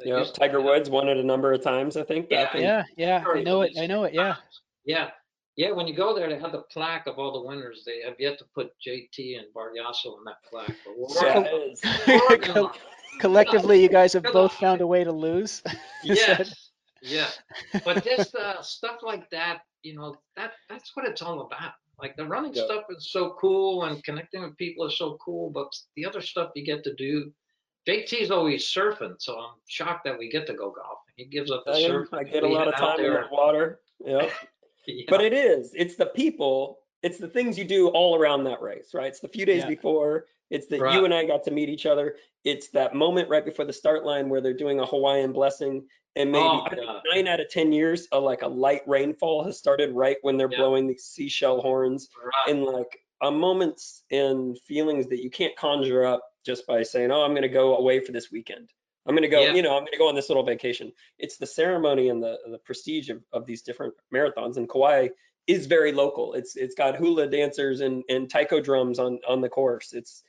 Yeah, 0.00 0.18
used 0.18 0.34
to 0.34 0.40
Tiger 0.40 0.60
Woods 0.60 0.88
won 0.90 1.08
it 1.08 1.16
a 1.16 1.22
number 1.22 1.52
of 1.52 1.62
times, 1.62 1.96
I 1.96 2.02
think. 2.02 2.26
Yeah, 2.30 2.42
I 2.42 2.46
think 2.52 2.62
Yeah, 2.64 2.82
yeah, 2.96 3.24
I 3.26 3.42
know 3.42 3.60
it. 3.62 3.72
I 3.78 3.86
know 3.86 4.04
it. 4.04 4.14
Yeah. 4.14 4.36
Yeah, 4.84 5.10
yeah. 5.56 5.72
When 5.72 5.86
you 5.86 5.94
go 5.94 6.14
there, 6.14 6.28
they 6.28 6.38
have 6.38 6.52
the 6.52 6.62
plaque 6.72 7.06
of 7.06 7.18
all 7.18 7.32
the 7.40 7.46
winners. 7.48 7.82
They 7.84 8.00
have 8.04 8.14
yet 8.18 8.38
to 8.38 8.44
put 8.54 8.70
JT 8.86 9.38
and 9.38 9.46
Bart 9.54 9.74
Yasso 9.76 10.16
on 10.18 10.24
that 10.24 10.36
plaque. 10.48 10.76
But 10.84 10.94
we're 10.96 11.08
Yeah, 11.26 11.38
working- 11.38 11.52
it 11.60 11.72
is. 11.72 11.80
we're 12.06 12.28
working 12.28 12.54
Co- 12.54 12.72
Collectively, 13.18 13.82
you 13.82 13.88
guys 13.88 14.12
have 14.14 14.22
both 14.24 14.52
found 14.54 14.80
a 14.80 14.86
way 14.86 15.04
to 15.04 15.12
lose. 15.12 15.62
Is 16.04 16.24
that- 16.26 16.38
Yes, 16.38 16.70
yes. 17.02 17.38
But 17.84 18.04
just 18.04 18.34
uh, 18.34 18.62
stuff 18.62 18.98
like 19.02 19.28
that, 19.30 19.60
you 19.82 19.94
know, 19.94 20.16
that 20.36 20.52
that's 20.68 20.94
what 20.94 21.06
it's 21.06 21.22
all 21.22 21.40
about. 21.42 21.72
Like 22.00 22.16
the 22.16 22.24
running 22.26 22.54
Yeah. 22.54 22.64
stuff 22.64 22.84
is 22.90 23.10
so 23.12 23.36
cool, 23.40 23.84
and 23.84 24.02
connecting 24.04 24.42
with 24.42 24.56
people 24.56 24.86
is 24.86 24.96
so 24.96 25.18
cool. 25.24 25.50
But 25.50 25.68
the 25.96 26.06
other 26.06 26.20
stuff 26.22 26.50
you 26.54 26.64
get 26.64 26.82
to 26.84 26.94
do, 26.94 27.30
JT's 27.86 28.30
always 28.30 28.64
surfing, 28.64 29.16
so 29.18 29.38
I'm 29.38 29.54
shocked 29.68 30.04
that 30.04 30.18
we 30.18 30.30
get 30.30 30.46
to 30.46 30.54
go 30.54 30.70
golfing. 30.70 31.14
He 31.16 31.24
gives 31.26 31.50
up 31.50 31.64
the 31.66 31.72
I, 31.72 31.82
surf. 31.82 32.08
I 32.14 32.24
get 32.24 32.42
a 32.42 32.46
lot 32.48 32.66
head 32.66 32.68
of 32.68 32.74
out 32.74 32.96
time 32.96 32.96
in 33.04 33.12
there. 33.12 33.22
that 33.22 33.32
water. 33.32 33.80
Yeah. 34.04 34.30
Yeah. 34.98 35.04
But 35.08 35.22
it 35.22 35.32
is. 35.32 35.72
It's 35.74 35.96
the 35.96 36.06
people. 36.06 36.78
It's 37.02 37.18
the 37.18 37.28
things 37.28 37.58
you 37.58 37.64
do 37.64 37.88
all 37.88 38.16
around 38.18 38.44
that 38.44 38.60
race, 38.60 38.90
right? 38.94 39.06
It's 39.06 39.20
the 39.20 39.28
few 39.28 39.46
days 39.46 39.62
Yeah. 39.62 39.68
before. 39.68 40.26
It's 40.50 40.66
that 40.66 40.80
Right. 40.80 40.94
you 40.94 41.04
and 41.04 41.14
I 41.14 41.24
got 41.24 41.44
to 41.44 41.50
meet 41.50 41.68
each 41.68 41.86
other. 41.86 42.16
It's 42.44 42.68
that 42.70 42.94
moment 42.94 43.28
right 43.28 43.44
before 43.44 43.64
the 43.64 43.72
start 43.72 44.04
line 44.04 44.28
where 44.28 44.40
they're 44.40 44.52
doing 44.52 44.80
a 44.80 44.86
Hawaiian 44.86 45.32
blessing, 45.32 45.86
and 46.16 46.32
maybe 46.32 46.44
Oh, 46.44 46.62
I 46.66 46.70
think 46.74 46.82
God. 46.86 47.02
nine 47.14 47.28
out 47.28 47.40
of 47.40 47.48
ten 47.48 47.72
years, 47.72 48.08
a, 48.12 48.18
like 48.18 48.42
a 48.42 48.48
light 48.48 48.82
rainfall 48.86 49.44
has 49.44 49.56
started 49.58 49.92
right 49.92 50.16
when 50.22 50.36
they're 50.36 50.50
Yeah. 50.50 50.58
blowing 50.58 50.86
the 50.88 50.96
seashell 50.98 51.60
horns, 51.62 52.10
Right. 52.22 52.48
and 52.54 52.64
like 52.64 53.00
a 53.22 53.30
moments 53.30 54.02
and 54.10 54.58
feelings 54.60 55.06
that 55.08 55.22
you 55.22 55.30
can't 55.30 55.54
conjure 55.56 56.04
up 56.04 56.22
just 56.44 56.66
by 56.66 56.82
saying, 56.82 57.10
"Oh, 57.12 57.22
I'm 57.22 57.32
going 57.32 57.42
to 57.42 57.48
go 57.48 57.76
away 57.76 58.00
for 58.00 58.12
this 58.12 58.30
weekend." 58.32 58.70
I'm 59.06 59.14
going 59.14 59.22
to 59.22 59.28
go, 59.28 59.40
Yeah. 59.42 59.54
you 59.54 59.62
know, 59.62 59.70
I'm 59.76 59.82
going 59.82 59.92
to 59.92 59.98
go 59.98 60.08
on 60.08 60.14
this 60.14 60.28
little 60.28 60.44
vacation. 60.44 60.92
It's 61.18 61.36
the 61.38 61.46
ceremony 61.46 62.08
and 62.10 62.22
the 62.22 62.38
the 62.50 62.58
prestige 62.58 63.08
of, 63.08 63.22
of 63.32 63.46
these 63.46 63.62
different 63.62 63.94
marathons. 64.14 64.56
And 64.56 64.68
Kauai 64.68 65.08
is 65.46 65.66
very 65.66 65.92
local. 65.92 66.34
It's 66.34 66.54
it's 66.56 66.74
got 66.74 66.96
hula 66.96 67.26
dancers 67.28 67.80
and 67.80 68.04
and 68.08 68.28
taiko 68.30 68.60
drums 68.60 68.98
on 68.98 69.18
on 69.26 69.40
the 69.40 69.48
course. 69.48 69.92
It's 69.92 70.22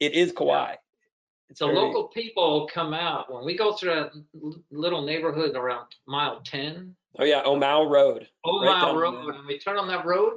it 0.00 0.14
is 0.14 0.32
Kauai. 0.32 0.74
It's 1.48 1.60
the 1.60 1.66
very- 1.66 1.78
local 1.78 2.08
people 2.08 2.68
come 2.72 2.92
out 2.92 3.32
when 3.32 3.44
we 3.44 3.56
go 3.56 3.72
through 3.72 3.94
that 3.94 4.10
l- 4.42 4.56
little 4.70 5.02
neighborhood 5.02 5.56
around 5.56 5.86
mile 6.06 6.40
10 6.44 6.94
Oh 7.18 7.24
yeah, 7.24 7.42
Omao 7.42 7.88
Road. 7.90 8.28
Old 8.44 8.64
Right 8.66 8.92
Road, 8.94 9.24
there. 9.26 9.34
and 9.34 9.46
we 9.46 9.58
turn 9.58 9.78
on 9.78 9.88
that 9.88 10.04
road, 10.04 10.34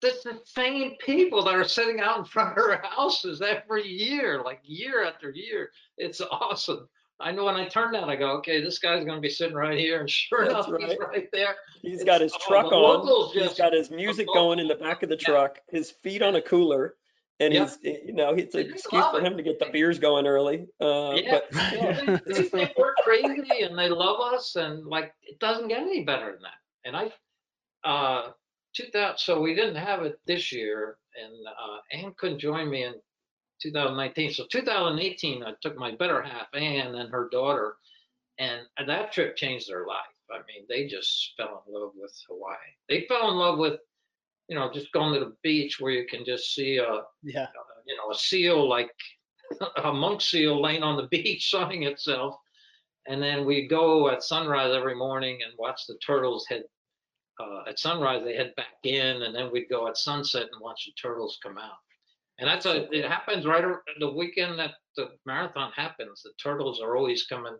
there's 0.00 0.22
the 0.22 0.40
same 0.44 0.96
people 0.98 1.44
that 1.44 1.54
are 1.54 1.62
sitting 1.62 2.00
out 2.00 2.18
in 2.18 2.24
front 2.24 2.56
of 2.56 2.64
our 2.64 2.80
houses 2.82 3.42
every 3.42 3.86
year, 3.86 4.42
like 4.42 4.60
year 4.64 5.04
after 5.04 5.30
year. 5.30 5.70
It's 5.98 6.22
awesome. 6.22 6.88
I 7.20 7.32
know 7.32 7.44
when 7.44 7.56
I 7.56 7.66
turn 7.68 7.92
that, 7.92 8.04
I 8.04 8.16
go, 8.16 8.30
okay, 8.38 8.62
this 8.62 8.78
guy's 8.78 9.04
going 9.04 9.16
to 9.16 9.20
be 9.20 9.28
sitting 9.28 9.54
right 9.54 9.78
here, 9.78 10.00
and 10.00 10.08
sure 10.08 10.46
That's 10.46 10.66
enough, 10.66 10.80
he's 10.80 10.98
right. 10.98 11.08
right 11.08 11.28
there. 11.32 11.56
He's 11.82 12.04
got 12.04 12.20
his 12.20 12.32
oh, 12.34 12.38
truck 12.46 12.72
on. 12.72 13.32
He's 13.32 13.54
got 13.54 13.72
his 13.72 13.90
music 13.90 14.26
going 14.32 14.58
in 14.58 14.68
the 14.68 14.74
back 14.74 15.02
of 15.02 15.08
the 15.08 15.18
Yeah. 15.20 15.26
truck. 15.28 15.58
His 15.68 15.90
feet 15.90 16.22
on 16.22 16.36
a 16.36 16.42
cooler, 16.42 16.96
and 17.38 17.52
Yeah. 17.52 17.68
he's 17.82 18.04
you 18.06 18.12
know 18.12 18.30
it's 18.30 18.54
an 18.54 18.70
excuse 18.70 19.04
for 19.06 19.20
it. 19.20 19.26
him 19.26 19.36
to 19.36 19.42
get 19.42 19.58
the 19.58 19.66
beers 19.66 19.98
going 19.98 20.26
early. 20.26 20.66
Uh, 20.80 21.14
Yeah. 21.14 21.40
But 21.50 21.54
still, 21.66 22.20
they, 22.26 22.48
they 22.48 22.74
we're 22.76 22.94
crazy 23.02 23.62
and 23.62 23.78
they 23.78 23.88
love 23.88 24.20
us 24.34 24.56
and 24.56 24.86
like 24.86 25.14
it 25.22 25.38
doesn't 25.38 25.68
get 25.68 25.80
any 25.80 26.04
better 26.04 26.32
than 26.32 26.42
that. 26.42 26.58
And 26.84 26.96
I, 26.96 27.88
uh, 27.88 28.32
2000, 28.74 29.18
so 29.18 29.40
we 29.40 29.54
didn't 29.54 29.76
have 29.76 30.02
it 30.02 30.18
this 30.26 30.52
year, 30.52 30.96
and 31.22 31.32
uh, 31.46 31.78
Ann 31.92 32.14
couldn't 32.16 32.38
join 32.38 32.70
me 32.70 32.84
in 32.84 32.94
2019. 33.60 34.32
So 34.32 34.44
2018, 34.50 35.42
I 35.42 35.52
took 35.62 35.76
my 35.76 35.92
better 35.94 36.22
half, 36.22 36.46
Ann 36.54 36.94
and 36.94 37.10
her 37.10 37.28
daughter, 37.30 37.74
and 38.38 38.60
that 38.86 39.12
trip 39.12 39.36
changed 39.36 39.68
their 39.68 39.86
life. 39.86 40.00
I 40.32 40.38
mean, 40.46 40.64
they 40.68 40.86
just 40.86 41.32
fell 41.36 41.64
in 41.66 41.74
love 41.74 41.92
with 41.96 42.12
Hawaii. 42.28 42.56
They 42.88 43.04
fell 43.08 43.30
in 43.30 43.36
love 43.36 43.58
with, 43.58 43.80
you 44.48 44.54
know, 44.56 44.70
just 44.72 44.92
going 44.92 45.12
to 45.14 45.20
the 45.20 45.36
beach 45.42 45.80
where 45.80 45.92
you 45.92 46.06
can 46.06 46.24
just 46.24 46.54
see 46.54 46.76
a, 46.78 47.02
Yeah. 47.22 47.48
you 47.86 47.96
know, 47.96 48.10
a 48.10 48.14
seal 48.14 48.68
like 48.68 48.90
a 49.84 49.92
monk 49.92 50.20
seal 50.20 50.60
laying 50.62 50.82
on 50.84 50.96
the 50.96 51.08
beach 51.10 51.50
sunning 51.50 51.82
itself. 51.82 52.36
And 53.08 53.20
then 53.20 53.44
we'd 53.44 53.68
go 53.68 54.08
at 54.10 54.22
sunrise 54.22 54.72
every 54.74 54.94
morning 54.94 55.40
and 55.42 55.52
watch 55.58 55.86
the 55.88 55.98
turtles 55.98 56.46
head. 56.48 56.62
Uh, 57.40 57.62
at 57.66 57.78
sunrise, 57.78 58.22
they 58.22 58.36
head 58.36 58.52
back 58.56 58.74
in, 58.84 59.22
and 59.22 59.34
then 59.34 59.50
we'd 59.50 59.68
go 59.70 59.88
at 59.88 59.96
sunset 59.96 60.42
and 60.52 60.60
watch 60.60 60.84
the 60.84 60.92
turtles 60.92 61.38
come 61.42 61.56
out. 61.56 61.78
And 62.40 62.48
that's 62.48 62.64
a, 62.66 62.90
it 62.90 63.04
happens 63.04 63.44
right 63.46 63.62
the 64.00 64.10
weekend 64.12 64.58
that 64.58 64.72
the 64.96 65.08
marathon 65.26 65.72
happens. 65.76 66.22
The 66.22 66.32
turtles 66.42 66.80
are 66.80 66.96
always 66.96 67.26
coming. 67.26 67.54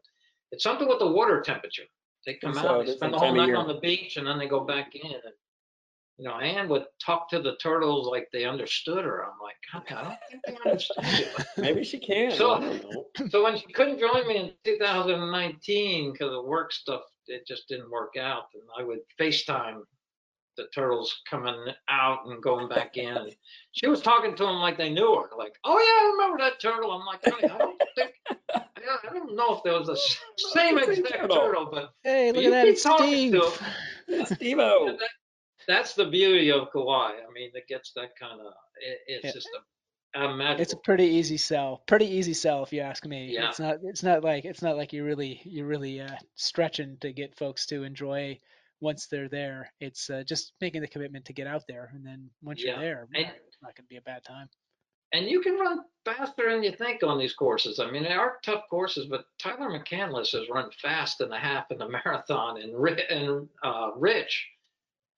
It's 0.53 0.65
something 0.65 0.89
with 0.89 0.99
the 0.99 1.07
water 1.07 1.41
temperature. 1.43 1.85
They 2.27 2.35
come 2.35 2.55
So 2.55 2.61
out, 2.69 2.81
it 2.83 2.87
they 2.87 2.93
spend 2.95 3.15
the 3.15 3.19
whole 3.19 3.35
night 3.35 3.55
on 3.55 3.69
the 3.69 3.81
beach, 3.81 4.17
and 4.17 4.27
then 4.27 4.39
they 4.39 4.49
go 4.49 4.65
back 4.65 4.95
in. 4.95 5.11
And, 5.11 5.23
you 6.19 6.25
know, 6.29 6.39
Anne 6.39 6.69
would 6.69 6.85
talk 7.05 7.29
to 7.31 7.41
the 7.41 7.57
turtles 7.63 8.09
like 8.09 8.29
they 8.33 8.45
understood 8.45 9.05
her. 9.05 9.25
I'm 9.25 9.39
like, 9.43 9.87
God, 9.89 9.99
I 9.99 10.03
don't 10.03 10.19
think 10.31 10.43
they 10.65 10.71
understood 10.71 11.05
you. 11.19 11.45
maybe 11.63 11.85
she 11.85 11.99
can. 11.99 12.31
So- 12.33 12.55
I 12.55 12.61
don't 12.61 12.91
know. 12.91 13.05
So 13.29 13.45
when 13.45 13.57
she 13.59 13.67
couldn't 13.73 13.99
join 14.01 14.27
me 14.27 14.37
in 14.37 14.53
2019 14.65 16.13
because 16.13 16.33
of 16.33 16.45
work 16.45 16.73
stuff, 16.73 17.03
it 17.27 17.47
just 17.47 17.69
didn't 17.69 17.91
work 17.91 18.17
out. 18.19 18.45
And 18.55 18.63
I 18.79 18.83
would 18.83 19.01
FaceTime 19.21 19.83
the 20.57 20.67
turtles 20.75 21.21
coming 21.29 21.57
out 21.89 22.27
and 22.27 22.43
going 22.43 22.69
back 22.69 22.97
in. 22.97 23.17
And 23.17 23.35
she 23.73 23.87
was 23.89 24.01
talking 24.03 24.35
to 24.37 24.43
them 24.45 24.57
like 24.57 24.77
they 24.77 24.91
knew 24.91 25.15
her. 25.17 25.37
Like, 25.37 25.55
oh 25.65 25.79
yeah, 25.79 26.07
I 26.09 26.13
remember 26.13 26.43
that 26.45 26.61
turtle. 26.61 26.93
I'm 26.93 27.07
like, 27.07 27.21
honey, 27.25 27.49
I 27.53 27.59
don't 27.59 27.81
think, 27.97 28.13
I 28.55 29.13
don't, 29.13 29.37
know 29.37 29.57
if 29.57 29.63
there 29.63 29.75
was 29.79 29.87
the 29.89 30.51
same 30.53 30.79
exact 30.79 31.09
turtle. 31.13 31.37
turtle, 31.37 31.69
but 31.73 31.91
Hey, 32.05 32.33
look 32.33 32.43
You 32.43 32.49
at 32.49 32.51
that, 32.53 32.65
keep 32.65 32.73
it's 32.75 32.83
talking 32.83 33.29
Steve. 34.09 34.27
Steve-O. 34.27 34.97
that, 34.99 35.09
that's 35.69 35.95
the 35.95 36.07
beauty 36.07 36.51
of 36.51 36.69
Kauai. 36.73 37.13
I 37.13 37.33
mean, 37.33 37.51
it 37.55 37.69
gets 37.69 37.93
that 37.95 38.17
kind 38.19 38.41
of, 38.41 38.53
it, 38.81 38.99
it's 39.07 39.25
Yeah. 39.25 39.33
just 39.33 39.49
a, 40.15 40.21
a 40.25 40.35
magical. 40.37 40.63
It's 40.63 40.73
a 40.73 40.77
pretty 40.79 41.05
easy 41.05 41.37
sell. 41.37 41.83
Pretty 41.87 42.07
easy 42.07 42.35
sell 42.35 42.63
if 42.65 42.73
you 42.73 42.81
ask 42.81 43.07
me. 43.07 43.33
Yeah. 43.33 43.49
It's 43.51 43.61
not 43.61 43.77
it's 43.85 44.03
not 44.03 44.25
like 44.25 44.45
it's 44.45 44.63
not 44.63 44.77
like 44.77 44.93
you're 44.93 45.05
really 45.05 45.41
you're 45.45 45.67
really 45.69 46.01
uh, 46.01 46.17
stretching 46.35 46.97
to 47.03 47.13
get 47.13 47.37
folks 47.37 47.67
to 47.67 47.85
enjoy 47.85 48.37
once 48.81 49.07
they're 49.07 49.29
there. 49.29 49.73
It's 49.81 50.09
uh, 50.11 50.23
just 50.27 50.53
making 50.61 50.81
the 50.81 50.89
commitment 50.89 51.25
to 51.27 51.33
get 51.33 51.47
out 51.47 51.63
there 51.69 51.91
and 51.95 52.05
then 52.05 52.31
once 52.43 52.63
Yeah. 52.63 52.73
you're 52.73 52.81
there, 52.81 53.09
And- 53.15 53.27
it's 53.47 53.59
not 53.63 53.75
going 53.77 53.85
to 53.85 53.89
be 53.89 53.97
a 53.97 54.03
bad 54.03 54.25
time. 54.25 54.49
and 55.13 55.27
you 55.27 55.41
can 55.41 55.59
run 55.59 55.81
faster 56.05 56.51
than 56.51 56.63
you 56.63 56.71
think 56.73 57.03
on 57.03 57.19
these 57.19 57.35
courses. 57.35 57.81
I 57.81 57.91
mean, 57.91 58.05
they 58.05 58.13
are 58.13 58.39
tough 58.43 58.63
courses, 58.71 59.07
but 59.07 59.25
Tyler 59.39 59.69
McCandless 59.69 60.31
has 60.39 60.49
run 60.49 60.71
fast 60.81 61.21
in 61.21 61.29
the 61.29 61.37
half 61.39 61.69
and 61.73 61.81
the 61.81 61.89
marathon, 61.89 62.61
and 62.63 62.73
and 63.11 63.49
uh, 63.65 63.91
Rich, 63.97 64.49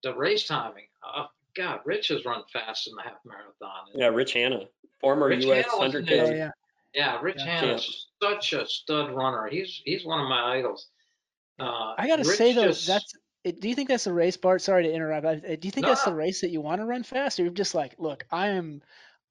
the 0.03 0.15
race 0.15 0.47
timing. 0.47 0.87
Oh 1.05 1.27
God, 1.55 1.81
Rich 1.85 2.09
has 2.09 2.25
run 2.25 2.43
fast 2.53 2.89
in 2.89 2.95
the 2.97 3.03
half 3.03 3.19
marathon. 3.27 3.91
And 3.93 4.01
Yeah, 4.01 4.09
Rich 4.09 4.33
Hanna, 4.33 4.67
former 5.01 5.29
Rich 5.29 5.45
U.S. 5.45 5.67
Hanna 5.71 5.91
100K. 5.93 6.07
there. 6.09 6.25
Oh 6.27 6.31
yeah. 6.35 6.51
yeah, 6.95 7.21
Rich 7.21 7.37
Yeah. 7.41 7.61
Hanna's 7.61 8.09
such 8.23 8.55
a 8.55 8.67
stud 8.67 9.11
runner. 9.11 9.47
He's 9.49 9.83
he's 9.85 10.05
one 10.07 10.21
of 10.21 10.27
my 10.29 10.57
idols. 10.57 10.89
Uh, 11.61 11.95
I 11.99 12.07
gotta 12.09 12.25
Rich 12.27 12.39
say 12.39 12.55
though, 12.55 12.69
just- 12.69 12.87
that's. 12.87 13.13
It, 13.45 13.61
do 13.61 13.69
you 13.69 13.75
think 13.75 13.89
that's 13.89 14.05
the 14.05 14.13
race, 14.13 14.37
Bart? 14.37 14.63
Sorry 14.63 14.85
to 14.85 14.93
interrupt. 14.93 15.27
I- 15.27 15.35
Do 15.57 15.67
you 15.67 15.71
think 15.73 15.85
No, 15.85 15.89
that's 15.89 16.05
the 16.05 16.15
race 16.15 16.41
that 16.43 16.51
you 16.51 16.61
want 16.61 16.81
to 16.81 16.87
run 16.87 17.03
fast, 17.03 17.41
or 17.41 17.45
you're 17.45 17.53
just 17.53 17.75
like, 17.75 17.95
look, 17.99 18.25
I 18.31 18.49
am, 18.49 18.83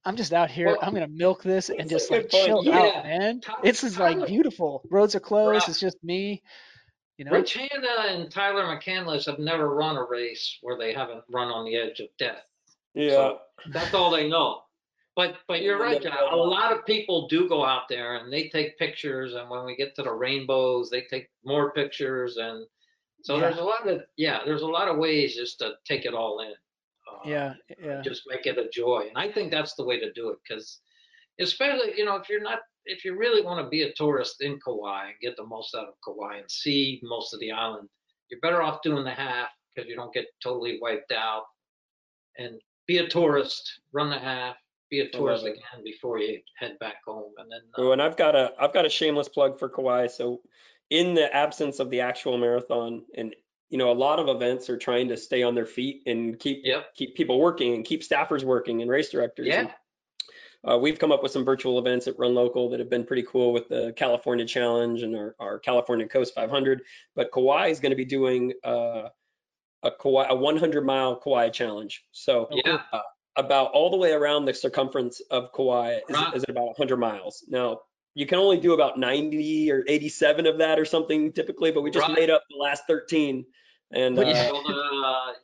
I'm 0.04 0.18
just 0.18 0.34
out 0.34 0.52
here. 0.52 0.68
Well, 0.68 0.80
I'm 0.82 0.94
gonna 0.94 1.08
milk 1.08 1.44
this 1.44 1.70
and 1.70 1.90
just 1.90 2.12
like 2.12 2.30
point. 2.30 2.46
chill 2.46 2.66
Yeah. 2.66 2.80
out, 2.80 3.04
man. 3.06 3.40
Tyler- 3.42 3.60
This 3.64 3.84
is 3.84 3.98
like 4.00 4.26
beautiful. 4.28 4.84
Roads 4.92 5.16
are 5.16 5.20
closed. 5.22 5.52
Right. 5.52 5.70
It's 5.70 5.80
just 5.80 6.04
me. 6.04 6.44
You 7.18 7.26
know. 7.26 7.32
Rich 7.32 7.54
Hanna 7.54 7.88
and 8.10 8.32
Tyler 8.32 8.64
McCandless 8.64 9.28
have 9.28 9.38
never 9.40 9.70
run 9.76 9.96
a 9.96 10.04
race 10.04 10.58
where 10.62 10.78
they 10.78 10.92
haven't 10.92 11.24
run 11.30 11.50
on 11.50 11.66
the 11.66 11.76
edge 11.76 12.00
of 12.00 12.08
death. 12.18 12.44
Yeah. 12.96 13.10
So 13.12 13.40
that's 13.68 13.94
all 13.94 14.10
they 14.10 14.28
know. 14.28 14.64
But 15.16 15.36
but 15.48 15.62
you're 15.62 15.78
right, 15.80 16.02
John. 16.02 16.18
A 16.32 16.36
lot 16.36 16.72
of 16.74 16.86
people 16.86 17.28
do 17.28 17.48
go 17.48 17.64
out 17.64 17.88
there 17.90 18.16
and 18.16 18.32
they 18.34 18.50
take 18.50 18.78
pictures, 18.80 19.36
and 19.36 19.50
when 19.50 19.66
we 19.66 19.76
get 19.76 19.94
to 19.96 20.04
the 20.04 20.12
rainbows, 20.12 20.90
they 20.90 21.02
take 21.02 21.30
more 21.46 21.72
pictures, 21.74 22.38
and 22.38 22.66
So 23.24 23.36
Yeah. 23.36 23.42
there's 23.42 23.58
a 23.60 23.64
lot 23.64 23.88
of 23.88 24.04
yeah, 24.18 24.40
there's 24.46 24.62
a 24.64 24.68
lot 24.68 24.88
of 24.88 24.98
ways 24.98 25.36
just 25.36 25.60
to 25.60 25.74
take 25.86 26.06
it 26.06 26.14
all 26.14 26.40
in. 26.42 26.52
Uh, 27.10 27.20
Yeah, 27.26 27.54
yeah. 27.78 28.02
Just 28.02 28.24
make 28.28 28.46
it 28.46 28.58
a 28.58 28.68
joy, 28.70 29.08
and 29.10 29.18
I 29.18 29.32
think 29.32 29.52
that's 29.52 29.76
the 29.76 29.84
way 29.86 30.00
to 30.00 30.12
do 30.14 30.30
it 30.30 30.38
because, 30.44 30.82
especially 31.40 31.98
you 31.98 32.06
know, 32.06 32.16
if 32.16 32.30
you're 32.30 32.42
not 32.42 32.60
if 32.86 33.06
you 33.06 33.16
really 33.16 33.44
want 33.44 33.64
to 33.64 33.70
be 33.70 33.84
a 33.84 33.94
tourist 33.94 34.42
in 34.42 34.60
Kauai 34.60 35.06
and 35.10 35.20
get 35.22 35.36
the 35.38 35.46
most 35.46 35.76
out 35.76 35.88
of 35.88 35.94
Kauai 36.04 36.38
and 36.38 36.50
see 36.50 37.00
most 37.04 37.32
of 37.34 37.40
the 37.40 37.52
island, 37.52 37.88
you're 38.30 38.40
better 38.40 38.62
off 38.64 38.82
doing 38.82 39.04
the 39.04 39.12
half 39.14 39.50
because 39.76 39.88
you 39.88 39.96
don't 39.96 40.14
get 40.14 40.26
totally 40.44 40.80
wiped 40.82 41.12
out. 41.12 41.44
And 42.38 42.60
be 42.88 42.98
a 42.98 43.08
tourist, 43.08 43.82
run 43.92 44.10
the 44.10 44.18
half, 44.18 44.56
be 44.90 45.02
a 45.02 45.10
tourist 45.10 45.46
again 45.46 45.84
before 45.84 46.18
you 46.18 46.42
head 46.58 46.80
back 46.80 46.96
home, 47.06 47.34
and 47.38 47.52
then. 47.52 47.62
uh, 47.78 47.82
Oh, 47.82 47.92
and 47.92 48.02
I've 48.02 48.18
got 48.18 48.36
a 48.36 48.54
I've 48.60 48.74
got 48.74 48.86
a 48.86 48.90
shameless 48.90 49.30
plug 49.30 49.60
for 49.60 49.70
Kauai. 49.70 50.08
So, 50.08 50.42
in 50.92 51.16
the 51.16 51.34
absence 51.36 51.80
of 51.80 51.90
the 51.90 52.02
actual 52.02 52.38
marathon, 52.38 53.04
and 53.18 53.34
you 53.70 53.78
know, 53.78 53.90
a 53.90 53.94
lot 53.94 54.20
of 54.20 54.28
events 54.28 54.70
are 54.70 54.78
trying 54.78 55.08
to 55.08 55.16
stay 55.18 55.42
on 55.44 55.56
their 55.56 55.66
feet 55.66 56.04
and 56.06 56.38
keep 56.38 56.62
Yep. 56.66 56.94
keep 56.94 57.16
people 57.16 57.40
working 57.40 57.74
and 57.74 57.86
keep 57.86 58.02
staffers 58.02 58.44
working 58.44 58.82
and 58.82 58.92
race 58.92 59.10
directors. 59.10 59.48
Yeah. 59.48 59.62
And, 59.62 59.74
uh, 60.64 60.78
we've 60.78 61.00
come 61.00 61.12
up 61.12 61.24
with 61.24 61.32
some 61.32 61.44
virtual 61.46 61.80
events 61.80 62.06
at 62.08 62.20
Run 62.20 62.36
Local 62.36 62.70
that 62.70 62.80
have 62.80 62.90
been 62.90 63.06
pretty 63.06 63.24
cool 63.24 63.52
with 63.54 63.68
the 63.70 63.94
California 63.96 64.46
Challenge 64.46 65.02
and 65.02 65.16
our, 65.16 65.36
our 65.40 65.58
California 65.60 66.08
Coast 66.08 66.36
500. 66.36 66.84
But 67.16 67.32
Kauai 67.32 67.70
is 67.70 67.80
going 67.80 67.90
to 67.92 67.96
be 67.96 68.06
doing 68.06 68.54
uh, 68.64 69.08
a 69.82 69.92
Kauai, 70.00 70.28
a 70.30 70.36
100 70.36 70.86
mile 70.86 71.16
Kauai 71.16 71.50
challenge. 71.50 72.04
So 72.12 72.48
Yeah. 72.52 72.82
uh, 72.92 73.02
about 73.38 73.72
all 73.72 73.90
the 73.90 73.98
way 73.98 74.12
around 74.12 74.46
the 74.46 74.54
circumference 74.54 75.20
of 75.32 75.52
Kauai 75.54 76.00
is, 76.10 76.18
is 76.36 76.46
about 76.50 76.66
100 76.66 76.98
miles. 76.98 77.44
Now 77.48 77.80
you 78.14 78.26
can 78.26 78.40
only 78.40 78.58
do 78.60 78.74
about 78.74 79.00
90 79.00 79.72
or 79.72 79.84
87 79.88 80.46
of 80.46 80.58
that 80.58 80.78
or 80.80 80.86
something 80.86 81.32
typically, 81.32 81.72
but 81.72 81.82
we 81.82 81.92
just 81.92 82.08
Right. 82.08 82.18
made 82.18 82.30
up 82.30 82.44
the 82.50 82.58
last 82.58 82.84
13. 82.88 83.46
And 83.94 84.18
uh, 84.18 84.22
yeah. 84.24 84.52
Well, 84.52 84.64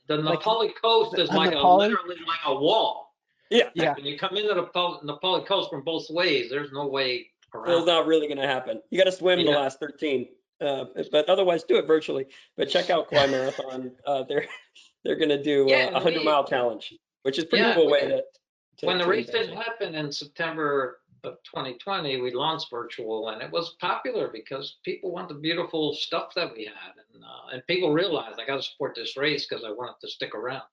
the, 0.07 0.15
the 0.15 0.21
Like- 0.21 0.35
Na 0.35 0.39
Pali 0.39 0.69
coast 0.81 1.17
is 1.17 1.29
on 1.29 1.35
like 1.37 1.53
a 1.55 1.59
literally 1.67 2.15
like 2.27 2.39
a 2.45 2.55
wall. 2.55 3.15
yeah, 3.49 3.69
Yeah. 3.73 3.93
When 3.95 4.05
you 4.05 4.17
come 4.17 4.35
into 4.37 4.49
the 4.53 4.61
Nepal, 4.61 4.99
Na 5.03 5.17
Pali 5.17 5.43
coast 5.45 5.69
from 5.69 5.83
both 5.83 6.09
ways, 6.09 6.49
there's 6.49 6.71
no 6.71 6.87
way 6.87 7.27
around. 7.53 7.77
it's 7.77 7.85
not 7.87 8.05
really 8.07 8.27
going 8.27 8.39
to 8.39 8.47
happen. 8.47 8.81
You 8.89 8.97
got 8.97 9.05
to 9.05 9.11
swim 9.11 9.43
the 9.45 9.51
last 9.51 9.79
13, 9.79 10.27
uh, 10.61 10.85
but 11.11 11.29
otherwise 11.29 11.63
do 11.63 11.75
it 11.77 11.87
virtually. 11.87 12.25
But 12.57 12.69
check 12.69 12.89
out 12.89 13.09
Kauai 13.09 13.27
Marathon. 13.27 13.91
Uh, 14.05 14.23
they're 14.23 14.45
they're 15.03 15.15
going 15.17 15.29
to 15.29 15.41
do 15.41 15.65
Yeah, 15.69 15.85
uh, 15.87 15.89
a 15.89 15.93
100 15.93 16.19
we- 16.19 16.25
mile 16.25 16.43
challenge, 16.45 16.93
which 17.23 17.37
is 17.37 17.45
pretty 17.45 17.63
Yeah, 17.65 17.75
cool 17.75 17.89
way 17.89 18.01
to. 18.01 18.23
to 18.79 18.85
when 18.85 18.97
the 18.97 19.07
race 19.07 19.27
didn't 19.27 19.55
happen 19.57 19.95
in 19.95 20.11
September 20.11 20.99
of 21.23 21.37
2020, 21.43 22.21
we 22.21 22.31
launched 22.31 22.69
virtual, 22.71 23.29
and 23.29 23.41
it 23.41 23.51
was 23.51 23.75
popular 23.79 24.29
because 24.29 24.79
people 24.83 25.11
want 25.11 25.29
the 25.29 25.35
beautiful 25.35 25.93
stuff 25.93 26.33
that 26.35 26.53
we 26.53 26.65
had, 26.65 26.93
and 27.13 27.23
uh, 27.23 27.47
and 27.53 27.65
people 27.67 27.91
realized 27.93 28.39
I 28.39 28.45
got 28.45 28.57
to 28.57 28.63
support 28.63 28.95
this 28.95 29.17
race 29.17 29.47
because 29.47 29.63
I 29.63 29.71
want 29.71 29.91
it 29.97 30.05
to 30.07 30.11
stick 30.11 30.33
around. 30.35 30.63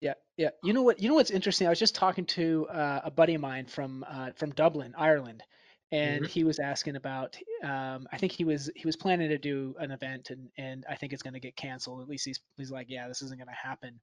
Yeah, 0.00 0.14
yeah. 0.36 0.50
You 0.62 0.72
know 0.72 0.82
what? 0.82 1.00
You 1.00 1.08
know 1.08 1.14
what's 1.14 1.30
interesting? 1.30 1.66
I 1.66 1.70
was 1.70 1.78
just 1.78 1.94
talking 1.94 2.26
to 2.26 2.66
uh, 2.68 3.02
a 3.04 3.10
buddy 3.10 3.34
of 3.34 3.40
mine 3.40 3.66
from 3.66 4.04
uh, 4.08 4.32
from 4.32 4.50
Dublin, 4.50 4.94
Ireland, 4.96 5.44
and 5.92 6.26
Mhm. 6.26 6.26
he 6.26 6.42
was 6.44 6.58
asking 6.58 6.96
about. 6.96 7.36
Um, 7.62 8.08
I 8.10 8.18
think 8.18 8.32
he 8.32 8.44
was 8.44 8.68
he 8.74 8.84
was 8.84 8.96
planning 8.96 9.28
to 9.28 9.38
do 9.38 9.76
an 9.78 9.92
event, 9.92 10.30
and 10.30 10.50
and 10.58 10.84
I 10.88 10.96
think 10.96 11.12
it's 11.12 11.22
going 11.22 11.34
to 11.34 11.40
get 11.40 11.54
canceled. 11.56 12.02
At 12.02 12.08
least 12.08 12.24
he's 12.24 12.40
he's 12.56 12.70
like, 12.72 12.88
yeah, 12.90 13.06
this 13.06 13.22
isn't 13.22 13.38
going 13.38 13.46
to 13.48 13.54
happen. 13.54 14.00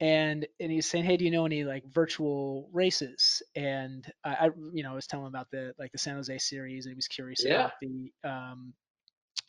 And 0.00 0.46
and 0.60 0.72
he's 0.72 0.86
saying, 0.86 1.04
hey, 1.04 1.16
do 1.16 1.24
you 1.24 1.30
know 1.30 1.46
any 1.46 1.64
like 1.64 1.84
virtual 1.86 2.68
races? 2.72 3.42
And 3.54 4.04
I, 4.24 4.46
I 4.46 4.50
you 4.72 4.82
know, 4.82 4.92
I 4.92 4.94
was 4.94 5.06
telling 5.06 5.26
him 5.26 5.30
about 5.32 5.50
the 5.50 5.74
like 5.78 5.92
the 5.92 5.98
San 5.98 6.16
Jose 6.16 6.38
series, 6.38 6.86
and 6.86 6.92
he 6.92 6.96
was 6.96 7.08
curious 7.08 7.44
Yeah. 7.44 7.46
about 7.46 7.72
the 7.80 8.12
um, 8.24 8.74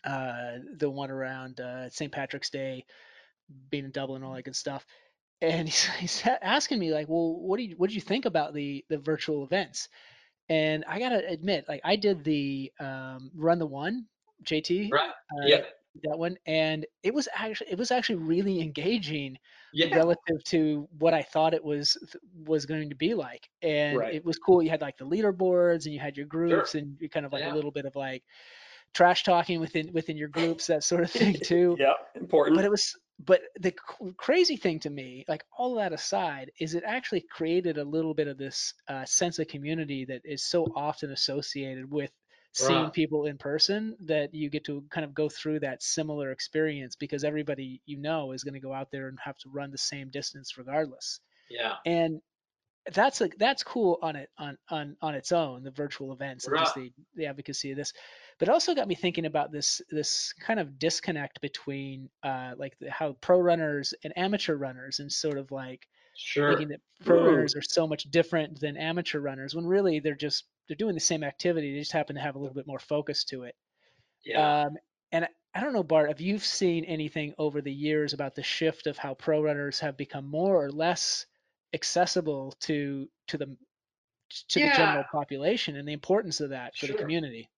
uh, 0.03 0.57
the 0.77 0.89
one 0.89 1.11
around 1.11 1.59
uh, 1.59 1.89
St. 1.89 2.11
Patrick's 2.11 2.49
Day, 2.49 2.85
being 3.69 3.85
in 3.85 3.91
Dublin, 3.91 4.23
all 4.23 4.33
that 4.33 4.43
good 4.43 4.55
stuff 4.55 4.85
and 5.41 5.67
he's, 5.69 5.85
he's 5.99 6.23
asking 6.41 6.79
me 6.79 6.91
like, 6.93 7.07
well, 7.09 7.35
what 7.39 7.57
do 7.57 7.63
you 7.63 7.75
what 7.77 7.89
did 7.89 7.95
you 7.95 8.01
think 8.01 8.25
about 8.25 8.53
the 8.53 8.85
the 8.89 8.97
virtual 8.97 9.43
events? 9.43 9.89
And 10.49 10.85
I 10.87 10.99
gotta 10.99 11.27
admit, 11.27 11.65
like 11.67 11.81
I 11.83 11.95
did 11.95 12.23
the 12.23 12.71
um, 12.79 13.31
run 13.35 13.59
the 13.59 13.65
one, 13.67 14.07
JT, 14.43 14.93
Right? 14.93 15.11
uh, 15.31 15.49
Yeah. 15.49 15.63
That 16.03 16.17
one, 16.17 16.37
and 16.45 16.85
it 17.03 17.13
was 17.13 17.27
actually 17.33 17.71
it 17.71 17.77
was 17.77 17.91
actually 17.91 18.15
really 18.17 18.61
engaging 18.61 19.37
Yeah. 19.71 19.89
relative 19.89 20.43
to 20.45 20.87
what 20.99 21.13
I 21.13 21.23
thought 21.23 21.53
it 21.53 21.63
was 21.63 21.97
was 22.45 22.65
going 22.65 22.89
to 22.89 22.95
be 22.95 23.13
like. 23.15 23.49
And 23.61 24.03
Right. 24.03 24.09
it 24.09 24.23
was 24.25 24.37
cool. 24.37 24.61
You 24.63 24.69
had 24.69 24.81
like 24.81 24.97
the 24.97 25.07
leaderboards 25.07 25.85
and 25.85 25.93
you 25.93 25.99
had 25.99 26.17
your 26.17 26.27
groups 26.27 26.75
and 26.75 26.97
you 27.01 27.09
kind 27.09 27.25
of 27.25 27.33
like 27.33 27.43
Yeah. 27.43 27.47
a 27.47 27.49
little 27.49 27.71
bit 27.71 27.85
of 27.85 27.95
like 27.95 28.23
trash 28.93 29.23
talking 29.23 29.59
within 29.59 29.91
within 29.93 30.17
your 30.17 30.29
groups, 30.29 30.67
that 30.67 30.83
sort 30.83 31.03
of 31.03 31.11
thing 31.11 31.35
too 31.43 31.77
Yeah, 31.77 31.93
important. 32.15 32.55
but 32.55 32.65
it 32.65 32.71
was 32.71 32.93
but 33.19 33.41
the 33.59 33.71
crazy 34.17 34.57
thing 34.57 34.79
to 34.79 34.89
me 34.89 35.23
like 35.27 35.43
all 35.57 35.75
that 35.75 35.93
aside 35.93 36.51
is 36.59 36.73
it 36.73 36.83
actually 36.85 37.21
created 37.21 37.77
a 37.77 37.83
little 37.83 38.13
bit 38.13 38.27
of 38.27 38.37
this 38.37 38.73
uh, 38.87 39.05
sense 39.05 39.37
of 39.39 39.47
community 39.47 40.05
that 40.05 40.21
is 40.25 40.43
so 40.49 40.71
often 40.75 41.11
associated 41.11 41.91
with 41.91 42.11
seeing 42.53 42.89
Right. 42.89 42.91
people 42.91 43.25
in 43.25 43.37
person 43.37 43.95
that 44.01 44.33
you 44.33 44.49
get 44.49 44.65
to 44.65 44.83
kind 44.89 45.05
of 45.05 45.13
go 45.13 45.29
through 45.29 45.59
that 45.61 45.81
similar 45.83 46.31
experience 46.31 46.95
because 46.95 47.23
everybody 47.23 47.81
you 47.85 47.97
know 47.97 48.31
is 48.33 48.43
going 48.43 48.53
to 48.53 48.59
go 48.59 48.73
out 48.73 48.91
there 48.91 49.07
and 49.07 49.17
have 49.23 49.37
to 49.37 49.49
run 49.49 49.71
the 49.71 49.77
same 49.77 50.09
distance 50.09 50.57
regardless 50.57 51.19
Yeah. 51.49 51.77
and 51.85 52.21
that's 52.93 53.21
like 53.21 53.35
that's 53.37 53.63
cool 53.63 53.99
on 54.01 54.15
it 54.15 54.29
on 54.39 54.57
on 54.69 54.97
on 55.01 55.13
its 55.13 55.31
own 55.31 55.61
the 55.63 55.71
virtual 55.71 56.13
events 56.13 56.47
and 56.47 56.57
just 56.57 56.73
the, 56.73 56.91
the 57.15 57.27
advocacy 57.27 57.71
of 57.71 57.77
this 57.77 57.93
but 58.39 58.47
it 58.47 58.51
also 58.51 58.73
got 58.73 58.87
me 58.87 58.95
thinking 58.95 59.25
about 59.25 59.51
this 59.51 59.81
this 59.91 60.33
kind 60.33 60.59
of 60.59 60.79
disconnect 60.79 61.39
between 61.41 62.09
uh 62.23 62.53
like 62.57 62.75
the, 62.79 62.89
how 62.89 63.13
pro 63.21 63.39
runners 63.39 63.93
and 64.03 64.17
amateur 64.17 64.55
runners 64.55 64.99
and 64.99 65.11
sort 65.11 65.37
of 65.37 65.51
like 65.51 65.87
Sure. 66.13 66.47
thinking 66.47 66.69
that 66.69 66.81
pro 67.05 67.19
Ooh. 67.19 67.21
runners 67.21 67.55
are 67.55 67.61
so 67.61 67.87
much 67.87 68.03
different 68.05 68.59
than 68.59 68.77
amateur 68.77 69.19
runners 69.19 69.55
when 69.55 69.65
really 69.65 69.99
they're 69.99 70.15
just 70.15 70.45
they're 70.67 70.75
doing 70.77 70.93
the 70.93 70.99
same 70.99 71.23
activity 71.23 71.73
they 71.73 71.79
just 71.79 71.91
happen 71.91 72.15
to 72.15 72.21
have 72.21 72.35
a 72.35 72.39
little 72.39 72.53
bit 72.55 72.67
more 72.67 72.79
focus 72.79 73.23
to 73.23 73.43
it 73.43 73.55
Yeah. 74.23 74.61
um, 74.63 74.77
and 75.11 75.27
I- 75.53 75.59
don't 75.59 75.73
know, 75.73 75.83
Bart, 75.83 76.09
if 76.09 76.21
you've 76.21 76.45
seen 76.45 76.85
anything 76.85 77.33
over 77.37 77.61
the 77.61 77.73
years 77.73 78.13
about 78.13 78.35
the 78.35 78.43
shift 78.43 78.87
of 78.87 78.97
how 78.97 79.13
pro 79.15 79.41
runners 79.41 79.81
have 79.81 79.97
become 79.97 80.25
more 80.25 80.55
or 80.63 80.71
less 80.71 81.25
accessible 81.73 82.53
to 82.61 83.09
to 83.27 83.37
the 83.37 83.57
to 84.47 84.59
the 84.61 84.69
general 84.77 85.03
population 85.11 85.75
and 85.75 85.85
the 85.85 85.91
importance 85.91 86.39
of 86.39 86.49
that 86.51 86.73
for 86.77 86.85
the 86.85 86.93
Sure. 86.93 87.01
community. 87.01 87.49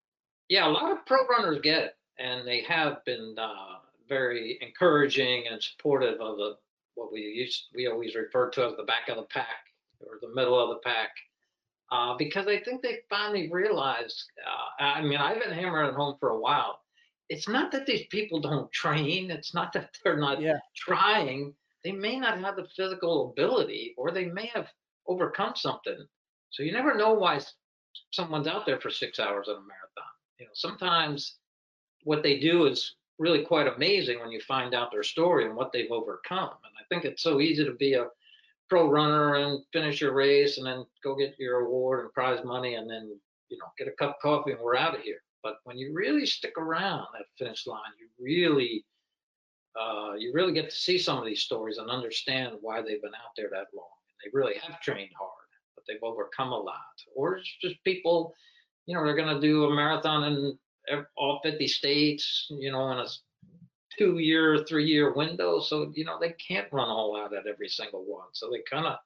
yeah, 0.49 0.65
a 0.67 0.71
lot 0.71 0.91
of 0.91 1.05
pro 1.05 1.23
runners 1.27 1.59
get 1.61 1.83
it, 1.83 1.97
and 2.17 2.47
they 2.47 2.61
have 2.61 3.05
been 3.05 3.35
uh, 3.37 3.79
very 4.07 4.57
encouraging 4.61 5.47
and 5.47 5.61
supportive 5.61 6.19
of 6.19 6.37
the 6.37 6.57
what 6.95 7.11
we 7.11 7.21
used 7.21 7.67
we 7.75 7.85
always 7.87 8.15
refer 8.15 8.49
to 8.49 8.65
as 8.65 8.75
the 8.75 8.83
back 8.83 9.07
of 9.09 9.17
the 9.17 9.23
pack 9.23 9.67
or 9.99 10.17
the 10.21 10.33
middle 10.33 10.59
of 10.59 10.69
the 10.69 10.79
pack, 10.81 11.11
uh, 11.93 12.15
because 12.17 12.47
I 12.47 12.59
think 12.59 12.81
they 12.81 12.99
finally 13.09 13.49
realized. 13.51 14.23
Uh, 14.45 14.83
I 14.83 15.01
mean, 15.01 15.19
I've 15.19 15.39
been 15.39 15.53
hammering 15.53 15.89
it 15.89 15.95
home 15.95 16.17
for 16.19 16.29
a 16.29 16.39
while. 16.39 16.81
It's 17.29 17.47
not 17.47 17.71
that 17.71 17.85
these 17.85 18.07
people 18.07 18.41
don't 18.41 18.71
train. 18.71 19.29
It's 19.31 19.53
not 19.53 19.73
that 19.73 19.91
they're 20.03 20.17
not 20.17 20.41
Yeah. 20.41 20.57
trying. 20.75 21.53
They 21.83 21.91
may 21.91 22.19
not 22.19 22.39
have 22.39 22.55
the 22.55 22.67
physical 22.75 23.31
ability, 23.31 23.93
or 23.97 24.11
they 24.11 24.25
may 24.25 24.47
have 24.47 24.67
overcome 25.07 25.53
something. 25.55 26.07
So 26.49 26.63
you 26.63 26.71
never 26.71 26.95
know 26.95 27.13
why 27.13 27.39
someone's 28.11 28.47
out 28.47 28.65
there 28.65 28.79
for 28.79 28.89
six 28.89 29.19
hours 29.19 29.47
on 29.47 29.55
a 29.55 29.59
marathon. 29.59 30.13
You 30.39 30.45
know, 30.45 30.51
sometimes 30.53 31.37
what 32.03 32.23
they 32.23 32.39
do 32.39 32.65
is 32.65 32.95
really 33.19 33.43
quite 33.45 33.67
amazing 33.67 34.19
when 34.19 34.31
you 34.31 34.41
find 34.41 34.73
out 34.73 34.91
their 34.91 35.03
story 35.03 35.45
and 35.45 35.55
what 35.55 35.71
they've 35.71 35.91
overcome. 35.91 36.49
And 36.65 36.73
I 36.79 36.83
think 36.89 37.05
it's 37.05 37.21
so 37.23 37.39
easy 37.39 37.63
to 37.65 37.73
be 37.73 37.93
a 37.93 38.07
pro 38.73 38.89
runner 38.89 39.35
and 39.35 39.63
finish 39.71 40.01
your 40.01 40.13
race 40.13 40.57
and 40.57 40.65
then 40.65 40.83
go 41.03 41.13
get 41.13 41.35
your 41.37 41.59
award 41.59 41.99
and 41.99 42.11
prize 42.11 42.43
money 42.43 42.73
and 42.73 42.89
then 42.89 43.15
you 43.49 43.57
know 43.59 43.67
get 43.77 43.87
a 43.87 43.91
cup 43.91 44.15
of 44.15 44.19
coffee 44.19 44.51
and 44.51 44.59
we're 44.59 44.75
out 44.75 44.95
of 44.95 45.01
here. 45.01 45.19
But 45.43 45.57
when 45.65 45.77
you 45.77 45.93
really 45.93 46.25
stick 46.25 46.57
around 46.57 47.05
that 47.13 47.27
finish 47.37 47.67
line, 47.67 47.93
you 47.99 48.07
really 48.19 48.83
uh, 49.79 50.13
you 50.17 50.31
really 50.33 50.53
get 50.53 50.71
to 50.71 50.75
see 50.75 50.97
some 50.97 51.19
of 51.19 51.25
these 51.25 51.41
stories 51.41 51.77
and 51.77 51.87
understand 51.87 52.53
why 52.61 52.81
they've 52.81 53.01
been 53.01 53.13
out 53.13 53.33
there 53.37 53.49
that 53.51 53.67
long. 53.75 53.85
They 54.23 54.31
really 54.33 54.55
have 54.57 54.81
trained 54.81 55.11
hard, 55.19 55.47
but 55.75 55.83
they've 55.87 56.01
overcome 56.01 56.51
a 56.51 56.57
lot. 56.57 56.97
Or 57.15 57.37
it's 57.37 57.55
just 57.61 57.75
people, 57.83 58.33
you 58.87 58.95
know, 58.95 59.05
they're 59.05 59.15
going 59.15 59.35
to 59.35 59.47
do 59.47 59.65
a 59.65 59.75
marathon 59.75 60.23
in 60.87 61.05
all 61.15 61.41
50 61.43 61.67
states, 61.67 62.47
you 62.49 62.71
know, 62.71 62.91
in 62.91 62.97
a 62.97 63.05
two 63.97 64.17
year, 64.19 64.63
three 64.67 64.85
year 64.85 65.13
window. 65.13 65.59
So, 65.59 65.91
you 65.95 66.05
know, 66.05 66.17
they 66.19 66.31
can't 66.33 66.71
run 66.71 66.89
all 66.89 67.17
out 67.17 67.33
at 67.33 67.47
every 67.47 67.69
single 67.69 68.03
one. 68.05 68.27
So 68.33 68.49
they 68.49 68.61
kind 68.69 68.85
of 68.85 68.97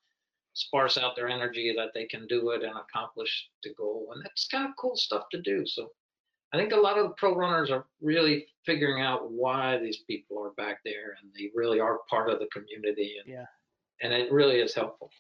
sparse 0.54 0.98
out 0.98 1.16
their 1.16 1.30
energy 1.30 1.74
that 1.78 1.90
they 1.94 2.06
can 2.06 2.26
do 2.28 2.50
it 2.52 2.64
and 2.64 2.74
accomplish 2.78 3.50
the 3.64 3.74
goal. 3.76 4.10
And 4.14 4.24
that's 4.24 4.48
kind 4.48 4.66
of 4.66 4.72
cool 4.78 4.96
stuff 4.96 5.26
to 5.32 5.42
do. 5.42 5.66
So 5.66 5.92
I 6.54 6.58
think 6.58 6.74
a 6.74 6.78
lot 6.78 6.98
of 6.98 7.04
the 7.08 7.14
pro 7.16 7.36
runners 7.36 7.70
are 7.70 7.86
really 8.02 8.48
figuring 8.66 9.02
out 9.04 9.32
why 9.32 9.78
these 9.78 9.98
people 10.08 10.42
are 10.44 10.52
back 10.52 10.80
there 10.84 11.18
and 11.22 11.32
they 11.38 11.52
really 11.54 11.80
are 11.80 12.00
part 12.10 12.30
of 12.30 12.40
the 12.40 12.48
community. 12.48 13.18
And, 13.24 13.32
Yeah. 13.34 13.46
and 14.02 14.14
it 14.14 14.32
really 14.32 14.60
is 14.60 14.74
helpful. 14.74 15.12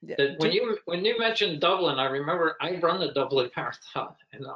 Yeah. 0.00 0.14
When 0.38 0.52
you 0.52 0.78
when 0.84 1.04
you 1.04 1.18
mentioned 1.18 1.60
Dublin, 1.60 1.98
I 1.98 2.04
remember 2.06 2.56
I 2.60 2.76
run 2.76 3.00
the 3.00 3.12
Dublin 3.12 3.50
Marathon, 3.56 4.14
and 4.32 4.46
uh, 4.46 4.54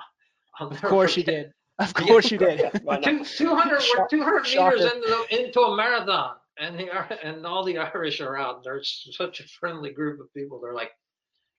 I'll 0.60 0.68
of 0.68 0.80
course 0.82 1.16
you 1.16 1.24
did. 1.24 1.52
Of 1.78 1.94
course 1.94 2.30
you 2.30 2.38
did. 2.38 2.80
Why 2.84 2.96
not? 2.98 3.04
Two, 3.04 3.24
200, 3.24 3.70
we're 3.72 3.80
Shock- 3.80 4.10
200 4.10 4.46
shocker. 4.46 4.76
meters 4.76 4.92
into, 4.92 5.08
the, 5.30 5.44
into 5.46 5.60
a 5.60 5.76
marathon, 5.76 6.34
and 6.58 6.78
the 6.78 7.26
and 7.26 7.46
all 7.46 7.64
the 7.64 7.78
Irish 7.78 8.20
are 8.20 8.36
out. 8.36 8.62
They're 8.62 8.82
such 8.82 9.40
a 9.40 9.44
friendly 9.60 9.90
group 9.90 10.20
of 10.20 10.32
people. 10.34 10.60
They're 10.60 10.74
like, 10.74 10.90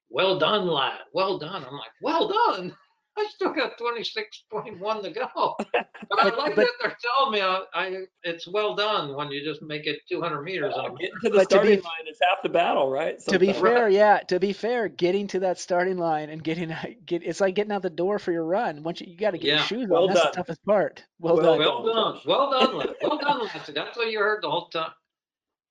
"Well 0.09 0.37
done, 0.39 0.67
lad. 0.67 0.99
Well 1.13 1.37
done." 1.39 1.65
I'm 1.65 1.73
like, 1.73 1.91
"Well 2.01 2.27
done." 2.29 2.75
I 3.17 3.27
still 3.33 3.53
got 3.53 3.77
26.1 3.77 5.03
to 5.03 5.11
go. 5.11 5.55
But 6.09 6.19
I 6.19 6.23
like 6.35 6.55
but- 6.55 6.65
that 6.65 6.69
they're 6.81 6.97
telling 7.01 7.31
me 7.33 7.41
I, 7.41 7.61
I 7.73 7.97
it's 8.23 8.47
well 8.47 8.75
done 8.75 9.15
when 9.15 9.31
you 9.31 9.43
just 9.43 9.61
make 9.61 9.87
it 9.87 9.99
200 10.11 10.41
meters. 10.43 10.73
Well, 10.75 10.89
getting 10.95 11.11
to 11.23 11.29
the 11.29 11.37
But 11.37 11.39
to 11.39 11.39
be- 11.39 11.45
starting 11.45 11.79
line 11.81 12.07
is 12.09 12.19
half 12.29 12.43
the 12.43 12.49
battle, 12.49 12.89
right? 12.91 13.17
to 13.29 13.39
be 13.39 13.47
Sometimes. 13.53 13.61
fair, 13.63 13.89
yeah, 13.89 14.17
to 14.27 14.39
be 14.39 14.51
fair, 14.53 14.89
getting 14.89 15.27
to 15.27 15.39
that 15.39 15.57
starting 15.59 15.97
line 15.97 16.29
and 16.29 16.43
getting 16.43 16.75
get 17.05 17.23
it's 17.23 17.39
like 17.41 17.55
getting 17.55 17.71
out 17.71 17.81
the 17.83 17.89
door 17.89 18.19
for 18.19 18.31
your 18.31 18.45
run. 18.45 18.83
Once 18.83 18.99
you, 19.01 19.07
you 19.11 19.17
got 19.17 19.31
to 19.31 19.37
get 19.37 19.47
Yeah. 19.47 19.55
your 19.57 19.63
shoes 19.65 19.87
Well 19.89 20.07
on. 20.09 20.13
That's 20.13 20.25
the 20.27 20.31
toughest 20.31 20.65
part. 20.65 21.03
Well, 21.19 21.37
Well 21.37 21.57
done. 21.57 21.59
well 21.59 21.83
done. 21.85 22.19
Well 22.25 22.51
done, 22.51 22.77
lad. 22.77 22.95
Well 23.01 23.17
done, 23.17 23.39
Lassie. 23.43 23.71
That's 23.73 23.97
what 23.97 24.11
you 24.11 24.19
heard 24.19 24.43
the 24.43 24.51
whole 24.51 24.67
time. 24.69 24.91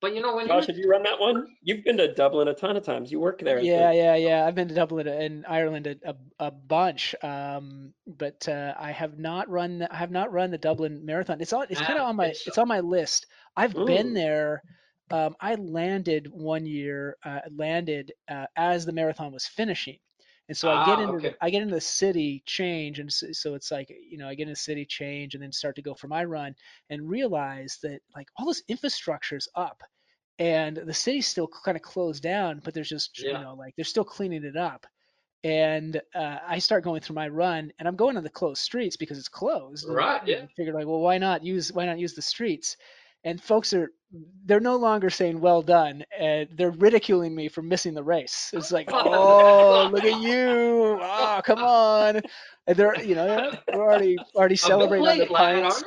But 0.03 0.15
you 0.17 0.21
know 0.21 0.35
when 0.35 0.49
Josh, 0.49 0.67
have 0.67 0.77
you 0.77 0.89
run 0.89 1.05
that 1.05 1.21
one? 1.21 1.47
You've 1.63 1.85
been 1.85 1.97
to 1.99 2.13
Dublin 2.13 2.49
a 2.49 2.55
ton 2.55 2.77
of 2.77 2.85
times. 2.85 3.13
You 3.13 3.21
work 3.21 3.39
there. 3.41 3.61
Yeah, 3.61 3.91
think. 3.91 3.99
yeah, 4.03 4.17
yeah. 4.17 4.45
I've 4.47 4.55
been 4.57 4.67
to 4.67 4.75
Dublin 4.75 5.07
and 5.07 5.47
Ireland 5.47 5.87
a, 5.87 5.97
a, 6.05 6.15
a 6.41 6.51
bunch, 6.51 7.15
um, 7.23 7.95
but 8.07 8.49
uh, 8.49 8.75
I 8.77 8.91
have 8.91 9.17
not 9.21 9.49
run. 9.49 9.79
the- 9.79 9.93
I 9.93 9.97
have 9.97 10.11
not 10.11 10.33
run 10.33 10.51
the 10.51 10.59
Dublin 10.59 11.07
Marathon. 11.07 11.41
It's 11.41 11.53
on. 11.53 11.67
It's 11.71 11.81
kind 11.81 11.99
of 12.01 12.05
Ah, 12.05 12.09
on 12.09 12.17
my. 12.17 12.25
it's- 12.27 12.47
It's 12.49 12.59
on 12.59 12.67
my 12.67 12.81
list. 12.81 13.27
I've 13.57 13.75
been 13.75 14.13
there. 14.13 14.63
Um, 15.13 15.37
I 15.41 15.55
landed 15.55 16.27
one 16.33 16.67
year. 16.67 17.17
Uh, 17.25 17.41
landed 17.57 18.13
uh, 18.29 18.47
as 18.57 18.85
the 18.85 18.93
marathon 18.93 19.31
was 19.33 19.47
finishing, 19.47 19.99
and 20.49 20.57
so 20.57 20.69
I 20.69 20.85
get 20.85 20.99
Ah, 20.99 21.03
into 21.03 21.15
okay. 21.15 21.29
the, 21.29 21.37
I 21.45 21.51
get 21.51 21.63
into 21.63 21.75
the 21.77 21.81
city 21.81 22.43
change, 22.45 22.99
and 22.99 23.13
so, 23.13 23.29
so 23.31 23.55
it's 23.55 23.71
like 23.71 23.89
you 24.11 24.19
know 24.19 24.27
I 24.27 24.35
get 24.35 24.49
into 24.49 24.57
city 24.61 24.85
change, 24.85 25.35
and 25.35 25.43
then 25.45 25.53
start 25.53 25.77
to 25.77 25.83
go 25.83 25.95
for 25.95 26.09
my 26.09 26.25
run, 26.25 26.57
and 26.91 27.09
realize 27.09 27.79
that 27.85 28.01
like 28.17 28.27
all 28.37 28.47
this 28.47 28.65
infrastructure 28.69 29.37
is 29.37 29.47
up, 29.55 29.81
and 30.43 30.77
the 30.77 30.93
city's 30.93 31.29
still 31.29 31.49
kind 31.65 31.77
of 31.77 31.83
closed 31.83 32.21
down, 32.21 32.61
but 32.65 32.75
there's 32.75 32.89
just 32.89 33.17
you 33.21 33.33
know 33.33 33.55
like 33.57 33.77
they're 33.77 33.85
still 33.85 34.05
cleaning 34.05 34.45
it 34.45 34.57
up. 34.57 34.85
And 35.45 36.01
uh, 36.15 36.39
I 36.47 36.59
start 36.59 36.85
going 36.85 37.01
through 37.01 37.15
my 37.15 37.29
run, 37.29 37.73
and 37.79 37.87
I'm 37.87 37.97
going 37.97 38.17
on 38.17 38.25
the 38.25 38.31
closed 38.31 38.63
streets 38.63 38.97
because 38.97 39.19
it's 39.19 39.29
closed. 39.29 39.87
and, 39.87 39.95
Right, 39.97 40.27
know, 40.27 40.33
yeah. 40.33 40.47
Figured 40.57 40.75
like, 40.75 40.87
well, 40.87 41.01
why 41.01 41.19
not 41.19 41.45
use 41.45 41.73
why 41.73 41.87
not 41.87 42.01
use 42.01 42.15
the 42.15 42.23
streets? 42.23 42.77
And 43.25 43.41
folks 43.41 43.73
are 43.73 43.89
they're 44.45 44.59
no 44.59 44.77
longer 44.77 45.11
saying 45.11 45.41
well 45.41 45.63
done, 45.63 46.05
and 46.19 46.49
they're 46.57 46.73
ridiculing 46.73 47.37
me 47.37 47.47
for 47.49 47.63
missing 47.63 47.95
the 47.95 48.03
race. 48.03 48.51
It's 48.53 48.73
like, 48.73 48.89
oh, 48.93 49.89
look 49.93 50.05
at 50.05 50.21
you! 50.21 50.99
Oh, 51.01 51.41
come 51.45 51.63
on! 51.63 52.21
And 52.67 52.77
they're 52.77 53.01
you 53.01 53.15
know 53.15 53.27
they're, 53.27 53.81
already 53.81 54.19
already 54.35 54.57
celebrating 54.57 55.07
on 55.07 55.29
lad, 55.29 55.63
pints. 55.63 55.85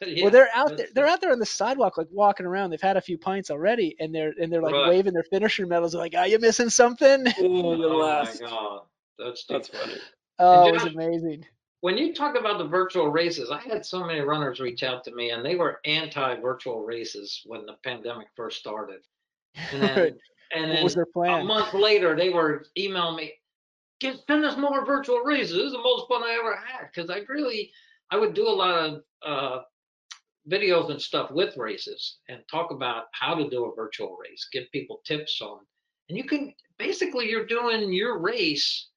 Aren't 0.00 0.12
you? 0.16 0.16
Yeah, 0.18 0.22
Well, 0.24 0.30
they're 0.32 0.48
out 0.54 0.76
there. 0.76 0.86
They're 0.94 1.06
out 1.06 1.20
there 1.20 1.32
on 1.32 1.38
the 1.38 1.46
sidewalk, 1.46 1.96
like 1.96 2.08
walking 2.10 2.46
around. 2.46 2.70
They've 2.70 2.80
had 2.80 2.96
a 2.96 3.00
few 3.00 3.18
pints 3.18 3.50
already, 3.50 3.96
and 4.00 4.14
they're 4.14 4.32
and 4.40 4.52
they're 4.52 4.62
like 4.62 4.74
Right. 4.74 4.88
waving 4.88 5.12
their 5.14 5.24
finisher 5.24 5.66
medals. 5.66 5.92
They're 5.92 6.00
like, 6.00 6.14
"Are 6.14 6.26
you 6.26 6.38
missing 6.38 6.70
something?" 6.70 7.26
Ooh, 7.40 7.76
you 7.76 7.84
Oh 7.86 8.22
my 8.22 8.34
god, 8.40 8.82
that's 9.18 9.44
That's 9.46 9.68
funny. 9.68 9.98
Oh, 10.38 10.68
it 10.68 10.72
was 10.72 10.82
Josh- 10.84 10.94
amazing. 10.94 11.46
when 11.82 11.96
you 11.98 12.14
talk 12.14 12.38
about 12.38 12.58
the 12.58 12.66
virtual 12.66 13.08
races, 13.08 13.50
I 13.50 13.60
had 13.60 13.84
so 13.86 14.04
many 14.04 14.20
runners 14.20 14.60
reach 14.60 14.82
out 14.82 15.02
to 15.04 15.14
me, 15.14 15.30
and 15.30 15.44
they 15.44 15.56
were 15.56 15.80
anti-virtual 15.84 16.82
races 16.84 17.42
when 17.46 17.66
the 17.66 17.74
pandemic 17.84 18.28
first 18.36 18.58
started. 18.58 19.00
And 19.72 19.82
then, 19.82 20.18
and 20.54 20.70
what 20.70 20.74
then 20.76 20.84
was 20.84 20.94
their 20.94 21.06
a 21.26 21.44
month 21.44 21.74
later, 21.74 22.16
they 22.16 22.30
were 22.30 22.64
emailing 22.78 23.16
me, 23.16 23.32
"Get 24.00 24.16
send 24.26 24.44
us 24.44 24.56
more 24.56 24.84
virtual 24.84 25.20
races. 25.20 25.52
This 25.56 25.66
is 25.66 25.72
the 25.72 25.78
most 25.78 26.08
fun 26.08 26.22
I 26.22 26.36
ever 26.40 26.56
had." 26.56 26.88
Because 26.92 27.10
I 27.10 27.18
really, 27.28 27.70
I 28.10 28.16
would 28.16 28.34
do 28.34 28.46
a 28.48 28.50
lot 28.50 28.74
of 28.84 29.02
uh, 29.22 29.62
videos 30.48 30.90
and 30.90 31.00
stuff 31.00 31.30
with 31.30 31.56
races 31.56 32.18
and 32.28 32.40
talk 32.50 32.70
about 32.70 33.04
how 33.12 33.34
to 33.34 33.48
do 33.50 33.64
a 33.66 33.74
virtual 33.74 34.16
race, 34.16 34.48
give 34.52 34.64
people 34.72 35.00
tips 35.04 35.40
on, 35.42 35.58
and 36.08 36.16
you 36.16 36.24
can 36.24 36.52
basically 36.78 37.28
you're 37.28 37.46
doing 37.46 37.92
your 37.92 38.18
race, 38.18 38.88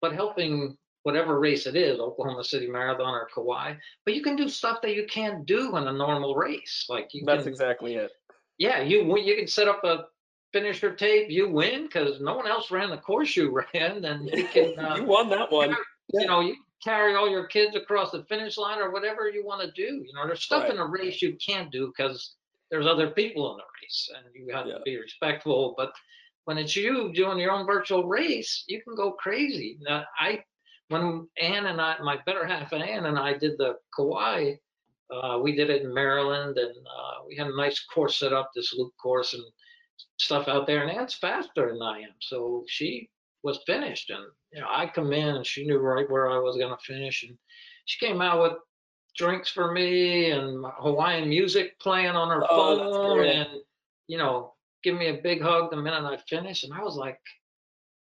but 0.00 0.12
helping 0.12 0.76
whatever 1.04 1.38
race 1.40 1.66
it 1.66 1.76
is, 1.76 1.98
Oklahoma 1.98 2.44
City 2.44 2.66
Marathon 2.66 3.14
or 3.14 3.28
Kauai. 3.34 3.74
But 4.04 4.14
you 4.14 4.22
can 4.22 4.36
do 4.36 4.48
stuff 4.48 4.80
that 4.82 4.94
you 4.94 5.06
can't 5.06 5.46
do 5.46 5.76
in 5.76 5.86
a 5.86 5.92
normal 5.92 6.34
race, 6.34 6.84
like 6.88 7.08
you 7.14 7.22
That's 7.24 7.44
can 7.44 7.52
exactly 7.52 7.94
it. 7.94 8.10
yeah, 8.58 8.82
you 8.82 9.16
you 9.18 9.36
can 9.36 9.46
set 9.46 9.68
up 9.68 9.84
a 9.84 10.04
finisher 10.52 10.94
tape. 10.94 11.30
You 11.30 11.48
win 11.48 11.84
because 11.84 12.20
no 12.20 12.36
one 12.36 12.46
else 12.46 12.70
ran 12.70 12.90
the 12.90 12.98
course 12.98 13.36
you 13.36 13.50
ran, 13.74 14.04
and 14.04 14.28
you 14.30 14.46
can 14.48 14.78
uh, 14.84 14.96
you 14.96 15.04
won 15.04 15.30
that 15.30 15.50
one. 15.50 15.74
you 16.12 16.26
know 16.26 16.40
you 16.40 16.56
carry 16.82 17.14
all 17.14 17.28
your 17.28 17.46
kids 17.46 17.76
across 17.76 18.10
the 18.10 18.24
finish 18.24 18.56
line 18.56 18.78
or 18.78 18.90
whatever 18.90 19.28
you 19.28 19.44
want 19.44 19.62
to 19.62 19.70
do. 19.72 20.02
You 20.04 20.12
know, 20.14 20.26
there's 20.26 20.42
stuff 20.42 20.64
Right. 20.64 20.72
in 20.72 20.78
a 20.78 20.86
race 20.86 21.20
you 21.22 21.36
can't 21.36 21.70
do 21.70 21.88
because 21.88 22.36
there's 22.70 22.86
other 22.86 23.10
people 23.10 23.50
in 23.52 23.58
the 23.58 23.64
race, 23.82 24.10
and 24.14 24.34
you 24.34 24.54
have 24.54 24.66
Yeah. 24.66 24.74
to 24.74 24.80
be 24.82 24.96
respectful. 24.98 25.74
But 25.76 25.92
when 26.44 26.58
it's 26.58 26.76
you 26.76 27.12
doing 27.12 27.38
your 27.38 27.52
own 27.52 27.66
virtual 27.66 28.06
race, 28.06 28.64
you 28.68 28.82
can 28.82 28.94
go 28.94 29.12
crazy. 29.12 29.78
Now, 29.80 30.04
I 30.18 30.44
when 30.88 31.28
Ann 31.38 31.66
and 31.66 31.80
I, 31.82 31.98
my 31.98 32.16
better 32.24 32.46
half 32.46 32.72
Ann 32.72 33.04
and 33.04 33.18
I 33.18 33.34
did 33.34 33.58
the 33.58 33.78
Kauai 33.94 34.54
uh, 35.10 35.38
we 35.42 35.52
did 35.52 35.70
it 35.70 35.82
in 35.82 35.94
Maryland, 35.94 36.58
and 36.58 36.74
uh, 36.86 37.24
we 37.26 37.36
had 37.36 37.46
a 37.46 37.56
nice 37.56 37.80
course 37.86 38.18
set 38.18 38.32
up, 38.32 38.50
this 38.54 38.74
loop 38.74 38.92
course 39.00 39.34
and 39.34 39.44
stuff 40.18 40.48
out 40.48 40.66
there. 40.66 40.82
And 40.82 40.90
Ann's 40.90 41.14
faster 41.14 41.68
than 41.72 41.80
I 41.82 42.00
am, 42.00 42.14
so 42.20 42.64
she 42.68 43.08
was 43.42 43.60
finished. 43.66 44.10
And 44.10 44.24
you 44.52 44.60
know, 44.60 44.66
I 44.70 44.86
come 44.86 45.12
in, 45.12 45.36
and 45.36 45.46
she 45.46 45.66
knew 45.66 45.78
right 45.78 46.08
where 46.10 46.30
I 46.30 46.38
was 46.38 46.56
going 46.56 46.70
to 46.76 46.84
finish. 46.84 47.22
And 47.22 47.36
she 47.86 48.04
came 48.04 48.20
out 48.20 48.42
with 48.42 48.52
drinks 49.16 49.48
for 49.50 49.72
me 49.72 50.30
and 50.30 50.64
Hawaiian 50.78 51.28
music 51.28 51.78
playing 51.80 52.14
on 52.14 52.28
her 52.28 52.44
Oh, 52.48 52.78
phone, 53.16 53.24
and 53.26 53.48
you 54.06 54.18
know, 54.18 54.54
give 54.84 54.96
me 54.96 55.08
a 55.08 55.20
big 55.22 55.42
hug 55.42 55.70
the 55.70 55.76
minute 55.76 56.04
I 56.04 56.16
finished. 56.28 56.64
And 56.64 56.72
I 56.72 56.82
was 56.82 56.96
like, 56.96 57.18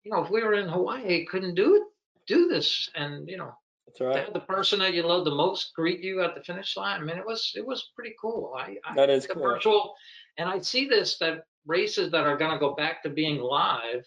you 0.03 0.11
know, 0.11 0.23
if 0.23 0.29
we 0.31 0.43
were 0.43 0.53
in 0.53 0.69
Hawaii, 0.69 1.25
couldn't 1.25 1.55
do 1.55 1.75
it, 1.75 1.83
do 2.27 2.47
this, 2.47 2.89
and 2.95 3.27
you 3.29 3.37
know 3.37 3.51
That's 3.87 4.01
right. 4.01 4.33
the 4.33 4.39
person 4.39 4.79
that 4.79 4.93
you 4.93 5.03
love 5.03 5.25
the 5.25 5.35
most 5.35 5.73
greet 5.75 6.01
you 6.01 6.21
at 6.23 6.33
the 6.35 6.43
finish 6.43 6.75
line. 6.77 7.01
I 7.01 7.03
mean, 7.03 7.17
it 7.17 7.25
was 7.25 7.51
it 7.55 7.65
was 7.65 7.91
pretty 7.95 8.15
cool. 8.19 8.53
I, 8.57 8.77
I 8.85 8.95
That 8.95 9.09
is 9.09 9.27
cool. 9.27 9.41
virtual, 9.43 9.93
and 10.37 10.47
I 10.49 10.59
see 10.61 10.87
this 10.87 11.17
that 11.19 11.43
races 11.67 12.09
that 12.11 12.25
are 12.25 12.37
going 12.37 12.51
to 12.51 12.57
go 12.59 12.73
back 12.73 13.03
to 13.03 13.09
being 13.09 13.37
live 13.39 14.03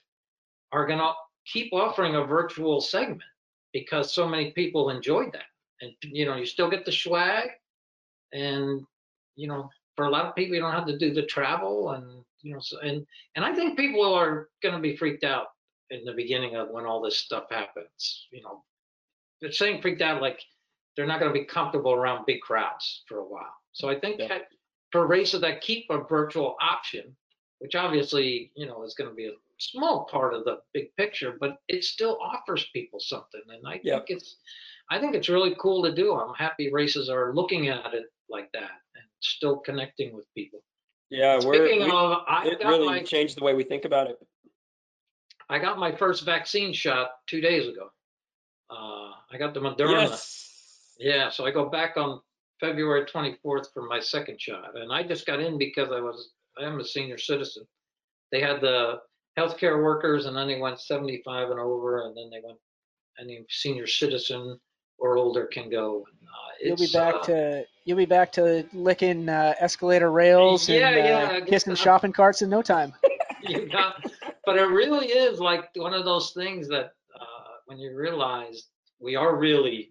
are 0.75 0.87
going 0.87 0.99
to 0.99 1.13
keep 1.47 1.73
offering 1.73 2.17
a 2.17 2.25
virtual 2.25 2.81
segment 2.81 3.23
because 3.73 4.13
so 4.15 4.29
many 4.29 4.51
people 4.53 4.91
enjoyed 4.91 5.33
that, 5.33 5.49
and 5.81 5.93
you 6.03 6.27
know, 6.27 6.37
you 6.37 6.47
still 6.47 6.71
get 6.71 6.85
the 6.85 6.93
swag, 6.93 7.51
and 8.33 8.85
you 9.37 9.49
know, 9.49 9.71
for 9.97 10.07
a 10.07 10.11
lot 10.11 10.27
of 10.27 10.35
people, 10.35 10.55
you 10.55 10.61
don't 10.61 10.73
have 10.73 10.87
to 10.87 10.99
do 10.99 11.13
the 11.15 11.23
travel, 11.27 11.91
and 11.91 12.25
you 12.43 12.53
know, 12.53 12.61
so, 12.61 12.79
and 12.81 13.07
and 13.37 13.45
I 13.45 13.55
think 13.55 13.79
people 13.79 14.13
are 14.15 14.51
going 14.63 14.75
to 14.75 14.81
be 14.81 14.97
freaked 14.97 15.25
out 15.25 15.49
in 15.91 16.05
the 16.05 16.13
beginning 16.13 16.57
of 16.57 16.71
when 16.71 16.87
all 16.87 17.01
this 17.03 17.19
stuff 17.19 17.45
happens. 17.51 18.29
You 18.33 18.43
know, 18.43 18.65
they're 19.41 19.53
saying 19.53 19.83
freaked 19.83 20.03
out 20.03 20.23
like 20.23 20.41
they're 20.97 21.07
not 21.07 21.21
going 21.21 21.33
to 21.33 21.39
be 21.39 21.47
comfortable 21.47 21.93
around 21.93 22.27
big 22.27 22.41
crowds 22.41 23.03
for 23.09 23.19
a 23.19 23.25
while. 23.25 23.55
So 23.73 23.89
I 23.89 23.99
think 23.99 24.21
Yeah. 24.21 24.29
that 24.29 24.49
for 24.93 25.07
races 25.07 25.41
that 25.41 25.61
keep 25.61 25.87
a 25.91 25.99
virtual 26.05 26.57
option, 26.61 27.17
which 27.59 27.75
obviously 27.75 28.53
you 28.57 28.67
know 28.67 28.85
is 28.85 28.95
going 28.95 29.11
to 29.11 29.17
be 29.17 29.27
a 29.27 29.33
small 29.71 30.07
part 30.07 30.35
of 30.35 30.45
the 30.45 30.59
big 30.73 30.95
picture, 30.97 31.37
but 31.41 31.59
it 31.69 31.85
still 31.85 32.19
offers 32.21 32.67
people 32.73 33.01
something, 33.01 33.43
and 33.49 33.67
I 33.67 33.81
Yeah. 33.83 33.97
think 33.97 34.11
it's 34.11 34.37
I 34.91 35.01
think 35.01 35.15
it's 35.15 35.31
really 35.31 35.55
cool 35.59 35.83
to 35.85 35.95
do. 35.95 36.15
I'm 36.15 36.35
happy 36.35 36.71
races 36.71 37.09
are 37.09 37.35
looking 37.35 37.69
at 37.69 37.95
it 37.95 38.05
like 38.29 38.53
that 38.53 38.83
and 38.95 39.05
still 39.21 39.59
connecting 39.61 40.15
with 40.15 40.27
people. 40.35 40.63
Yeah, 41.09 41.37
we're, 41.43 41.67
Speaking 41.67 41.85
we, 41.85 41.91
of, 41.91 42.23
I 42.29 42.49
it 42.49 42.61
got 42.61 42.69
really 42.69 42.87
my 42.87 43.03
changed 43.03 43.39
the 43.39 43.45
way 43.45 43.55
we 43.55 43.65
think 43.65 43.85
about 43.87 44.09
it. 44.09 44.19
I 45.49 45.59
got 45.59 45.79
my 45.79 45.95
first 45.95 46.25
vaccine 46.25 46.73
shot 46.73 47.13
two 47.27 47.41
days 47.41 47.67
ago. 47.69 47.91
Uh, 48.71 49.13
I 49.31 49.39
got 49.39 49.55
the 49.55 49.61
Moderna. 49.61 50.09
Yes. 50.09 50.95
Yeah, 50.99 51.29
so 51.31 51.47
I 51.47 51.51
go 51.51 51.69
back 51.69 51.97
on 51.97 52.21
February 52.61 53.05
24th 53.07 53.73
for 53.73 53.87
my 53.87 54.01
second 54.01 54.41
shot, 54.41 54.77
and 54.77 54.93
I 54.93 55.03
just 55.03 55.27
got 55.27 55.41
in 55.41 55.59
because 55.59 55.91
I 55.91 56.01
was 56.01 56.33
I 56.59 56.65
am 56.65 56.79
a 56.81 56.85
senior 56.85 57.19
citizen. 57.19 57.67
They 58.33 58.41
had 58.41 58.61
the 58.61 59.01
healthcare 59.39 59.83
workers, 59.83 60.27
and 60.27 60.37
then 60.37 60.49
they 60.49 60.61
went 60.61 60.81
75 60.81 61.51
and 61.51 61.61
over, 61.61 62.07
and 62.07 62.17
then 62.17 62.31
they 62.31 62.41
went 62.45 62.59
any 63.21 63.45
senior 63.49 63.87
citizen 63.87 64.59
or 64.99 65.17
older 65.17 65.47
can 65.47 65.71
go. 65.71 66.05
Uh, 66.23 66.55
You'll 66.63 66.77
be 66.77 66.89
back 66.93 67.15
uh, 67.15 67.23
to 67.25 67.65
you'll 67.85 67.99
be 67.99 68.07
back 68.07 68.33
to 68.33 68.67
licking 68.73 69.29
uh, 69.29 69.55
escalator 69.61 70.11
rails 70.11 70.69
Yeah, 70.69 70.89
and 70.89 70.97
uh, 70.97 71.35
yeah, 71.35 71.41
kissing 71.41 71.75
shopping 71.75 72.13
carts 72.13 72.43
in 72.43 72.49
no 72.49 72.63
time. 72.63 72.95
got, 73.73 74.03
but 74.47 74.57
it 74.57 74.65
really 74.65 75.09
is 75.09 75.41
like 75.41 75.69
one 75.77 75.93
of 75.93 76.05
those 76.05 76.33
things 76.33 76.69
that 76.69 76.93
uh, 77.21 77.51
when 77.67 77.79
you 77.79 77.95
realize 77.95 78.69
we 79.01 79.17
are 79.17 79.37
really 79.37 79.91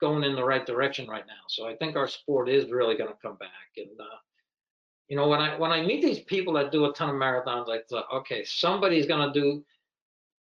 going 0.00 0.24
in 0.24 0.34
the 0.34 0.44
right 0.44 0.66
direction 0.66 1.06
right 1.06 1.26
now. 1.26 1.42
So 1.48 1.66
I 1.66 1.76
think 1.76 1.96
our 1.96 2.08
sport 2.08 2.48
is 2.48 2.70
really 2.70 2.96
going 2.96 3.10
to 3.10 3.16
come 3.22 3.36
back. 3.36 3.48
And 3.76 3.88
uh, 3.98 4.18
you 5.12 5.18
know, 5.18 5.28
when 5.28 5.40
I 5.40 5.58
when 5.58 5.70
I 5.70 5.82
meet 5.82 6.00
these 6.00 6.20
people 6.20 6.54
that 6.54 6.72
do 6.72 6.86
a 6.86 6.92
ton 6.94 7.10
of 7.10 7.16
marathons, 7.16 7.68
I 7.68 7.80
thought, 7.90 8.06
okay, 8.14 8.44
somebody's 8.44 9.04
going 9.04 9.30
to 9.30 9.38
do 9.38 9.62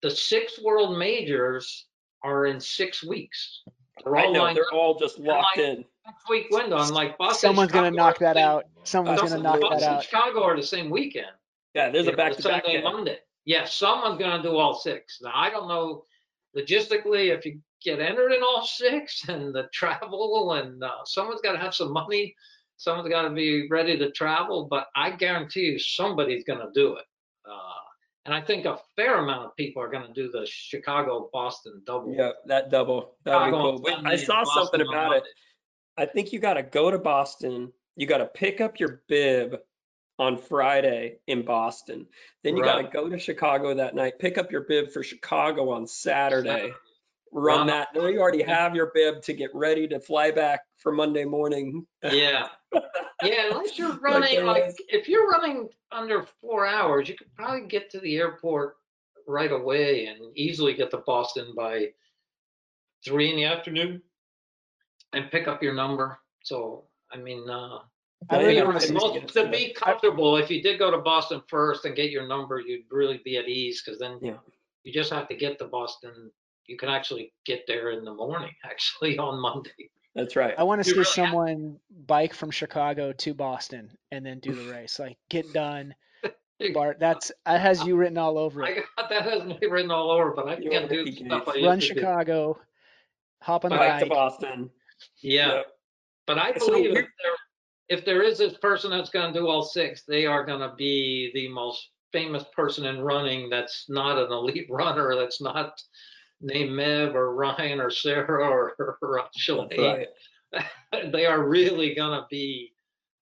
the 0.02 0.10
six 0.10 0.62
world 0.64 0.98
majors 0.98 1.88
are 2.24 2.46
in 2.46 2.58
six 2.58 3.04
weeks. 3.04 3.64
They're 4.06 4.16
I 4.16 4.28
all 4.28 4.34
know 4.34 4.54
they're 4.54 4.64
up 4.68 4.74
all 4.74 4.98
just 4.98 5.20
locked 5.20 5.58
like- 5.58 5.66
in. 5.66 5.84
next 6.06 6.30
week 6.30 6.48
window. 6.52 6.78
I'm 6.78 6.92
like, 6.94 7.18
Boston. 7.18 7.50
Someone's 7.50 7.74
gonna 7.74 7.92
knock 7.92 8.18
that 8.20 8.38
same- 8.38 8.46
out. 8.46 8.64
Someone's 8.84 9.20
gonna 9.20 9.44
Boston- 9.44 9.44
knock 9.44 9.60
that 9.60 9.70
Boston, 9.72 9.94
out. 9.96 10.04
Chicago 10.06 10.44
are 10.44 10.56
the 10.56 10.64
same 10.64 10.90
weekend. 10.90 11.28
Yeah, 11.74 11.90
there's 11.90 12.08
a 12.08 12.14
back 12.14 12.38
to 12.38 12.42
back. 12.44 12.64
Sunday, 12.64 12.82
Monday. 12.82 13.20
Yeah, 13.44 13.66
someone's 13.66 14.20
gonna 14.20 14.42
do 14.42 14.56
all 14.56 14.74
six. 14.74 15.20
Now, 15.22 15.32
I 15.36 15.50
don't 15.50 15.68
know 15.68 16.06
logistically 16.58 17.36
if 17.38 17.46
you 17.46 17.60
get 17.84 18.00
entered 18.00 18.32
in 18.32 18.42
all 18.42 18.66
six 18.66 19.28
and 19.28 19.54
the 19.54 19.64
travel 19.74 20.54
and 20.54 20.82
uh, 20.82 21.04
someone's 21.04 21.42
gotta 21.42 21.58
have 21.60 21.76
some 21.76 21.92
money. 21.92 22.34
Someone's 22.82 23.10
gotta 23.10 23.30
be 23.30 23.68
ready 23.70 23.96
to 24.00 24.12
travel, 24.12 24.68
but 24.68 24.88
I 24.96 25.12
guarantee 25.12 25.62
you 25.62 25.78
somebody's 25.80 26.44
gonna 26.44 26.72
do 26.74 26.96
it. 26.96 27.06
Uh, 27.46 27.80
and 28.26 28.34
I 28.34 28.42
think 28.42 28.66
a 28.66 28.80
fair 28.96 29.20
amount 29.24 29.46
of 29.46 29.56
people 29.56 29.84
are 29.84 29.90
gonna 29.90 30.14
do 30.14 30.32
the 30.32 30.48
Chicago 30.50 31.30
Boston 31.32 31.84
double. 31.86 32.16
Yeah, 32.16 32.32
that 32.48 32.72
double. 32.72 33.16
That'd 33.24 33.52
be 33.52 33.58
Chicago 33.58 33.78
cool. 33.78 34.06
I 34.06 34.16
saw 34.16 34.44
Boston 34.44 34.64
something 34.64 34.82
about 34.82 35.18
it. 35.18 35.24
I 35.96 36.06
think 36.08 36.34
you 36.34 36.40
got 36.40 36.56
to 36.56 36.64
go 36.64 36.90
to 36.90 36.98
Boston. 36.98 37.72
You 37.96 38.08
got 38.08 38.20
to 38.20 38.26
pick 38.26 38.62
up 38.62 38.80
your 38.80 39.04
bib 39.08 39.58
on 40.18 40.38
Friday 40.38 41.18
in 41.28 41.44
Boston. 41.44 42.08
Then 42.44 42.58
you 42.58 42.64
got 42.64 42.82
to 42.82 42.88
go 42.88 43.10
to 43.10 43.20
Chicago 43.20 43.76
that 43.76 43.94
night, 43.94 44.18
pick 44.18 44.38
up 44.38 44.52
your 44.52 44.62
bib 44.62 44.92
for 44.92 45.04
Chicago 45.04 45.70
on 45.72 45.86
Saturday, 45.86 46.74
run 47.32 47.60
Run 47.60 47.68
that. 47.68 47.90
Then 47.94 48.04
you 48.14 48.20
already 48.20 48.44
have 48.44 48.76
your 48.76 48.92
bib 48.94 49.22
to 49.24 49.34
get 49.34 49.50
ready 49.54 49.88
to 49.88 50.00
fly 50.00 50.32
back 50.32 50.62
for 50.78 50.92
Monday 50.92 51.26
morning. 51.26 51.86
Yeah. 52.04 52.48
Yeah, 53.24 53.52
unless 53.52 53.78
you're 53.78 54.00
running 54.00 54.34
there 54.34 54.46
like, 54.46 54.76
if 54.88 55.08
you're 55.08 55.28
running 55.30 55.70
under 55.92 56.26
four 56.42 56.66
hours, 56.66 57.08
you 57.08 57.16
could 57.16 57.32
probably 57.36 57.68
get 57.68 57.92
to 57.92 58.00
the 58.00 58.18
airport 58.18 58.78
right 59.28 59.52
away 59.52 60.08
and 60.08 60.36
easily 60.36 60.74
get 60.74 60.90
to 60.90 60.98
Boston 61.06 61.54
by 61.56 61.90
three 63.06 63.30
in 63.30 63.36
the 63.36 63.44
afternoon 63.46 64.02
and 65.14 65.30
pick 65.30 65.48
up 65.48 65.62
your 65.62 65.76
number. 65.76 66.18
So, 66.42 66.86
I 67.12 67.18
mean, 67.18 67.48
uh, 67.48 67.82
I 68.32 68.38
Yeah, 68.38 68.38
really 68.40 68.58
you 68.58 68.64
want 68.64 68.74
gotta 68.74 68.88
to 68.88 68.94
and 68.94 69.02
see. 69.02 69.08
get 69.14 69.24
most, 69.24 69.38
it 69.38 69.44
to 69.46 69.52
be 69.52 69.74
comfortable, 69.74 70.38
if 70.38 70.50
you 70.50 70.64
did 70.64 70.80
go 70.80 70.90
to 70.90 70.98
Boston 70.98 71.44
first 71.48 71.86
and 71.86 71.96
get 71.96 72.10
your 72.10 72.26
number, 72.26 72.60
you'd 72.60 72.86
really 72.90 73.22
be 73.24 73.38
at 73.38 73.48
ease 73.48 73.84
because 73.84 74.00
then 74.00 74.18
Yeah. 74.20 74.38
you 74.84 74.92
just 74.92 75.12
have 75.12 75.28
to 75.28 75.36
get 75.36 75.60
to 75.60 75.66
Boston. 75.66 76.32
You 76.68 76.78
can 76.78 76.90
actually 76.90 77.34
get 77.46 77.62
there 77.68 77.92
in 77.92 78.04
the 78.06 78.14
morning, 78.14 78.52
actually 78.66 79.18
on 79.18 79.40
Monday. 79.42 79.90
That's 80.16 80.36
right. 80.36 80.54
I 80.58 80.64
want 80.64 80.84
to 80.84 80.88
You 80.90 80.94
see 80.94 81.00
really 81.00 81.06
have- 81.06 81.32
someone 81.32 81.78
bike 82.08 82.34
from 82.34 82.52
Chicago 82.52 83.14
to 83.14 83.34
Boston 83.34 83.90
and 84.12 84.26
then 84.26 84.40
do 84.40 84.54
the 84.54 84.72
race. 84.74 85.00
Like 85.00 85.18
get 85.30 85.52
done. 85.54 85.94
Bart, 86.76 87.00
that's 87.00 87.32
that 87.48 87.60
has 87.60 87.84
you 87.88 87.96
written 87.96 88.20
all 88.20 88.38
over 88.38 88.64
I 88.64 88.70
it. 88.70 88.84
got 88.96 89.10
that 89.10 89.24
has 89.24 89.44
me 89.44 89.58
written 89.68 89.90
all 89.90 90.12
over, 90.12 90.32
but 90.36 90.48
I 90.48 90.58
You 90.58 90.70
can't 90.70 90.86
are 90.92 91.04
do 91.04 91.12
stuff 91.12 91.48
I 91.48 91.54
Gates. 91.54 91.66
Run 91.66 91.80
to 91.80 91.88
do. 91.88 91.94
Chicago, 91.96 92.60
hop 93.42 93.66
on 93.66 93.72
the 93.72 93.78
Back 93.78 94.04
to. 94.04 94.10
Boston. 94.10 94.70
Yeah. 95.24 95.56
Yep. 95.56 95.66
But 96.28 96.38
I 96.38 96.54
So 96.58 96.68
believe 96.68 96.92
we're- 96.92 97.00
if 97.04 97.08
there, 97.24 97.98
if 97.98 98.06
there 98.06 98.22
is 98.22 98.38
this 98.38 98.54
person 98.60 98.92
that's 98.92 99.10
going 99.10 99.34
to 99.34 99.40
do 99.40 99.48
all 99.48 99.64
six, 99.64 100.04
they 100.08 100.28
are 100.28 100.46
going 100.46 100.60
to 100.60 100.76
be 100.76 101.32
the 101.34 101.48
most 101.48 101.90
famous 102.14 102.44
person 102.56 102.86
in 102.86 103.02
running 103.02 103.50
that's 103.50 103.86
not 103.90 104.20
an 104.20 104.32
elite 104.32 104.68
runner, 104.70 105.16
that's 105.16 105.42
not 105.42 105.74
named 106.42 106.72
Meb 106.72 107.14
or 107.14 107.36
Ryan 107.36 107.80
or 107.80 107.90
Sarah 107.90 108.44
or, 108.50 108.76
or 109.02 109.22
Shalane. 109.40 109.78
right. 109.78 110.08
They 111.14 111.26
are 111.26 111.48
really 111.48 111.96
going 111.96 112.20
to 112.20 112.26
be 112.30 112.74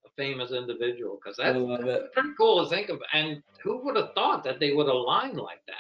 a 0.06 0.10
famous 0.18 0.52
individual 0.52 1.20
because 1.24 1.38
I 1.40 1.54
that's 1.54 2.04
pretty 2.14 2.30
cool 2.38 2.64
to 2.64 2.70
think 2.70 2.90
of. 2.90 3.00
And 3.14 3.44
who 3.64 3.84
would 3.86 3.96
have 3.96 4.14
thought 4.16 4.44
that 4.46 4.60
they 4.60 4.74
would 4.74 4.88
align 4.88 5.36
like 5.36 5.62
that? 5.68 5.76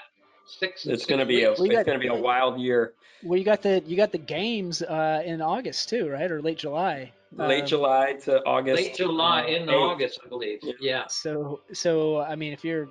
Six. 0.46 0.86
It's 0.88 1.06
gonna 1.06 1.26
be 1.28 1.44
a 1.44 1.50
weeks. 1.50 1.60
We 1.62 1.70
it's 1.70 1.76
got- 1.78 1.86
gonna 1.86 2.00
be 2.00 2.08
a 2.08 2.14
wild 2.16 2.60
year. 2.60 2.94
Well, 3.24 3.38
you 3.38 3.46
got 3.46 3.62
the 3.62 3.84
you 3.86 3.96
got 3.98 4.12
the 4.12 4.18
games 4.18 4.82
uh, 4.82 5.22
in 5.26 5.42
August 5.42 5.90
too, 5.90 6.10
right, 6.10 6.32
or 6.32 6.42
late 6.42 6.58
July. 6.58 7.12
Late 7.36 7.62
Um, 7.62 7.68
July 7.68 8.14
to 8.24 8.44
August. 8.46 8.82
Late 8.82 8.96
July 8.96 9.44
uh, 9.44 9.48
in 9.48 9.68
8th. 9.68 9.74
August, 9.74 10.20
I 10.26 10.28
believe. 10.30 10.60
Yeah. 10.64 10.74
Yeah. 10.80 11.04
So 11.08 11.62
so 11.72 12.22
I 12.22 12.36
mean, 12.36 12.52
if 12.54 12.64
you're 12.64 12.84
if 12.84 12.90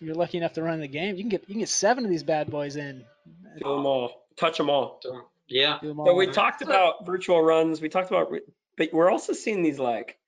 you're 0.00 0.14
lucky 0.14 0.38
enough 0.38 0.54
to 0.54 0.62
run 0.62 0.80
the 0.80 0.88
game, 0.88 1.16
you 1.16 1.22
can 1.22 1.28
get 1.28 1.42
you 1.48 1.54
can 1.54 1.60
get 1.60 1.68
seven 1.68 2.04
of 2.04 2.10
these 2.10 2.22
bad 2.22 2.50
boys 2.50 2.76
in. 2.76 3.04
Do 3.58 3.68
them 3.68 3.86
all. 3.86 4.26
Touch 4.36 4.56
them 4.58 4.70
all. 4.70 5.00
So, 5.02 5.22
yeah. 5.48 5.78
Do 5.82 5.90
'em 5.90 5.96
So 5.96 6.10
all. 6.10 6.16
we 6.16 6.26
talked 6.28 6.62
about 6.62 7.04
virtual 7.06 7.42
runs. 7.42 7.80
We 7.80 7.88
talked 7.88 8.10
about, 8.10 8.32
but 8.76 8.92
we're 8.92 9.10
also 9.10 9.32
seeing 9.32 9.62
these 9.62 9.78
like, 9.78 10.18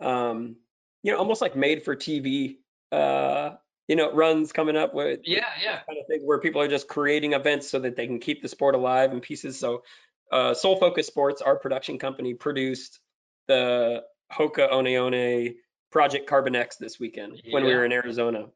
um, 0.00 0.56
you 1.02 1.12
know, 1.12 1.18
almost 1.18 1.40
like 1.42 1.56
made 1.56 1.84
for 1.84 1.96
TV, 1.96 2.58
uh, 2.92 3.56
you 3.88 3.96
know, 3.96 4.12
runs 4.12 4.52
coming 4.52 4.76
up 4.76 4.94
with 4.94 5.20
Yeah, 5.24 5.46
yeah. 5.62 5.80
kind 5.80 5.98
of 5.98 6.06
thing 6.06 6.20
where 6.26 6.38
people 6.38 6.60
are 6.60 6.68
just 6.68 6.88
creating 6.88 7.32
events 7.32 7.68
so 7.70 7.78
that 7.80 7.96
they 7.96 8.06
can 8.06 8.20
keep 8.20 8.42
the 8.42 8.48
sport 8.48 8.74
alive 8.74 9.12
in 9.12 9.20
pieces. 9.20 9.58
So, 9.58 9.82
uh, 10.30 10.52
Soul 10.54 10.76
Focus 10.76 11.06
Sports, 11.06 11.40
our 11.40 11.56
production 11.56 11.98
company, 11.98 12.34
produced 12.34 13.00
the 13.46 14.04
Hoka 14.30 14.70
One 14.70 14.84
One 14.84 15.54
Project 15.90 16.26
Carbon 16.26 16.54
X 16.54 16.76
this 16.76 17.00
weekend 17.00 17.40
when 17.50 17.64
we 17.64 17.74
were 17.74 17.84
in 17.86 17.92
Arizona. 17.92 18.50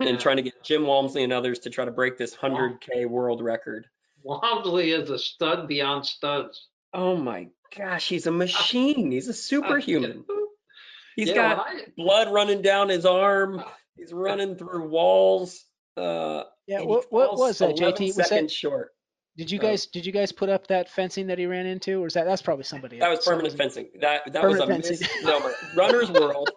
And 0.00 0.20
trying 0.20 0.36
to 0.36 0.42
get 0.42 0.62
Jim 0.62 0.86
Walmsley 0.86 1.24
and 1.24 1.32
others 1.32 1.58
to 1.60 1.70
try 1.70 1.84
to 1.84 1.90
break 1.90 2.16
this 2.18 2.34
100K 2.36 3.06
world 3.08 3.42
record. 3.42 3.86
Walmsley 4.22 4.92
is 4.92 5.10
a 5.10 5.18
stud 5.18 5.66
beyond 5.66 6.06
studs. 6.06 6.66
Oh 6.94 7.16
my 7.16 7.48
gosh, 7.76 8.08
he's 8.08 8.26
a 8.26 8.30
machine. 8.32 9.10
He's 9.10 9.28
a 9.28 9.34
superhuman. 9.34 10.24
He's 11.16 11.30
Yeah, 11.30 11.34
got 11.34 11.66
when 11.66 11.76
I- 11.78 11.84
blood 11.96 12.32
running 12.32 12.62
down 12.62 12.88
his 12.90 13.04
arm. 13.04 13.62
He's 13.96 14.12
running 14.12 14.54
through 14.54 14.88
walls. 14.88 15.64
Uh, 15.96 16.44
yeah, 16.68 16.82
what, 16.82 17.06
what 17.10 17.36
was 17.36 17.58
that, 17.58 17.76
11 17.76 17.94
JT? 17.94 18.16
Was 18.16 18.28
that 18.28 18.48
short. 18.52 18.92
did 19.36 19.50
you 19.50 19.58
uh, 19.58 19.62
guys 19.62 19.86
did 19.86 20.06
you 20.06 20.12
guys 20.12 20.30
put 20.30 20.48
up 20.48 20.68
that 20.68 20.88
fencing 20.88 21.26
that 21.26 21.36
he 21.38 21.46
ran 21.46 21.66
into, 21.66 22.00
or 22.00 22.06
is 22.06 22.14
that 22.14 22.24
that's 22.24 22.40
probably 22.42 22.62
somebody? 22.62 23.00
Else? 23.00 23.02
That 23.04 23.10
was 23.10 23.18
else. 23.18 23.26
permanent 23.26 23.56
fencing. 23.56 23.88
That 24.00 24.32
that 24.32 24.44
was 24.46 24.58
a 24.58 24.60
Permanent 24.60 24.86
fencing. 24.86 25.08
misnomer. 25.24 25.52
Runner's 25.74 26.10
World. 26.20 26.50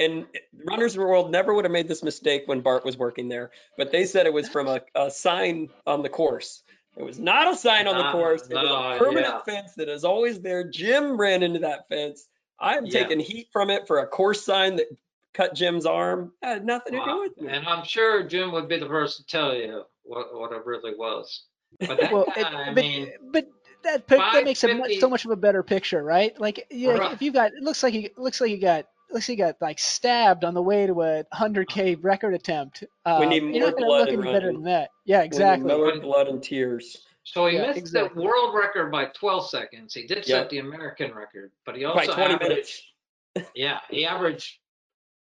And 0.00 0.26
Runner's 0.66 0.94
of 0.94 1.00
the 1.00 1.06
World 1.06 1.30
never 1.30 1.52
would 1.54 1.64
have 1.64 1.72
made 1.72 1.86
this 1.86 2.02
mistake 2.02 2.44
when 2.46 2.62
Bart 2.62 2.84
was 2.84 2.96
working 2.96 3.28
there, 3.28 3.50
but 3.76 3.92
they 3.92 4.06
said 4.06 4.26
it 4.26 4.32
was 4.32 4.48
from 4.48 4.66
a, 4.66 4.80
a 4.94 5.10
sign 5.10 5.68
on 5.86 6.02
the 6.02 6.08
course. 6.08 6.62
It 6.96 7.04
was 7.04 7.18
not 7.18 7.52
a 7.52 7.56
sign 7.56 7.86
on 7.86 7.98
the 7.98 8.10
course. 8.10 8.42
It 8.42 8.54
was 8.54 8.64
no, 8.64 8.74
a 8.74 8.98
permanent 8.98 9.26
yeah. 9.46 9.54
fence 9.54 9.74
that 9.76 9.88
is 9.88 10.04
always 10.04 10.40
there. 10.40 10.68
Jim 10.68 11.16
ran 11.16 11.42
into 11.42 11.60
that 11.60 11.88
fence. 11.88 12.26
I'm 12.58 12.86
Yeah. 12.86 13.02
taking 13.02 13.20
heat 13.20 13.48
from 13.52 13.70
it 13.70 13.86
for 13.86 13.98
a 13.98 14.06
course 14.06 14.44
sign 14.44 14.76
that 14.76 14.86
cut 15.34 15.54
Jim's 15.54 15.86
arm. 15.86 16.32
That 16.42 16.48
had 16.54 16.64
nothing 16.66 16.94
to 16.94 17.04
do 17.04 17.20
with 17.20 17.40
me. 17.40 17.52
And 17.52 17.66
I'm 17.66 17.84
sure 17.84 18.22
Jim 18.24 18.52
would 18.52 18.68
be 18.68 18.78
the 18.78 18.88
first 18.88 19.18
to 19.18 19.26
tell 19.26 19.54
you 19.54 19.84
what, 20.02 20.34
what 20.34 20.52
it 20.52 20.64
really 20.66 20.94
was. 20.96 21.44
But 21.78 22.00
that 22.00 22.12
Well, 22.12 22.24
guy, 22.24 22.40
it- 22.40 22.46
I 22.46 22.72
but, 22.74 22.82
mean, 22.82 23.12
but 23.30 23.48
that 23.84 24.08
that 24.08 24.44
makes 24.44 24.64
it 24.64 24.76
much, 24.76 24.98
so 24.98 25.08
much 25.08 25.24
of 25.24 25.30
a 25.30 25.36
better 25.36 25.62
picture, 25.62 26.02
right? 26.02 26.38
Like, 26.40 26.66
yeah, 26.70 26.92
Right. 26.92 27.12
if 27.12 27.22
you 27.22 27.32
got, 27.32 27.52
it 27.52 27.62
looks 27.62 27.82
like 27.82 27.94
you 27.94 28.10
looks 28.16 28.40
like 28.40 28.50
you 28.50 28.58
got 28.60 28.86
looks 29.12 29.28
like 29.28 29.38
you 29.38 29.44
got 29.44 29.56
like 29.60 29.78
stabbed 29.78 30.44
on 30.44 30.54
the 30.54 30.62
way 30.62 30.86
to 30.86 31.02
a 31.02 31.24
100k 31.34 32.02
record 32.02 32.34
attempt. 32.34 32.84
Um, 33.04 33.28
need 33.28 33.42
you're 33.42 33.52
more 33.52 33.70
not 33.70 33.76
blood 33.76 34.00
look 34.00 34.08
in 34.10 34.22
any 34.22 34.32
better 34.32 34.52
than 34.52 34.62
that. 34.64 34.90
Yeah, 35.04 35.22
exactly. 35.22 35.66
More 35.74 35.98
blood 36.00 36.28
and 36.28 36.42
tears. 36.42 37.06
so 37.24 37.46
he 37.46 37.56
Yeah, 37.56 37.66
missed 37.66 37.78
exactly. 37.78 38.22
the 38.22 38.28
world 38.28 38.54
record 38.54 38.90
by 38.92 39.06
12 39.06 39.50
seconds. 39.50 39.94
He 39.94 40.06
did 40.06 40.18
Yep. 40.18 40.26
set 40.26 40.50
the 40.50 40.58
American 40.58 41.14
record, 41.14 41.52
but 41.66 41.76
he 41.76 41.84
By 41.84 41.90
also 42.06 42.14
20 42.14 42.34
averaged, 42.34 42.48
minutes. 42.48 43.50
yeah, 43.54 43.80
he 43.90 44.06
averaged 44.06 44.58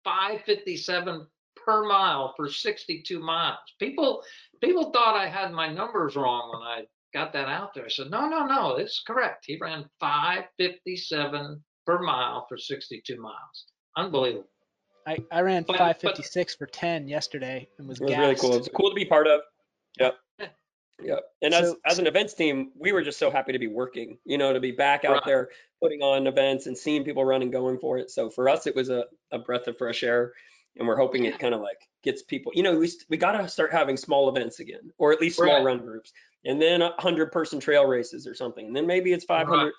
557 0.04 1.28
per 1.56 1.84
mile 1.86 2.34
for 2.36 2.50
62 2.50 3.20
miles. 3.20 3.60
People 3.80 4.24
people 4.62 4.92
thought 4.92 5.16
I 5.16 5.28
had 5.28 5.52
my 5.52 5.68
numbers 5.72 6.16
wrong 6.16 6.52
when 6.54 6.62
I 6.68 6.86
got 7.14 7.34
that 7.34 7.48
out 7.48 7.74
there. 7.74 7.86
I 7.86 7.90
said, 7.90 8.10
no, 8.12 8.28
no, 8.30 8.46
no, 8.46 8.76
it's 8.76 9.02
correct. 9.06 9.46
He 9.46 9.58
ran 9.58 9.90
557 10.00 11.64
per 11.90 12.00
mile 12.04 12.46
for 12.48 12.58
62 12.58 13.20
miles. 13.20 13.66
Unbelievable. 13.98 14.48
I, 15.08 15.18
I 15.32 15.42
ran 15.42 15.64
But- 15.64 15.78
556 15.78 16.56
for 16.56 16.68
10 16.68 17.08
yesterday 17.08 17.68
and 17.80 17.88
was 17.88 18.00
It 18.00 18.04
was 18.04 18.12
gassed. 18.12 18.20
really 18.22 18.36
cool. 18.36 18.54
It 18.54 18.60
was 18.60 18.70
cool 18.76 18.90
to 18.90 18.96
be 18.96 19.06
part 19.06 19.26
of. 19.28 19.42
Yep. 20.00 20.16
Yeah. 20.40 20.48
Yep. 21.02 21.20
And 21.42 21.54
as, 21.54 21.70
So- 21.70 21.78
as 21.86 22.00
an 22.00 22.06
events 22.08 22.34
team, 22.36 22.72
we 22.78 22.92
were 22.92 23.02
just 23.02 23.18
so 23.18 23.32
happy 23.32 23.54
to 23.54 23.60
be 23.60 23.68
working, 23.68 24.18
you 24.26 24.38
know, 24.38 24.54
to 24.54 24.60
be 24.60 24.72
back 24.72 25.04
out 25.04 25.14
Right. 25.14 25.22
there 25.26 25.50
putting 25.82 26.02
on 26.02 26.28
events 26.28 26.68
and 26.68 26.78
seeing 26.78 27.04
people 27.04 27.26
running, 27.26 27.50
going 27.50 27.80
for 27.80 27.98
it. 27.98 28.12
So 28.12 28.30
for 28.30 28.50
us, 28.50 28.68
it 28.68 28.76
was 28.76 28.90
a, 28.90 29.06
a 29.32 29.40
breath 29.40 29.68
of 29.68 29.78
fresh 29.78 30.04
air. 30.04 30.34
And 30.78 30.88
we're 30.88 30.98
hoping 30.98 31.26
it 31.26 31.40
kind 31.40 31.56
of 31.56 31.62
like 31.62 31.80
gets 32.04 32.22
people, 32.22 32.52
you 32.56 32.62
know, 32.64 32.78
we, 32.78 32.88
st- 32.88 33.06
we 33.10 33.18
got 33.18 33.32
to 33.34 33.48
start 33.50 33.72
having 33.72 33.98
small 33.98 34.30
events 34.30 34.60
again, 34.60 34.92
or 35.00 35.12
at 35.12 35.20
least 35.20 35.38
small 35.38 35.56
Right. 35.56 35.64
run 35.66 35.80
groups, 35.80 36.14
and 36.46 36.62
then 36.62 36.82
a 36.84 36.94
hundred 37.02 37.32
person 37.32 37.60
trail 37.60 37.86
races 37.86 38.28
or 38.28 38.36
something. 38.36 38.68
And 38.68 38.76
then 38.76 38.86
maybe 38.86 39.12
it's 39.12 39.26
500. 39.26 39.62
Th- 39.64 39.74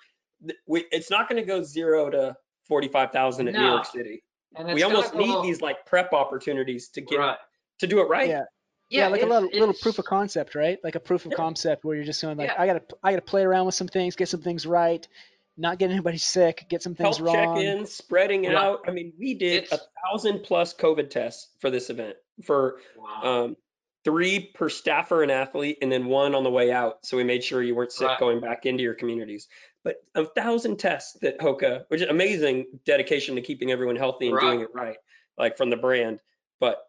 We, 0.67 0.85
it's 0.91 1.09
not 1.09 1.29
going 1.29 1.41
to 1.41 1.47
go 1.47 1.63
zero 1.63 2.09
to 2.09 2.35
45,000 2.67 3.47
at 3.47 3.53
New 3.53 3.65
York 3.65 3.85
City. 3.85 4.23
And 4.55 4.67
We 4.73 4.81
gonna 4.81 4.95
almost 4.95 5.15
need 5.15 5.27
go- 5.27 5.41
these 5.43 5.61
like 5.61 5.85
prep 5.85 6.11
opportunities 6.13 6.89
to 6.89 7.01
get, 7.01 7.19
right. 7.19 7.37
to 7.79 7.87
do 7.87 7.99
it 8.01 8.09
right. 8.09 8.27
Yeah. 8.27 8.43
Yeah, 8.89 9.07
like 9.07 9.21
a 9.21 9.25
little, 9.25 9.47
little 9.53 9.73
proof 9.73 9.99
of 9.99 10.05
concept, 10.05 10.53
right? 10.53 10.77
Like 10.83 10.95
a 10.95 10.99
proof 10.99 11.25
of 11.25 11.31
Yeah. 11.31 11.37
concept 11.37 11.85
where 11.85 11.95
you're 11.95 12.03
just 12.03 12.21
going 12.21 12.37
like, 12.37 12.49
Yeah. 12.49 12.61
I 12.61 12.65
gotta, 12.67 12.81
I 13.01 13.11
gotta 13.11 13.21
play 13.21 13.43
around 13.43 13.65
with 13.65 13.75
some 13.75 13.87
things, 13.87 14.17
get 14.17 14.27
some 14.27 14.41
things 14.41 14.65
right, 14.65 15.07
not 15.55 15.77
get 15.79 15.89
anybody 15.91 16.17
sick, 16.17 16.65
get 16.69 16.83
some 16.83 16.95
things 16.95 17.17
health 17.17 17.33
wrong. 17.33 17.55
Check 17.55 17.65
in, 17.65 17.85
spreading 17.85 18.43
Right. 18.45 18.55
out. 18.55 18.79
I 18.87 18.91
mean, 18.91 19.13
we 19.17 19.33
did 19.35 19.71
a 19.71 19.79
thousand 20.11 20.39
plus 20.43 20.73
COVID 20.73 21.09
tests 21.09 21.47
for 21.61 21.69
this 21.69 21.89
event 21.89 22.17
for 22.43 22.79
Wow. 22.97 23.21
um, 23.45 23.55
three 24.03 24.51
per 24.53 24.69
staffer 24.69 25.23
and 25.23 25.31
athlete, 25.31 25.77
and 25.81 25.91
then 25.91 26.05
one 26.05 26.33
on 26.35 26.43
the 26.43 26.49
way 26.49 26.71
out. 26.71 27.05
So 27.05 27.17
we 27.17 27.23
made 27.23 27.43
sure 27.43 27.61
you 27.61 27.75
weren't 27.75 27.91
sick 27.91 28.07
Right. 28.07 28.19
going 28.19 28.39
back 28.39 28.65
into 28.65 28.83
your 28.83 28.93
communities. 28.95 29.47
But 29.83 29.97
a 30.15 30.25
thousand 30.25 30.77
tests 30.77 31.17
that 31.21 31.39
Hoka, 31.39 31.85
which 31.87 32.01
is 32.01 32.09
amazing 32.09 32.65
dedication 32.85 33.35
to 33.35 33.41
keeping 33.41 33.71
everyone 33.71 33.95
healthy 33.95 34.29
and 34.29 34.39
doing 34.39 34.61
it 34.61 34.69
right, 34.73 34.97
like 35.37 35.57
from 35.57 35.69
the 35.69 35.77
brand. 35.77 36.19
But 36.59 36.83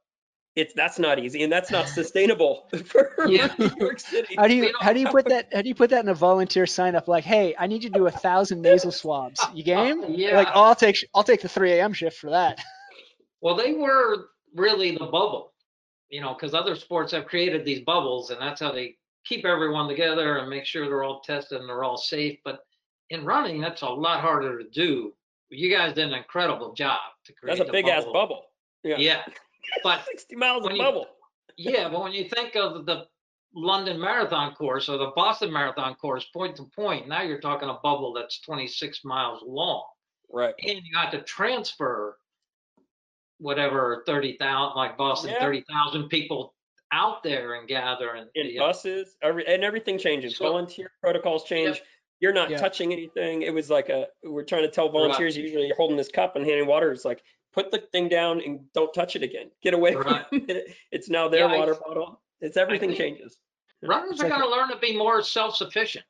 it's 0.55 0.75
that's 0.75 0.99
not 0.99 1.19
easy 1.19 1.43
and 1.43 1.51
that's 1.51 1.71
not 1.71 1.89
sustainable 1.89 2.69
for 2.85 3.15
Yeah. 3.27 3.49
New 3.59 3.71
York 3.79 3.99
City. 3.99 4.35
How 4.37 4.47
do 4.47 4.55
you 4.55 4.65
You 4.65 4.75
how 4.81 4.93
do 4.93 5.01
you 5.01 5.09
put 5.09 5.27
that 5.29 5.49
how 5.55 5.63
do 5.63 5.69
you 5.69 5.75
put 5.75 5.89
that 5.91 6.05
in 6.05 6.11
a 6.11 6.15
volunteer 6.15 6.67
sign 6.67 6.95
up 6.95 7.09
like 7.09 7.25
hey 7.25 7.55
I 7.59 7.67
need 7.67 7.83
you 7.85 7.89
to 7.89 7.95
do 7.99 8.07
a 8.07 8.11
thousand 8.11 8.61
nasal 8.63 8.93
swabs 8.93 9.49
you 9.55 9.63
uh, 9.63 9.65
game 9.65 10.05
Yeah. 10.09 10.37
like 10.37 10.49
oh, 10.55 10.65
I'll 10.65 10.75
take 10.75 10.99
I'll 11.15 11.25
take 11.25 11.41
the 11.41 11.49
3 11.49 11.73
a.m. 11.73 11.95
shift 11.95 12.19
for 12.19 12.29
that 12.31 12.63
Well, 13.41 13.55
they 13.57 13.73
were 13.73 14.27
really 14.55 14.91
the 14.93 15.07
bubble, 15.07 15.52
you 16.13 16.21
know, 16.21 16.35
because 16.35 16.55
other 16.55 16.77
sports 16.77 17.11
have 17.13 17.25
created 17.27 17.65
these 17.65 17.81
bubbles, 17.81 18.31
and 18.31 18.41
that's 18.41 18.61
how 18.61 18.71
they 18.71 18.97
keep 19.25 19.45
everyone 19.47 19.89
together 19.89 20.37
and 20.37 20.51
make 20.51 20.67
sure 20.67 20.85
they're 20.87 21.03
all 21.05 21.21
tested 21.21 21.59
and 21.59 21.69
they're 21.69 21.83
all 21.83 21.97
safe. 21.97 22.39
But 22.45 22.61
in 23.09 23.25
running, 23.25 23.61
that's 23.61 23.81
a 23.81 23.89
lot 23.89 24.21
harder 24.21 24.63
to 24.63 24.69
do. 24.69 25.15
You 25.49 25.75
guys 25.75 25.95
did 25.95 26.09
an 26.09 26.15
incredible 26.15 26.75
job 26.75 26.99
to 27.25 27.33
create. 27.33 27.57
That's 27.59 27.69
a 27.69 27.73
big 27.73 27.89
ass 27.89 28.05
bubble. 28.13 28.45
Yeah. 28.85 28.97
Yeah, 28.99 29.23
but 29.83 30.05
60 30.11 30.37
miles 30.37 30.67
of 30.67 30.73
you- 30.73 30.79
bubble. 30.79 31.07
yeah, 31.57 31.89
but 31.93 32.03
when 32.03 32.13
you 32.13 32.29
think 32.29 32.57
of 32.57 32.85
the 32.85 33.07
London 33.55 33.99
Marathon 33.99 34.55
course 34.55 34.91
or 34.91 34.99
the 34.99 35.13
Boston 35.17 35.51
Marathon 35.51 35.95
course, 35.95 36.27
point 36.27 36.57
to 36.57 36.65
point, 36.77 37.09
now 37.09 37.23
you're 37.23 37.41
talking 37.41 37.71
a 37.71 37.79
bubble 37.83 38.13
that's 38.13 38.41
26 38.43 39.01
miles 39.05 39.43
long. 39.47 39.85
Right. 40.35 40.55
and 40.67 40.81
you 40.83 40.93
got 40.95 41.11
to 41.13 41.21
transfer 41.23 42.17
whatever 43.43 44.03
30,000 44.07 44.77
like 44.77 44.97
Boston 44.97 45.31
Yeah. 45.31 45.41
30,000 45.41 46.09
people 46.09 46.55
out 46.93 47.23
there 47.23 47.55
and 47.55 47.67
gathering 47.67 48.27
In 48.35 48.49
the, 48.49 48.59
buses, 48.59 49.17
every, 49.23 49.47
and 49.47 49.65
everything 49.65 49.99
changes. 49.99 50.37
So- 50.37 50.45
Volunteer 50.45 50.91
protocols 51.01 51.45
change. 51.45 51.83
You're 52.21 52.33
not 52.33 52.51
Yeah. 52.51 52.59
touching 52.59 52.93
anything. 52.93 53.43
It 53.43 53.53
was 53.53 53.69
like 53.69 53.89
a, 53.89 54.07
we're 54.23 54.45
trying 54.45 54.63
to 54.63 54.69
tell 54.71 54.89
volunteers, 54.91 55.37
usually 55.37 55.67
you're 55.67 55.77
holding 55.77 55.97
this 55.97 56.09
cup 56.09 56.37
and 56.37 56.47
handing 56.47 56.67
water. 56.69 56.93
It's 56.93 57.05
like, 57.05 57.23
put 57.53 57.71
the 57.73 57.79
thing 57.93 58.09
down 58.09 58.41
and 58.43 58.61
don't 58.73 58.95
touch 58.95 59.17
it 59.17 59.23
again. 59.23 59.51
Get 59.63 59.75
away 59.75 59.95
Right. 59.95 60.25
from 60.29 60.45
it. 60.49 60.77
It's 60.93 61.09
now 61.09 61.29
their 61.29 61.41
Yeah, 61.49 61.55
I- 61.55 61.59
water 61.59 61.75
bottle. 61.75 62.21
It's 62.41 62.57
everything 62.57 62.91
think- 62.91 62.99
changes. 63.01 63.39
runners 63.83 64.13
It's 64.13 64.21
are 64.23 64.29
like 64.29 64.39
going 64.39 64.49
to 64.49 64.57
learn 64.57 64.69
to 64.71 64.77
be 64.79 64.97
more 64.97 65.23
self-sufficient 65.23 66.05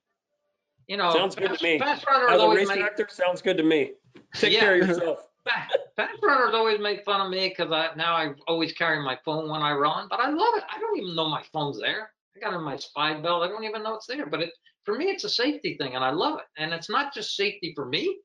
you 0.89 0.97
know 0.99 1.11
Sounds 1.15 1.35
good 1.37 1.57
to 1.57 1.65
me. 1.65 1.79
fast 1.79 2.05
runners 2.07 2.29
As 2.33 2.43
a 2.43 2.49
race 2.49 2.69
make 2.69 2.79
director, 2.79 3.07
sounds 3.09 3.41
good 3.41 3.57
to 3.57 3.63
me. 3.63 3.93
Take 4.35 4.53
Yeah. 4.53 4.61
care 4.61 4.81
of 4.83 4.89
yourself. 4.89 5.27
Fast, 5.45 5.77
fast 5.97 6.19
runners 6.23 6.55
always 6.55 6.81
make 6.81 7.05
fun 7.05 7.21
of 7.21 7.31
me 7.31 7.49
because 7.49 7.73
I 7.73 7.95
now 7.97 8.15
I 8.15 8.35
always 8.49 8.73
carry 8.73 9.03
my 9.05 9.19
phone 9.25 9.49
when 9.49 9.63
I 9.63 9.73
run, 9.73 10.09
but 10.09 10.21
I 10.21 10.29
love 10.29 10.55
it. 10.57 10.65
I 10.75 10.79
don't 10.79 10.99
even 10.99 11.15
know 11.15 11.29
my 11.29 11.43
phone's 11.53 11.79
there. 11.81 12.11
I 12.37 12.41
got 12.41 12.55
it 12.55 12.57
in 12.57 12.65
my 12.65 12.77
spy 12.77 13.21
belt. 13.21 13.43
I 13.43 13.49
don't 13.49 13.65
even 13.65 13.83
know 13.83 13.95
it's 13.95 14.07
there. 14.07 14.27
But 14.27 14.43
it 14.43 14.51
for 14.85 14.97
me, 14.97 15.07
it's 15.07 15.25
a 15.25 15.29
safety 15.29 15.77
thing, 15.77 15.95
and 15.95 16.05
I 16.05 16.11
love 16.11 16.39
it. 16.39 16.47
And 16.57 16.73
it's 16.73 16.91
not 16.91 17.15
just 17.15 17.37
safety 17.37 17.73
for 17.75 17.87
me. 17.87 18.19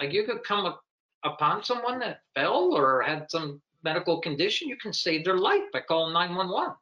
Like 0.00 0.12
you 0.12 0.24
could 0.24 0.42
come 0.44 0.66
up, 0.66 0.82
upon 1.24 1.62
someone 1.62 1.98
that 2.00 2.20
fell 2.34 2.74
or 2.74 3.02
had 3.02 3.30
some 3.30 3.60
medical 3.82 4.20
condition, 4.20 4.68
you 4.68 4.76
can 4.76 4.92
save 4.92 5.24
their 5.24 5.38
life 5.38 5.62
by 5.72 5.80
calling 5.80 6.12
911. 6.12 6.74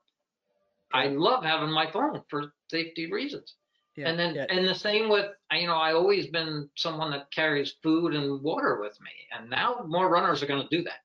I 0.93 1.09
love 1.09 1.45
having 1.45 1.71
my 1.71 1.91
phone 1.91 2.23
for 2.29 2.53
safety 2.71 3.11
reasons. 3.11 3.55
Yeah, 3.99 4.09
And 4.09 4.19
then, 4.19 4.35
yeah. 4.35 4.47
and 4.49 4.67
the 4.67 4.75
same 4.75 5.09
with, 5.09 5.27
you 5.53 5.67
know, 5.67 5.75
I 5.77 5.93
always 5.93 6.27
been 6.29 6.69
someone 6.77 7.11
that 7.11 7.31
carries 7.33 7.75
food 7.83 8.15
and 8.15 8.41
water 8.43 8.79
with 8.81 8.97
me. 9.01 9.11
And 9.37 9.51
now 9.51 9.85
more 9.87 10.09
runners 10.09 10.43
are 10.43 10.47
going 10.47 10.67
to 10.67 10.77
do 10.77 10.83
that. 10.85 11.01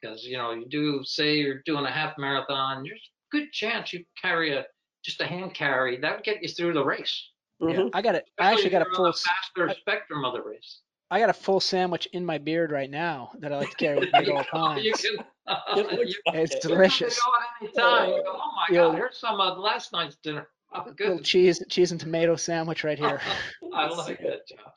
Because, 0.00 0.24
you 0.24 0.36
know, 0.36 0.52
you 0.52 0.66
do 0.68 1.02
say 1.04 1.36
you're 1.38 1.62
doing 1.64 1.84
a 1.86 1.90
half 1.90 2.18
marathon, 2.18 2.82
there's 2.84 3.00
a 3.00 3.36
good 3.36 3.50
chance 3.52 3.92
you 3.92 4.04
carry 4.20 4.52
a, 4.54 4.64
just 5.04 5.20
a 5.20 5.26
hand 5.26 5.54
carry. 5.54 5.98
That 5.98 6.16
would 6.16 6.24
get 6.24 6.42
you 6.42 6.48
through 6.48 6.74
the 6.74 6.84
race. 6.84 7.30
Yeah, 7.60 7.68
Mhm. 7.76 7.90
I 7.94 8.02
got 8.02 8.14
it 8.16 8.28
I 8.38 8.52
actually 8.52 8.70
got 8.70 8.82
a 8.82 8.90
full 8.94 9.06
on 9.06 9.10
s- 9.12 9.22
faster 9.24 9.70
I- 9.70 9.74
spectrum 9.74 10.24
of 10.24 10.34
the 10.34 10.42
race. 10.42 10.80
I 11.10 11.20
got 11.20 11.30
a 11.30 11.34
full 11.34 11.60
sandwich 11.60 12.06
in 12.12 12.26
my 12.26 12.38
beard 12.38 12.72
right 12.72 12.90
now 12.90 13.30
that 13.38 13.52
I 13.52 13.58
like 13.58 13.70
to 13.70 13.76
carry 13.76 13.98
with 14.00 14.12
me 14.12 14.18
at 14.18 14.28
all 14.28 14.42
times 14.44 14.82
You 14.84 14.92
can, 14.92 15.24
It 15.78 15.92
looks 15.92 16.10
you 16.14 16.20
like 16.26 16.34
it's 16.36 16.54
it. 16.56 16.60
can 16.62 16.70
delicious 16.70 17.20
go 17.22 17.30
at 17.40 17.62
any 17.62 17.72
time. 17.72 18.08
You 18.08 18.24
oh 18.26 18.50
my 18.56 18.66
Yeah. 18.74 18.80
God, 18.86 18.94
here's 18.96 19.18
some 19.18 19.40
of 19.40 19.56
last 19.58 19.92
night's 19.92 20.16
dinner. 20.16 20.48
Oh, 20.74 20.84
little 20.86 20.94
good. 21.18 21.24
cheese 21.24 21.62
cheese 21.68 21.92
and 21.92 22.00
tomato 22.00 22.36
sandwich 22.36 22.84
right 22.84 22.98
here 22.98 23.20
I 23.74 23.88
like 23.88 24.18
that, 24.20 24.48
John. 24.48 24.72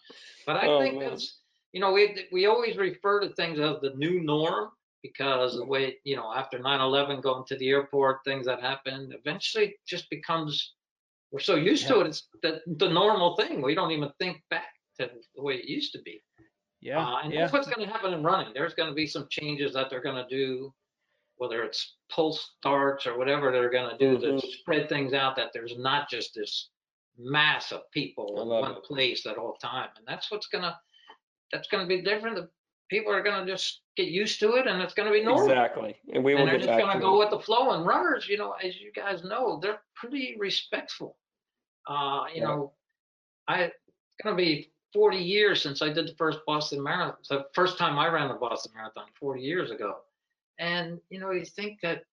But 0.45 0.57
I 0.57 0.67
Oh, 0.67 0.79
think 0.79 0.99
man. 0.99 1.09
that's, 1.09 1.39
you 1.73 1.81
know, 1.81 1.91
we, 1.91 2.27
we 2.31 2.45
always 2.45 2.77
refer 2.77 3.19
to 3.21 3.29
things 3.29 3.59
as 3.59 3.77
the 3.81 3.91
new 3.95 4.21
norm 4.23 4.69
because 5.03 5.55
the 5.55 5.65
way, 5.65 5.97
you 6.03 6.15
know, 6.15 6.33
after 6.33 6.59
9/11, 6.59 7.21
going 7.21 7.45
to 7.47 7.55
the 7.57 7.69
airport, 7.69 8.23
things 8.25 8.45
that 8.45 8.61
happened, 8.61 9.13
eventually 9.13 9.75
just 9.87 10.09
becomes, 10.09 10.73
we're 11.31 11.39
so 11.39 11.55
used 11.55 11.87
to 11.87 11.99
it, 12.01 12.07
it's 12.07 12.27
the, 12.41 12.61
the 12.77 12.89
normal 12.89 13.35
thing. 13.35 13.61
We 13.61 13.75
don't 13.75 13.91
even 13.91 14.09
think 14.19 14.41
back 14.49 14.67
to 14.99 15.09
the 15.35 15.43
way 15.43 15.55
it 15.55 15.65
used 15.65 15.93
to 15.93 16.01
be. 16.01 16.21
yeah 16.81 16.99
Uh, 16.99 17.19
and 17.23 17.33
yeah 17.33 17.41
that's 17.41 17.53
what's 17.53 17.67
going 17.67 17.85
to 17.85 17.93
happen 17.93 18.13
in 18.13 18.23
running. 18.23 18.53
There's 18.53 18.73
going 18.73 18.89
to 18.89 18.95
be 18.95 19.07
some 19.07 19.27
changes 19.29 19.73
that 19.73 19.89
they're 19.89 20.01
going 20.01 20.15
to 20.23 20.29
do, 20.29 20.73
whether 21.38 21.63
it's 21.63 21.95
pulse 22.09 22.53
starts 22.59 23.05
or 23.05 23.17
whatever 23.17 23.51
they're 23.51 23.69
going 23.69 23.89
to 23.89 23.97
do 23.97 24.19
to 24.19 24.33
Mhm. 24.33 24.41
spread 24.59 24.89
things 24.89 25.13
out. 25.13 25.35
That 25.35 25.53
there's 25.53 25.77
not 25.77 26.09
just 26.09 26.33
this 26.35 26.69
mass 27.17 27.71
of 27.71 27.89
people 27.91 28.41
in 28.41 28.47
one 28.47 28.71
it. 28.77 28.83
place 28.83 29.25
at 29.25 29.38
all 29.38 29.55
time, 29.55 29.89
and 29.97 30.05
that's 30.07 30.29
what's 30.31 30.47
going 30.47 30.63
to 30.63 30.77
that's 31.51 31.67
going 31.69 31.81
to 31.83 31.88
be 31.88 32.01
different. 32.01 32.35
The 32.35 32.49
people 32.89 33.11
are 33.13 33.23
going 33.23 33.45
to 33.45 33.51
just 33.51 33.81
get 33.95 34.07
used 34.09 34.39
to 34.41 34.55
it, 34.55 34.67
and 34.67 34.81
it's 34.81 34.93
going 34.93 35.07
to 35.07 35.13
be 35.13 35.23
normal. 35.23 35.49
Exactly. 35.49 35.97
And 36.11 36.23
we 36.23 36.33
will 36.35 36.41
And 36.41 36.49
they're 36.49 36.57
just 36.57 36.67
going 36.77 36.88
to 36.88 36.93
to 36.95 36.99
go 36.99 37.15
it. 37.15 37.19
with 37.19 37.29
the 37.31 37.39
flow. 37.39 37.71
And 37.71 37.85
runners, 37.85 38.27
you 38.27 38.38
know, 38.38 38.51
as 38.53 38.79
you 38.81 38.91
guys 38.91 39.23
know, 39.23 39.57
they're 39.61 39.81
pretty 39.95 40.35
respectful. 40.38 41.17
Uh, 41.88 42.25
you 42.33 42.41
Yeah. 42.41 42.47
know, 42.47 42.73
I 43.47 43.61
it's 43.63 43.75
going 44.23 44.35
to 44.35 44.41
be 44.43 44.73
40 44.93 45.17
years 45.17 45.61
since 45.61 45.81
I 45.81 45.88
did 45.93 46.07
the 46.09 46.15
first 46.15 46.39
Boston 46.45 46.83
Marathon. 46.83 47.17
The 47.29 47.47
first 47.53 47.77
time 47.77 47.97
I 47.97 48.07
ran 48.07 48.27
the 48.27 48.33
Boston 48.33 48.73
Marathon 48.75 49.09
40 49.13 49.41
years 49.41 49.71
ago. 49.71 50.01
And 50.60 50.99
you 51.10 51.20
know, 51.20 51.32
you 51.32 51.45
think 51.45 51.80
that 51.82 52.03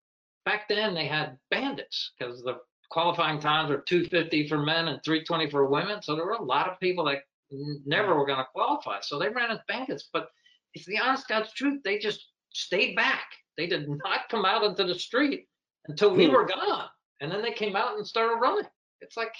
back 0.44 0.68
then 0.68 0.94
they 0.94 1.06
had 1.06 1.38
bandits 1.50 2.12
because 2.18 2.42
the 2.42 2.58
qualifying 2.90 3.40
times 3.40 3.70
were 3.70 3.78
250 3.78 4.48
for 4.48 4.58
men 4.58 4.88
and 4.88 5.00
320 5.04 5.50
for 5.50 5.66
women. 5.66 6.02
So 6.02 6.14
there 6.14 6.26
were 6.26 6.32
a 6.32 6.42
lot 6.42 6.68
of 6.68 6.78
people 6.80 7.04
that 7.06 7.22
n- 7.52 7.82
never 7.86 8.14
were 8.14 8.26
going 8.26 8.38
to 8.38 8.46
qualify. 8.54 9.00
So 9.00 9.18
they 9.18 9.28
ran 9.30 9.50
as 9.50 9.58
bandits. 9.68 10.08
But 10.12 10.28
it's 10.74 10.84
the 10.86 10.98
honest 10.98 11.26
God's 11.28 11.52
truth. 11.52 11.80
They 11.84 11.98
just 11.98 12.26
stayed 12.52 12.94
back. 12.94 13.24
They 13.56 13.66
did 13.66 13.88
not 14.04 14.28
come 14.28 14.44
out 14.44 14.64
into 14.64 14.84
the 14.84 14.94
street 14.98 15.48
until 15.88 16.14
we 16.14 16.26
Hmm. 16.26 16.32
were 16.34 16.46
gone. 16.46 16.88
And 17.20 17.32
then 17.32 17.42
they 17.42 17.52
came 17.52 17.74
out 17.76 17.96
and 17.96 18.06
started 18.06 18.36
running. 18.40 18.66
It's 19.00 19.16
like, 19.16 19.34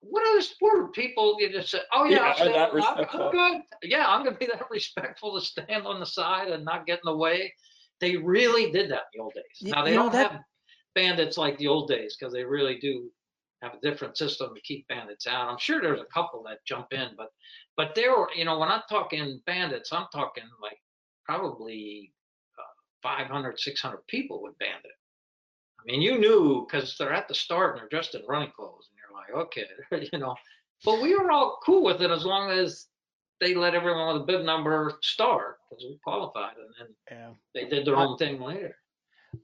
what 0.00 0.28
other 0.30 0.40
sport 0.42 0.94
people 0.94 1.36
you 1.40 1.50
just 1.50 1.70
say, 1.70 1.80
oh 1.92 2.04
yeah, 2.04 2.16
Yeah, 2.16 2.22
I'll 2.22 2.30
are 2.30 2.34
stand 2.36 2.54
that 2.54 2.70
on- 2.70 2.98
I'm. 2.98 3.20
I'm 3.20 3.30
good. 3.32 3.62
Yeah, 3.82 4.06
I'm 4.06 4.24
gonna 4.24 4.36
be 4.36 4.46
that 4.52 4.70
respectful 4.70 5.38
to 5.38 5.44
stand 5.44 5.86
on 5.86 6.00
the 6.00 6.06
side 6.06 6.48
and 6.48 6.64
not 6.64 6.86
get 6.86 6.96
in 7.04 7.10
the 7.12 7.16
way. 7.16 7.52
They 8.00 8.16
really 8.16 8.70
did 8.70 8.90
that 8.90 9.02
in 9.12 9.18
the 9.18 9.22
old 9.22 9.34
days. 9.34 9.72
Now 9.72 9.84
they 9.84 9.94
don't 9.94 10.12
that- 10.12 10.32
have 10.32 10.40
bandits 10.94 11.38
like 11.38 11.58
the 11.58 11.68
old 11.68 11.88
days 11.88 12.16
because 12.16 12.32
they 12.32 12.44
really 12.44 12.78
do 12.78 13.10
have 13.62 13.74
a 13.74 13.80
different 13.80 14.16
system 14.16 14.54
to 14.54 14.60
keep 14.60 14.86
bandits 14.88 15.26
out. 15.26 15.48
I'm 15.48 15.58
sure 15.58 15.80
there's 15.80 16.00
a 16.00 16.14
couple 16.14 16.42
that 16.44 16.64
jump 16.64 16.92
in, 16.92 17.08
but 17.16 17.30
but 17.76 17.94
there 17.94 18.16
were, 18.16 18.28
you 18.34 18.44
know, 18.44 18.58
when 18.58 18.68
I'm 18.68 18.82
talking 18.88 19.40
bandits, 19.46 19.92
I'm 19.92 20.06
talking 20.12 20.44
like 20.60 20.78
probably 21.24 22.12
uh, 22.58 23.08
500, 23.08 23.58
600 23.58 24.06
people 24.08 24.42
with 24.42 24.58
bandit. 24.58 24.92
I 25.80 25.82
mean, 25.84 26.02
you 26.02 26.18
knew 26.18 26.66
because 26.66 26.96
they're 26.98 27.12
at 27.12 27.28
the 27.28 27.34
start 27.34 27.72
and 27.72 27.80
they're 27.80 27.88
dressed 27.88 28.14
in 28.14 28.22
running 28.28 28.50
clothes, 28.54 28.88
and 28.90 28.98
you're 28.98 29.38
like, 29.40 29.46
okay, 29.46 30.08
you 30.12 30.18
know. 30.18 30.34
But 30.84 31.02
we 31.02 31.14
were 31.16 31.30
all 31.30 31.58
cool 31.64 31.84
with 31.84 32.02
it 32.02 32.10
as 32.10 32.24
long 32.24 32.50
as 32.50 32.86
they 33.40 33.54
let 33.54 33.74
everyone 33.74 34.12
with 34.14 34.22
a 34.22 34.26
bib 34.26 34.44
number 34.44 34.98
start 35.02 35.58
because 35.70 35.84
we 35.84 35.98
qualified, 36.04 36.56
and 36.56 36.74
then 36.78 36.96
yeah 37.10 37.32
they 37.54 37.68
did 37.68 37.86
their 37.86 37.96
Uh, 37.96 38.06
own 38.06 38.16
thing 38.18 38.40
later. 38.40 38.76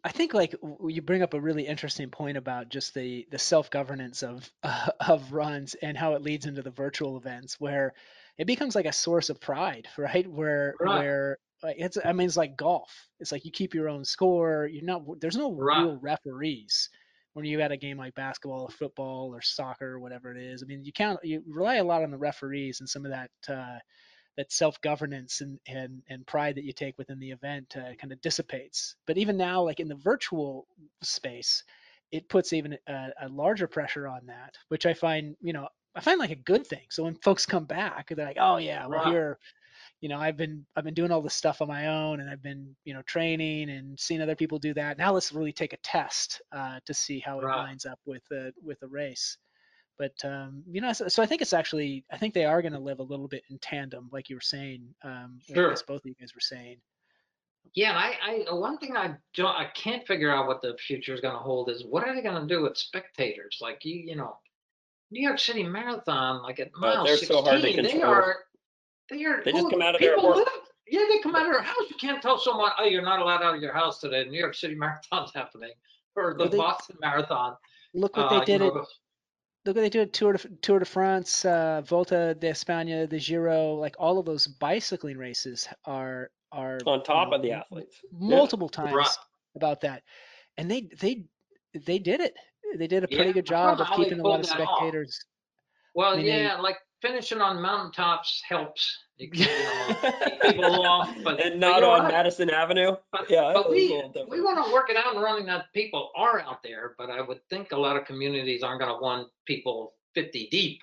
I 0.03 0.11
think 0.11 0.35
like 0.35 0.55
you 0.89 1.03
bring 1.03 1.23
up 1.23 1.35
a 1.35 1.41
really 1.41 1.67
interesting 1.67 2.11
point 2.11 2.37
about 2.37 2.69
just 2.69 2.95
the 2.95 3.27
the 3.31 3.39
self 3.39 3.71
governance 3.71 4.23
of 4.23 4.51
of 5.01 5.33
runs 5.33 5.75
and 5.75 5.97
how 5.97 6.15
it 6.15 6.23
leads 6.23 6.47
into 6.47 6.63
the 6.63 6.71
virtual 6.71 7.17
events 7.17 7.61
where 7.61 7.93
it 8.39 8.47
becomes 8.47 8.75
like 8.75 8.87
a 8.87 8.93
source 8.93 9.31
of 9.31 9.41
pride, 9.41 9.89
right? 9.99 10.27
Where 10.31 10.77
Right. 10.81 11.05
where 11.05 11.39
like, 11.63 11.77
it's 11.79 11.99
I 12.03 12.13
mean 12.13 12.27
it's 12.27 12.37
like 12.37 12.57
golf. 12.57 13.09
It's 13.21 13.33
like 13.33 13.45
you 13.45 13.51
keep 13.51 13.75
your 13.75 13.89
own 13.89 14.05
score. 14.05 14.67
You're 14.67 14.85
not 14.85 15.21
there's 15.21 15.37
no 15.37 15.53
Right. 15.59 15.73
real 15.73 15.99
referees 15.99 16.89
when 17.35 17.45
you 17.45 17.59
got 17.59 17.73
a 17.73 17.77
game 17.77 17.99
like 17.99 18.15
basketball 18.15 18.63
or 18.63 18.71
football 18.71 19.35
or 19.35 19.43
soccer 19.43 19.93
or 19.95 20.01
whatever 20.01 20.33
it 20.35 20.43
is. 20.43 20.63
I 20.63 20.67
mean 20.67 20.85
you 20.85 20.93
count 20.93 21.21
you 21.25 21.43
rely 21.47 21.77
a 21.77 21.85
lot 21.85 22.03
on 22.03 22.11
the 22.11 22.19
referees 22.19 22.81
and 22.81 22.89
some 22.89 23.05
of 23.07 23.13
that 23.13 23.31
uh, 23.49 23.79
that 24.37 24.53
self-governance 24.53 25.41
and, 25.41 25.59
and 25.67 26.03
and 26.09 26.27
pride 26.27 26.57
that 26.57 26.65
you 26.65 26.73
take 26.73 26.99
within 26.99 27.19
the 27.21 27.31
event 27.31 27.77
uh, 27.77 27.95
kind 28.01 28.13
of 28.13 28.21
dissipates. 28.21 28.97
But 29.07 29.19
even 29.19 29.37
now, 29.37 29.63
like 29.63 29.81
in 29.81 29.89
the 29.89 29.95
virtual 29.97 30.67
space, 31.03 31.63
it 32.11 32.29
puts 32.29 32.53
even 32.53 32.77
a, 32.89 33.11
a 33.23 33.29
larger 33.29 33.67
pressure 33.69 34.09
on 34.09 34.27
that, 34.27 34.57
which 34.69 34.87
I 34.87 34.95
find, 34.95 35.37
you 35.41 35.53
know, 35.53 35.69
I 35.95 36.01
find 36.01 36.19
like 36.19 36.31
a 36.31 36.37
good 36.37 36.67
thing. 36.67 36.87
So 36.91 37.05
when 37.05 37.15
folks 37.17 37.47
come 37.47 37.67
back, 37.67 38.09
they're 38.09 38.27
like, 38.27 38.39
oh 38.41 38.57
yeah, 38.57 38.87
well 38.87 38.99
Right. 38.99 39.03
here, 39.03 39.39
you 40.05 40.11
know, 40.11 40.19
I've 40.19 40.37
been 40.37 40.67
I've 40.77 40.85
been 40.85 40.93
doing 40.93 41.11
all 41.11 41.23
this 41.23 41.33
stuff 41.33 41.63
on 41.63 41.69
my 41.69 41.87
own, 41.87 42.21
and 42.21 42.29
I've 42.29 42.43
been 42.43 42.77
you 42.85 42.93
know 42.93 43.01
training 43.07 43.71
and 43.71 43.99
seeing 43.99 44.21
other 44.21 44.37
people 44.37 44.59
do 44.59 44.75
that. 44.75 44.99
Now 44.99 45.15
let's 45.15 45.33
really 45.33 45.51
take 45.51 45.73
a 45.73 45.79
test 45.79 46.43
uh, 46.53 46.79
to 46.85 46.93
see 46.93 47.21
how 47.21 47.41
it 47.41 47.45
Right. 47.45 47.57
lines 47.57 47.87
up 47.87 47.99
with 48.05 48.21
the 48.29 48.53
with 48.63 48.79
the 48.81 48.87
race. 48.87 49.39
But 49.97 50.13
um, 50.23 50.63
you 50.71 50.83
know, 50.83 50.93
so, 50.93 51.09
so 51.09 51.23
I 51.23 51.27
think 51.27 51.41
it's 51.41 51.55
actually 51.55 52.05
I 52.13 52.19
think 52.19 52.35
they 52.35 52.45
are 52.45 52.61
going 52.61 52.75
to 52.75 52.79
live 52.79 52.99
a 52.99 53.03
little 53.03 53.29
bit 53.29 53.45
in 53.49 53.59
tandem, 53.61 54.11
like 54.13 54.29
you 54.29 54.37
were 54.37 54.43
saying. 54.43 54.95
Um, 55.03 55.39
Sure. 55.41 55.69
I 55.69 55.71
guess 55.71 55.81
both 55.81 56.03
of 56.03 56.07
you 56.07 56.15
guys 56.21 56.35
were 56.35 56.41
saying. 56.43 56.77
Yeah, 57.75 57.93
and 57.93 57.99
I, 57.99 58.45
I 58.51 58.55
one 58.55 58.77
thing 58.77 58.99
I 58.99 59.15
don't 59.35 59.57
I 59.57 59.71
can't 59.75 60.07
figure 60.07 60.31
out 60.31 60.49
what 60.49 60.61
the 60.61 60.77
future 60.87 61.15
is 61.15 61.23
going 61.23 61.33
to 61.33 61.41
hold 61.41 61.71
is 61.71 61.83
what 61.83 62.07
are 62.07 62.15
they 62.15 62.21
going 62.21 62.47
to 62.47 62.55
do 62.55 62.61
with 62.61 62.77
spectators? 62.77 63.57
Like 63.63 63.87
you 63.87 63.95
you 64.01 64.17
know, 64.17 64.37
New 65.11 65.27
York 65.27 65.39
City 65.39 65.63
Marathon, 65.63 66.43
like 66.43 66.61
at 66.61 66.73
mile 66.77 67.07
they're 67.07 67.17
16, 67.17 67.39
so 67.39 67.43
hard 67.43 67.63
to 67.63 67.83
they 67.83 68.03
are 68.03 68.44
they 69.11 69.25
are 69.25 69.43
They 69.45 69.53
just 69.53 69.67
oh, 69.67 69.71
come 69.71 69.83
out 69.83 69.95
of 69.95 70.01
their 70.01 70.15
people 70.17 70.29
work. 70.35 70.49
Yeah, 70.87 71.01
they 71.11 71.19
come 71.21 71.35
out 71.35 71.47
of 71.47 71.53
their 71.53 71.63
house. 71.63 71.77
You 71.89 71.97
can't 71.97 72.21
tell 72.23 72.39
someone, 72.39 72.71
oh, 72.79 72.85
you're 72.85 73.03
not 73.03 73.21
allowed 73.21 73.43
out 73.43 73.55
of 73.57 73.63
your 73.63 73.73
house 73.73 74.01
today. 74.01 74.25
New 74.25 74.39
York 74.39 74.55
City 74.55 74.75
Marathon's 74.79 75.33
happening, 75.35 75.73
or 76.17 76.35
the 76.35 76.41
Well, 76.41 76.49
they- 76.51 76.57
Boston 76.59 76.97
Marathon. 77.01 77.57
Look 77.95 78.17
what 78.17 78.27
Uh, 78.27 78.29
they 78.31 78.37
you 78.41 78.45
did 78.47 78.61
know, 78.61 78.67
at 78.69 78.75
look 78.75 78.87
what 79.67 79.75
they 79.77 79.89
do 79.89 80.01
at 80.03 80.13
Tour 80.13 80.33
de, 80.35 80.49
Tour 80.63 80.79
de 80.81 80.85
France, 80.85 81.45
uh, 81.45 81.81
Volta 81.87 82.35
de 82.35 82.49
España, 82.51 83.09
the 83.09 83.19
Giro, 83.19 83.75
like 83.75 83.95
all 83.99 84.19
of 84.19 84.27
those 84.27 84.47
bicycling 84.47 85.17
races 85.17 85.69
are 85.87 86.31
are 86.53 86.79
On 86.87 87.03
top 87.03 87.29
you 87.29 87.35
of 87.35 87.43
the 87.43 87.53
athletes. 87.53 87.97
multiple 88.13 88.69
times 88.69 88.93
Right. 88.95 89.09
about 89.57 89.81
that, 89.83 90.03
and 90.59 90.71
they 90.71 90.89
they 91.01 91.25
they 91.87 91.99
did 91.99 92.21
it. 92.21 92.35
They 92.77 92.87
did 92.89 93.05
a 93.05 93.09
pretty 93.09 93.27
Yeah, 93.27 93.33
good 93.33 93.47
job 93.47 93.81
of 93.81 93.87
keeping 93.97 94.19
a 94.21 94.23
lot 94.23 94.41
of 94.41 94.47
pulled 94.47 94.59
that 94.59 94.67
off. 94.69 94.79
spectators. 94.79 95.25
Well, 95.95 96.13
I 96.13 96.17
mean, 96.17 96.27
they- 96.27 96.43
yeah, 96.43 96.57
like 96.61 96.77
finishing 97.05 97.41
on 97.41 97.61
mountaintops 97.61 98.43
helps. 98.49 99.01
People 99.21 100.85
off, 100.85 101.15
but 101.23 101.39
and 101.41 101.61
not 101.61 101.85
on? 101.85 102.09
Madison 102.09 102.51
Avenue. 102.51 102.97
But, 103.13 103.31
yeah, 103.31 103.53
but 103.55 103.67
it 103.67 103.69
was 103.69 104.17
a 104.17 104.25
we 104.29 104.39
we 104.39 104.41
want 104.45 104.65
to 104.67 104.73
work 104.73 104.91
it 104.91 104.97
out 104.97 105.15
and 105.15 105.23
running 105.23 105.47
that 105.47 105.67
people 105.73 106.11
are 106.17 106.41
out 106.41 106.65
there. 106.65 106.95
But 106.99 107.11
I 107.11 107.21
would 107.21 107.39
think 107.49 107.71
a 107.71 107.77
lot 107.77 107.97
of 107.97 108.07
communities 108.07 108.65
aren't 108.65 108.81
going 108.81 108.93
to 108.93 109.01
want 109.01 109.29
people 109.47 109.95
50 110.17 110.49
deep. 110.51 110.81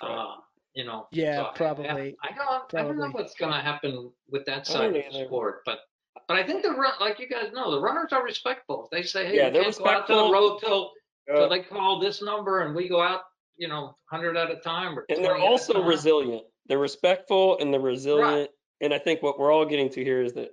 Right. 0.00 0.10
Uh, 0.10 0.36
you 0.74 0.84
know. 0.84 1.08
Yeah, 1.10 1.36
so 1.38 1.42
I- 1.42 1.48
I- 1.48 1.56
probably, 1.56 2.16
I, 2.22 2.28
don't. 2.36 2.74
I 2.74 2.82
don't 2.82 2.98
know 2.98 3.08
what's 3.10 3.34
going 3.34 3.52
to 3.52 3.58
happen 3.58 4.12
with 4.30 4.44
that 4.46 4.66
side 4.68 4.94
of 4.94 5.12
the 5.12 5.24
sport, 5.26 5.62
but. 5.66 5.80
But 6.28 6.36
I 6.36 6.46
think 6.46 6.62
the 6.62 6.70
run, 6.70 6.92
like 7.00 7.18
you 7.18 7.28
guys 7.28 7.50
know, 7.52 7.72
the 7.72 7.80
runners 7.80 8.12
are 8.12 8.22
respectful. 8.22 8.88
They 8.92 9.02
say, 9.02 9.26
"Hey, 9.26 9.36
Yeah, 9.36 9.50
they're 9.50 9.64
can't 9.64 9.78
go 9.78 9.86
out 9.88 10.06
to 10.06 10.14
the 10.14 10.30
road 10.32 10.58
till, 10.60 10.92
Uh, 11.28 11.34
till 11.34 11.48
they 11.48 11.60
call 11.62 11.98
this 11.98 12.22
number, 12.22 12.60
and 12.60 12.74
we 12.74 12.88
go 12.88 13.00
out, 13.00 13.22
you 13.60 13.68
know, 13.68 13.94
hundred 14.06 14.36
at 14.36 14.50
a 14.50 14.56
time 14.56 14.98
or." 14.98 15.04
and 15.10 15.18
they're 15.22 15.32
20 15.36 15.44
at 15.44 15.46
a 15.46 15.50
also 15.50 15.84
resilient. 15.84 16.42
They're 16.66 16.78
respectful 16.78 17.58
and 17.58 17.72
they're 17.72 17.80
resilient. 17.80 18.50
And 18.80 18.94
I 18.94 18.98
think 18.98 19.22
what 19.22 19.38
we're 19.38 19.52
all 19.52 19.66
getting 19.66 19.90
to 19.90 20.02
here 20.02 20.22
is 20.22 20.32
that 20.32 20.50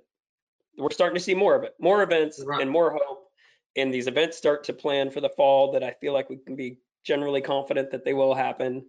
we're 0.76 0.90
starting 0.90 1.16
to 1.16 1.22
see 1.22 1.34
more 1.34 1.54
of 1.54 1.64
it, 1.64 1.74
more 1.80 2.02
events 2.02 2.44
Right. 2.44 2.60
and 2.60 2.70
more 2.70 2.90
hope. 2.92 3.30
And 3.76 3.92
these 3.92 4.06
events 4.06 4.36
start 4.36 4.64
to 4.64 4.72
plan 4.72 5.10
for 5.10 5.20
the 5.20 5.30
fall 5.30 5.72
that 5.72 5.82
I 5.82 5.92
feel 6.00 6.12
like 6.12 6.28
we 6.28 6.36
can 6.36 6.54
be 6.54 6.78
generally 7.04 7.40
confident 7.40 7.90
that 7.92 8.04
they 8.04 8.12
will 8.12 8.34
happen. 8.34 8.84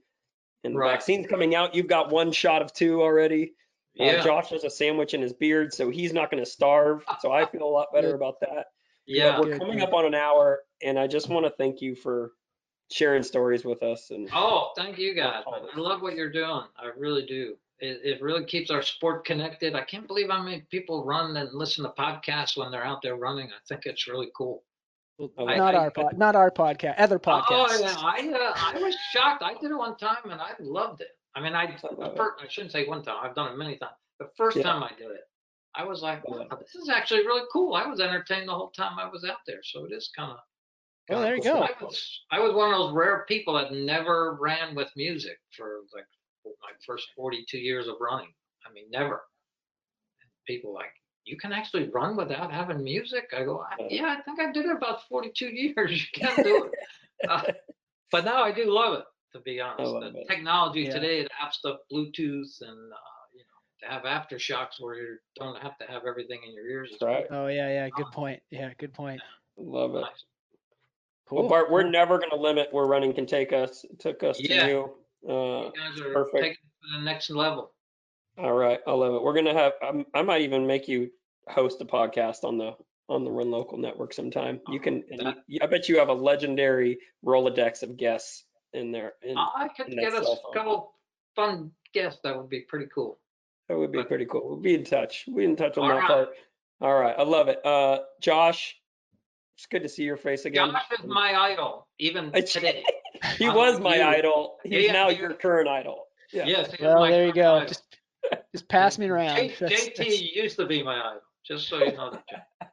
And 0.65 0.75
the 0.75 0.79
Right. 0.79 0.91
vaccine's 0.99 1.27
coming 1.27 1.55
out. 1.55 1.73
You've 1.73 1.87
got 1.87 2.09
one 2.11 2.31
shot 2.33 2.61
of 2.61 2.73
two 2.73 3.01
already. 3.01 3.53
Uh, 3.99 4.03
Yeah, 4.03 4.23
Josh 4.23 4.49
has 4.49 4.65
a 4.65 4.69
sandwich 4.69 5.13
in 5.13 5.21
his 5.21 5.33
beard, 5.33 5.73
so 5.73 5.89
he's 5.89 6.11
not 6.13 6.29
going 6.29 6.43
to 6.43 6.49
starve. 6.49 7.05
So 7.21 7.31
I 7.31 7.45
feel 7.45 7.63
a 7.63 7.65
lot 7.69 7.87
better 7.93 8.13
about 8.15 8.39
that. 8.41 8.67
yeah. 9.05 9.37
But 9.37 9.47
we're 9.47 9.57
coming 9.59 9.81
up 9.81 9.93
on 9.93 10.05
an 10.05 10.15
hour, 10.15 10.63
and 10.83 10.99
I 10.99 11.07
just 11.07 11.29
want 11.29 11.45
to 11.45 11.51
thank 11.51 11.81
you 11.81 11.95
for 11.95 12.33
sharing 12.91 13.23
stories 13.23 13.63
with 13.65 13.83
us. 13.83 14.09
And 14.11 14.29
Oh, 14.33 14.71
thank 14.75 14.97
you 14.97 15.13
guys. 15.15 15.43
Oh. 15.45 15.67
I 15.73 15.77
love 15.79 16.01
what 16.01 16.15
you're 16.15 16.31
doing. 16.31 16.63
I 16.77 16.89
really 16.97 17.25
do. 17.25 17.55
It, 17.79 18.01
it 18.03 18.21
really 18.21 18.43
keeps 18.45 18.71
our 18.71 18.81
sport 18.81 19.25
connected. 19.25 19.73
I 19.75 19.83
can't 19.83 20.05
believe 20.07 20.29
how 20.29 20.43
many 20.43 20.61
people 20.69 21.05
run 21.05 21.35
and 21.37 21.53
listen 21.53 21.83
to 21.85 21.91
podcasts 21.91 22.57
when 22.57 22.71
they're 22.71 22.83
out 22.83 23.01
there 23.01 23.15
running. 23.15 23.47
I 23.47 23.59
think 23.67 23.85
it's 23.85 24.07
really 24.07 24.29
cool. 24.35 24.63
Well, 25.17 25.31
I- 25.49 25.55
not 25.57 25.75
I- 25.75 25.77
our 25.79 25.91
pod, 25.91 26.17
not 26.17 26.35
our 26.35 26.51
podcast, 26.51 26.95
other 26.97 27.19
podcasts. 27.19 27.45
Oh, 27.49 27.77
yeah. 27.79 27.95
I, 27.97 28.33
uh, 28.33 28.53
I 28.77 28.79
was 28.83 28.95
shocked. 29.13 29.43
I 29.43 29.53
did 29.53 29.71
it 29.71 29.77
one 29.77 29.95
time 29.97 30.29
and 30.31 30.41
I 30.41 30.51
loved 30.59 31.01
it. 31.01 31.09
I 31.35 31.41
mean, 31.41 31.53
I, 31.53 31.67
the 31.67 32.13
first, 32.17 32.43
I 32.43 32.47
shouldn't 32.49 32.71
say 32.73 32.85
one 32.87 33.03
time. 33.03 33.17
I've 33.21 33.35
done 33.35 33.53
it 33.53 33.57
many 33.57 33.77
times. 33.77 33.93
The 34.19 34.29
first 34.35 34.57
Yeah. 34.57 34.63
time 34.63 34.83
I 34.83 34.89
did 34.97 35.11
it, 35.11 35.21
I 35.75 35.83
was 35.85 36.01
like, 36.01 36.27
wow, 36.27 36.47
this 36.59 36.75
is 36.75 36.89
actually 36.89 37.25
really 37.25 37.43
cool. 37.53 37.75
I 37.75 37.85
was 37.85 37.99
entertained 38.01 38.49
the 38.49 38.53
whole 38.53 38.71
time 38.71 38.97
I 38.99 39.07
was 39.07 39.23
out 39.23 39.37
there. 39.45 39.59
So 39.63 39.85
it 39.85 39.93
is 39.93 40.09
kind 40.15 40.31
of. 40.31 40.39
Oh, 41.09 41.21
there 41.21 41.35
you 41.35 41.41
go. 41.43 41.61
I 41.63 41.71
was, 41.81 42.21
I 42.31 42.39
was 42.39 42.53
one 42.53 42.71
of 42.73 42.77
those 42.79 42.93
rare 42.93 43.25
people 43.27 43.53
that 43.55 43.71
never 43.73 44.37
ran 44.39 44.75
with 44.75 44.89
music 44.95 45.37
for 45.57 45.79
like 45.93 46.05
my 46.45 46.71
first 46.85 47.07
42 47.15 47.57
years 47.57 47.87
of 47.87 47.95
running. 47.99 48.33
I 48.67 48.71
mean, 48.71 48.85
never. 48.91 49.21
People 50.47 50.73
like, 50.73 50.91
you 51.25 51.37
can 51.37 51.51
actually 51.51 51.89
run 51.89 52.15
without 52.15 52.51
having 52.51 52.83
music? 52.83 53.25
I 53.37 53.43
go, 53.43 53.61
"I- 53.61 53.87
yeah, 53.89 54.15
I 54.17 54.21
think 54.21 54.39
I 54.39 54.51
did 54.51 54.65
it 54.65 54.75
about 54.75 55.07
42 55.07 55.47
years. 55.53 55.91
You 55.91 56.07
can't 56.19 56.43
do 56.43 56.63
it. 56.65 56.71
Uh, 57.27 57.43
but 58.13 58.23
now 58.23 58.41
I 58.43 58.53
do 58.53 58.71
love 58.73 58.97
it, 58.97 59.03
to 59.33 59.41
be 59.41 59.59
honest. 59.59 59.91
love 59.91 60.13
The 60.13 60.21
it. 60.21 60.27
technology 60.29 60.83
Yeah. 60.83 60.93
today 60.93 61.23
to 61.23 61.29
have 61.37 61.51
stuff 61.53 61.79
Bluetooth 61.91 62.61
and, 62.61 62.93
uh, 62.93 63.21
you 63.33 63.43
know, 63.43 63.59
to 63.81 63.87
have 63.89 64.03
AfterShokz 64.03 64.79
where 64.79 64.95
you 64.95 65.17
don't 65.35 65.57
have 65.61 65.77
to 65.79 65.85
have 65.85 66.03
everything 66.07 66.39
in 66.47 66.53
your 66.53 66.65
ears. 66.69 66.93
right. 67.01 67.25
Oh 67.29 67.47
yeah, 67.47 67.67
yeah, 67.67 67.89
good 67.89 68.09
point. 68.13 68.41
Yeah, 68.51 68.71
good 68.77 68.93
point. 68.93 69.19
love 69.57 69.95
it. 69.95 69.99
nice. 69.99 70.23
Cool. 71.29 71.41
Well, 71.41 71.49
Bart, 71.49 71.69
we're 71.71 71.83
cool. 71.83 71.91
never 71.91 72.17
going 72.17 72.31
to 72.31 72.35
limit 72.35 72.69
where 72.73 72.85
running 72.85 73.13
can 73.13 73.25
take 73.27 73.53
us. 73.53 73.83
It 73.85 73.99
took 73.99 74.23
us 74.23 74.39
Yeah. 74.41 74.65
to 74.65 74.67
you. 74.71 74.95
Uh, 75.27 75.31
You 75.65 75.71
guys 75.77 75.99
are 76.01 76.13
perfect. 76.13 76.37
taking 76.37 76.51
it 76.53 76.87
to 76.93 76.97
the 76.97 77.03
next 77.03 77.29
level. 77.29 77.71
all 78.37 78.53
right, 78.53 78.79
I 78.87 78.91
love 78.91 79.13
it. 79.15 79.21
We're 79.21 79.33
gonna 79.33 79.53
have. 79.53 79.73
I'm, 79.83 80.05
I 80.13 80.21
might 80.21 80.41
even 80.41 80.65
make 80.65 80.87
you 80.87 81.11
host 81.49 81.81
a 81.81 81.85
podcast 81.85 82.43
on 82.45 82.57
the 82.57 82.75
on 83.09 83.25
the 83.25 83.31
Run 83.31 83.51
Local 83.51 83.77
Network 83.77 84.13
sometime. 84.13 84.61
You 84.69 84.79
can. 84.79 85.03
That- 85.17 85.43
you, 85.47 85.59
I 85.61 85.65
bet 85.67 85.89
you 85.89 85.99
have 85.99 86.07
a 86.09 86.13
legendary 86.13 86.99
Rolodex 87.25 87.83
of 87.83 87.97
guests 87.97 88.45
in 88.73 88.91
there, 88.93 89.13
and 89.23 89.37
I 89.37 89.67
could 89.75 89.87
and 89.87 89.99
get 89.99 90.13
that 90.13 90.23
a 90.23 90.37
couple 90.53 90.93
fun 91.35 91.71
guests. 91.93 92.21
That 92.23 92.37
would 92.37 92.49
be 92.49 92.61
pretty 92.61 92.85
cool. 92.95 93.19
that 93.67 93.77
would 93.77 93.91
be 93.91 94.03
pretty 94.05 94.25
cool. 94.25 94.47
We'll 94.47 94.57
be 94.61 94.73
in 94.75 94.85
touch. 94.85 95.25
We'll 95.27 95.37
be 95.37 95.43
in 95.43 95.57
touch 95.57 95.77
on 95.77 95.89
that 95.89 95.95
right. 95.95 96.07
part. 96.07 96.29
All 96.81 96.97
right, 96.97 97.15
I 97.17 97.23
love 97.23 97.49
it. 97.49 97.59
Uh, 97.65 97.99
Josh, 98.21 98.78
it's 99.59 99.65
good 99.65 99.83
to 99.83 99.89
see 99.89 100.03
your 100.03 100.15
face 100.15 100.45
again. 100.45 100.71
Josh 100.71 100.99
is 100.99 101.05
my 101.05 101.33
idol, 101.35 101.85
even 101.99 102.31
today. 102.31 102.81
he 103.37 103.45
I'm 103.47 103.55
was 103.55 103.77
my 103.81 103.97
you. 103.97 104.03
idol. 104.03 104.55
He's 104.63 104.85
Yeah, 104.85 104.93
now 104.93 105.09
yeah. 105.09 105.19
your 105.19 105.33
current 105.33 105.67
idol. 105.67 106.05
Yeah. 106.31 106.45
Yes. 106.45 106.73
Well, 106.79 107.01
there 107.03 107.27
you 107.27 107.33
go. 107.33 107.55
idol. 107.55 107.67
Just 107.67 107.83
just 108.53 108.69
pass 108.69 108.97
me 108.97 109.09
around. 109.09 109.35
J- 109.35 109.47
That's- 109.59 109.87
JT 109.89 109.95
that's- 109.97 110.21
used 110.33 110.55
to 110.59 110.65
be 110.65 110.81
my 110.81 110.97
idol, 110.97 111.21
just 111.45 111.67
so 111.67 111.79
you 111.83 111.91
know 111.91 112.11
that. 112.11 112.71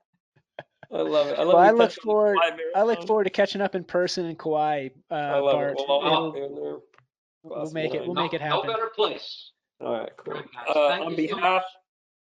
I 0.93 1.01
love 1.01 1.27
it. 1.27 1.37
I 1.41 1.43
love 1.43 1.55
Well, 1.55 1.57
I 1.57 1.71
look 1.73 1.89
touched 1.91 1.99
on 1.99 2.07
the 2.07 2.13
forward- 2.13 2.39
I 2.77 2.83
look 2.85 3.05
forward 3.09 3.25
to 3.25 3.31
catching 3.31 3.61
up 3.61 3.75
in 3.75 3.83
person 3.83 4.27
in 4.27 4.37
Kauai, 4.37 4.91
uh, 5.11 5.15
I 5.15 5.39
love 5.41 5.55
Bart. 5.55 5.71
it. 5.73 5.77
We'll 5.79 5.99
all 5.99 6.07
It'll- 6.07 6.33
be 6.33 6.41
in 6.43 6.81
we'll 7.43 7.71
make 7.73 7.95
it. 7.95 8.03
We'll 8.07 8.15
no, 8.15 8.23
make 8.23 8.33
it 8.35 8.43
No 8.43 8.63
better 8.63 8.93
place. 8.95 9.51
All 9.81 9.93
right, 9.93 10.13
cool. 10.19 10.35
All 10.35 10.41
right. 10.41 11.01
Uh, 11.01 11.05
on 11.05 11.17
you 11.17 11.29
so 11.29 11.35
behalf 11.35 11.65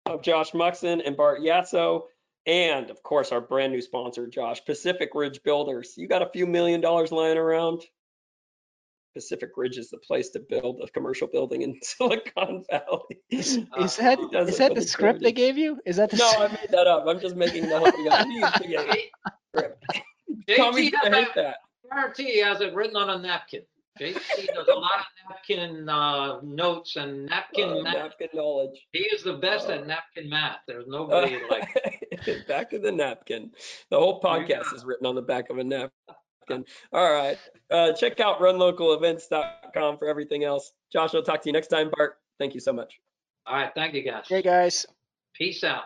of 0.07 0.23
Josh 0.23 0.53
Muxon 0.53 1.03
and 1.07 1.15
Bart 1.19 1.41
Yasso, 1.41 2.05
and 2.47 2.91
of 2.91 3.03
course 3.03 3.33
our 3.33 3.41
brand 3.41 3.73
new 3.73 3.81
sponsor, 3.81 4.27
Josh 4.27 4.65
Pacific 4.65 5.11
Ridge 5.15 5.43
Builders. 5.43 5.95
You 5.97 6.09
got 6.09 6.23
a 6.23 6.29
few 6.31 6.47
million 6.47 6.81
dollars 6.81 7.13
lying 7.13 7.39
around? 7.39 7.83
Pacific 9.15 9.51
Ridge 9.57 9.79
is 9.79 9.91
the 9.91 9.99
place 9.99 10.31
to 10.31 10.41
build 10.41 10.81
a 10.83 10.89
commercial 10.91 11.29
building 11.29 11.63
in 11.63 11.79
Silicon 11.83 12.65
Valley. 12.69 13.21
Is, 13.31 13.61
Uh, 13.79 13.85
is 13.85 13.97
that 13.97 14.19
he 14.19 14.27
does 14.29 14.49
is 14.49 14.59
that 14.59 14.71
the 14.75 14.81
the 14.81 14.87
script 14.87 15.23
they 15.23 15.31
gave 15.33 15.57
you? 15.57 15.79
Is 15.87 15.97
that 15.97 16.11
the 16.11 16.17
No, 16.17 16.29
s- 16.29 16.37
I 16.41 16.49
made 16.49 16.71
that 16.71 16.87
up. 16.89 17.05
I'm 17.07 17.21
just 17.21 17.37
making 17.37 17.63
the 17.69 17.79
whole 17.79 17.91
thing 17.91 18.09
up. 18.09 18.27
He 18.27 18.41
used 18.41 18.55
to 18.57 19.09
script. 19.55 19.85
JT 20.49 20.57
Tommy's 20.57 20.91
has 20.93 21.03
gonna 21.03 21.17
hate 21.17 21.29
that, 21.37 21.43
that. 21.43 21.57
guarantee 21.89 22.25
he 22.33 22.39
has 22.41 22.61
it 22.61 22.75
written 22.75 22.97
on 22.97 23.09
a 23.11 23.19
napkin. 23.23 23.63
JT 24.01 24.47
does 24.55 24.67
a 24.69 24.75
lot 24.75 25.01
of 25.01 25.07
napkin 25.31 25.89
uh, 25.89 26.41
notes 26.43 26.97
and 26.97 27.27
napkin 27.27 27.71
Uh, 27.79 27.83
math. 27.83 27.95
napkin 27.95 28.29
knowledge. 28.35 28.87
He 28.93 29.01
is 29.01 29.23
the 29.23 29.35
best 29.35 29.69
Uh, 29.69 29.75
at 29.75 29.87
napkin 29.87 30.29
math. 30.29 30.59
There's 30.67 30.87
Uh, 30.87 30.91
nobody 30.91 31.39
like 31.49 31.69
back 32.49 32.73
of 32.73 32.83
the 32.83 32.91
napkin. 32.91 33.53
The 33.91 33.99
whole 33.99 34.21
There 34.21 34.41
you 34.41 34.47
podcast 34.47 34.75
is 34.75 34.85
written 34.85 35.07
on 35.07 35.15
the 35.15 35.23
back 35.23 35.49
of 35.51 35.59
a 35.59 35.65
napkin. 35.65 36.65
All 36.93 37.13
right. 37.13 37.39
Uh, 37.71 37.93
check 37.93 38.19
out 38.21 38.41
runlocalevents.com 38.41 39.99
for 39.99 40.09
everything 40.09 40.45
else. 40.45 40.73
Josh, 40.93 41.15
I'll 41.15 41.23
talk 41.23 41.43
to 41.43 41.49
you 41.49 41.53
next 41.53 41.69
time. 41.69 41.91
Bart, 41.97 42.19
thank 42.39 42.55
you 42.55 42.61
so 42.61 42.73
much. 42.73 42.99
All 43.47 43.55
right, 43.55 43.71
thank 43.75 43.95
you 43.95 44.03
guys. 44.03 44.25
Hey 44.29 44.43
guys. 44.43 44.87
Peace 45.35 45.63
out. 45.65 45.85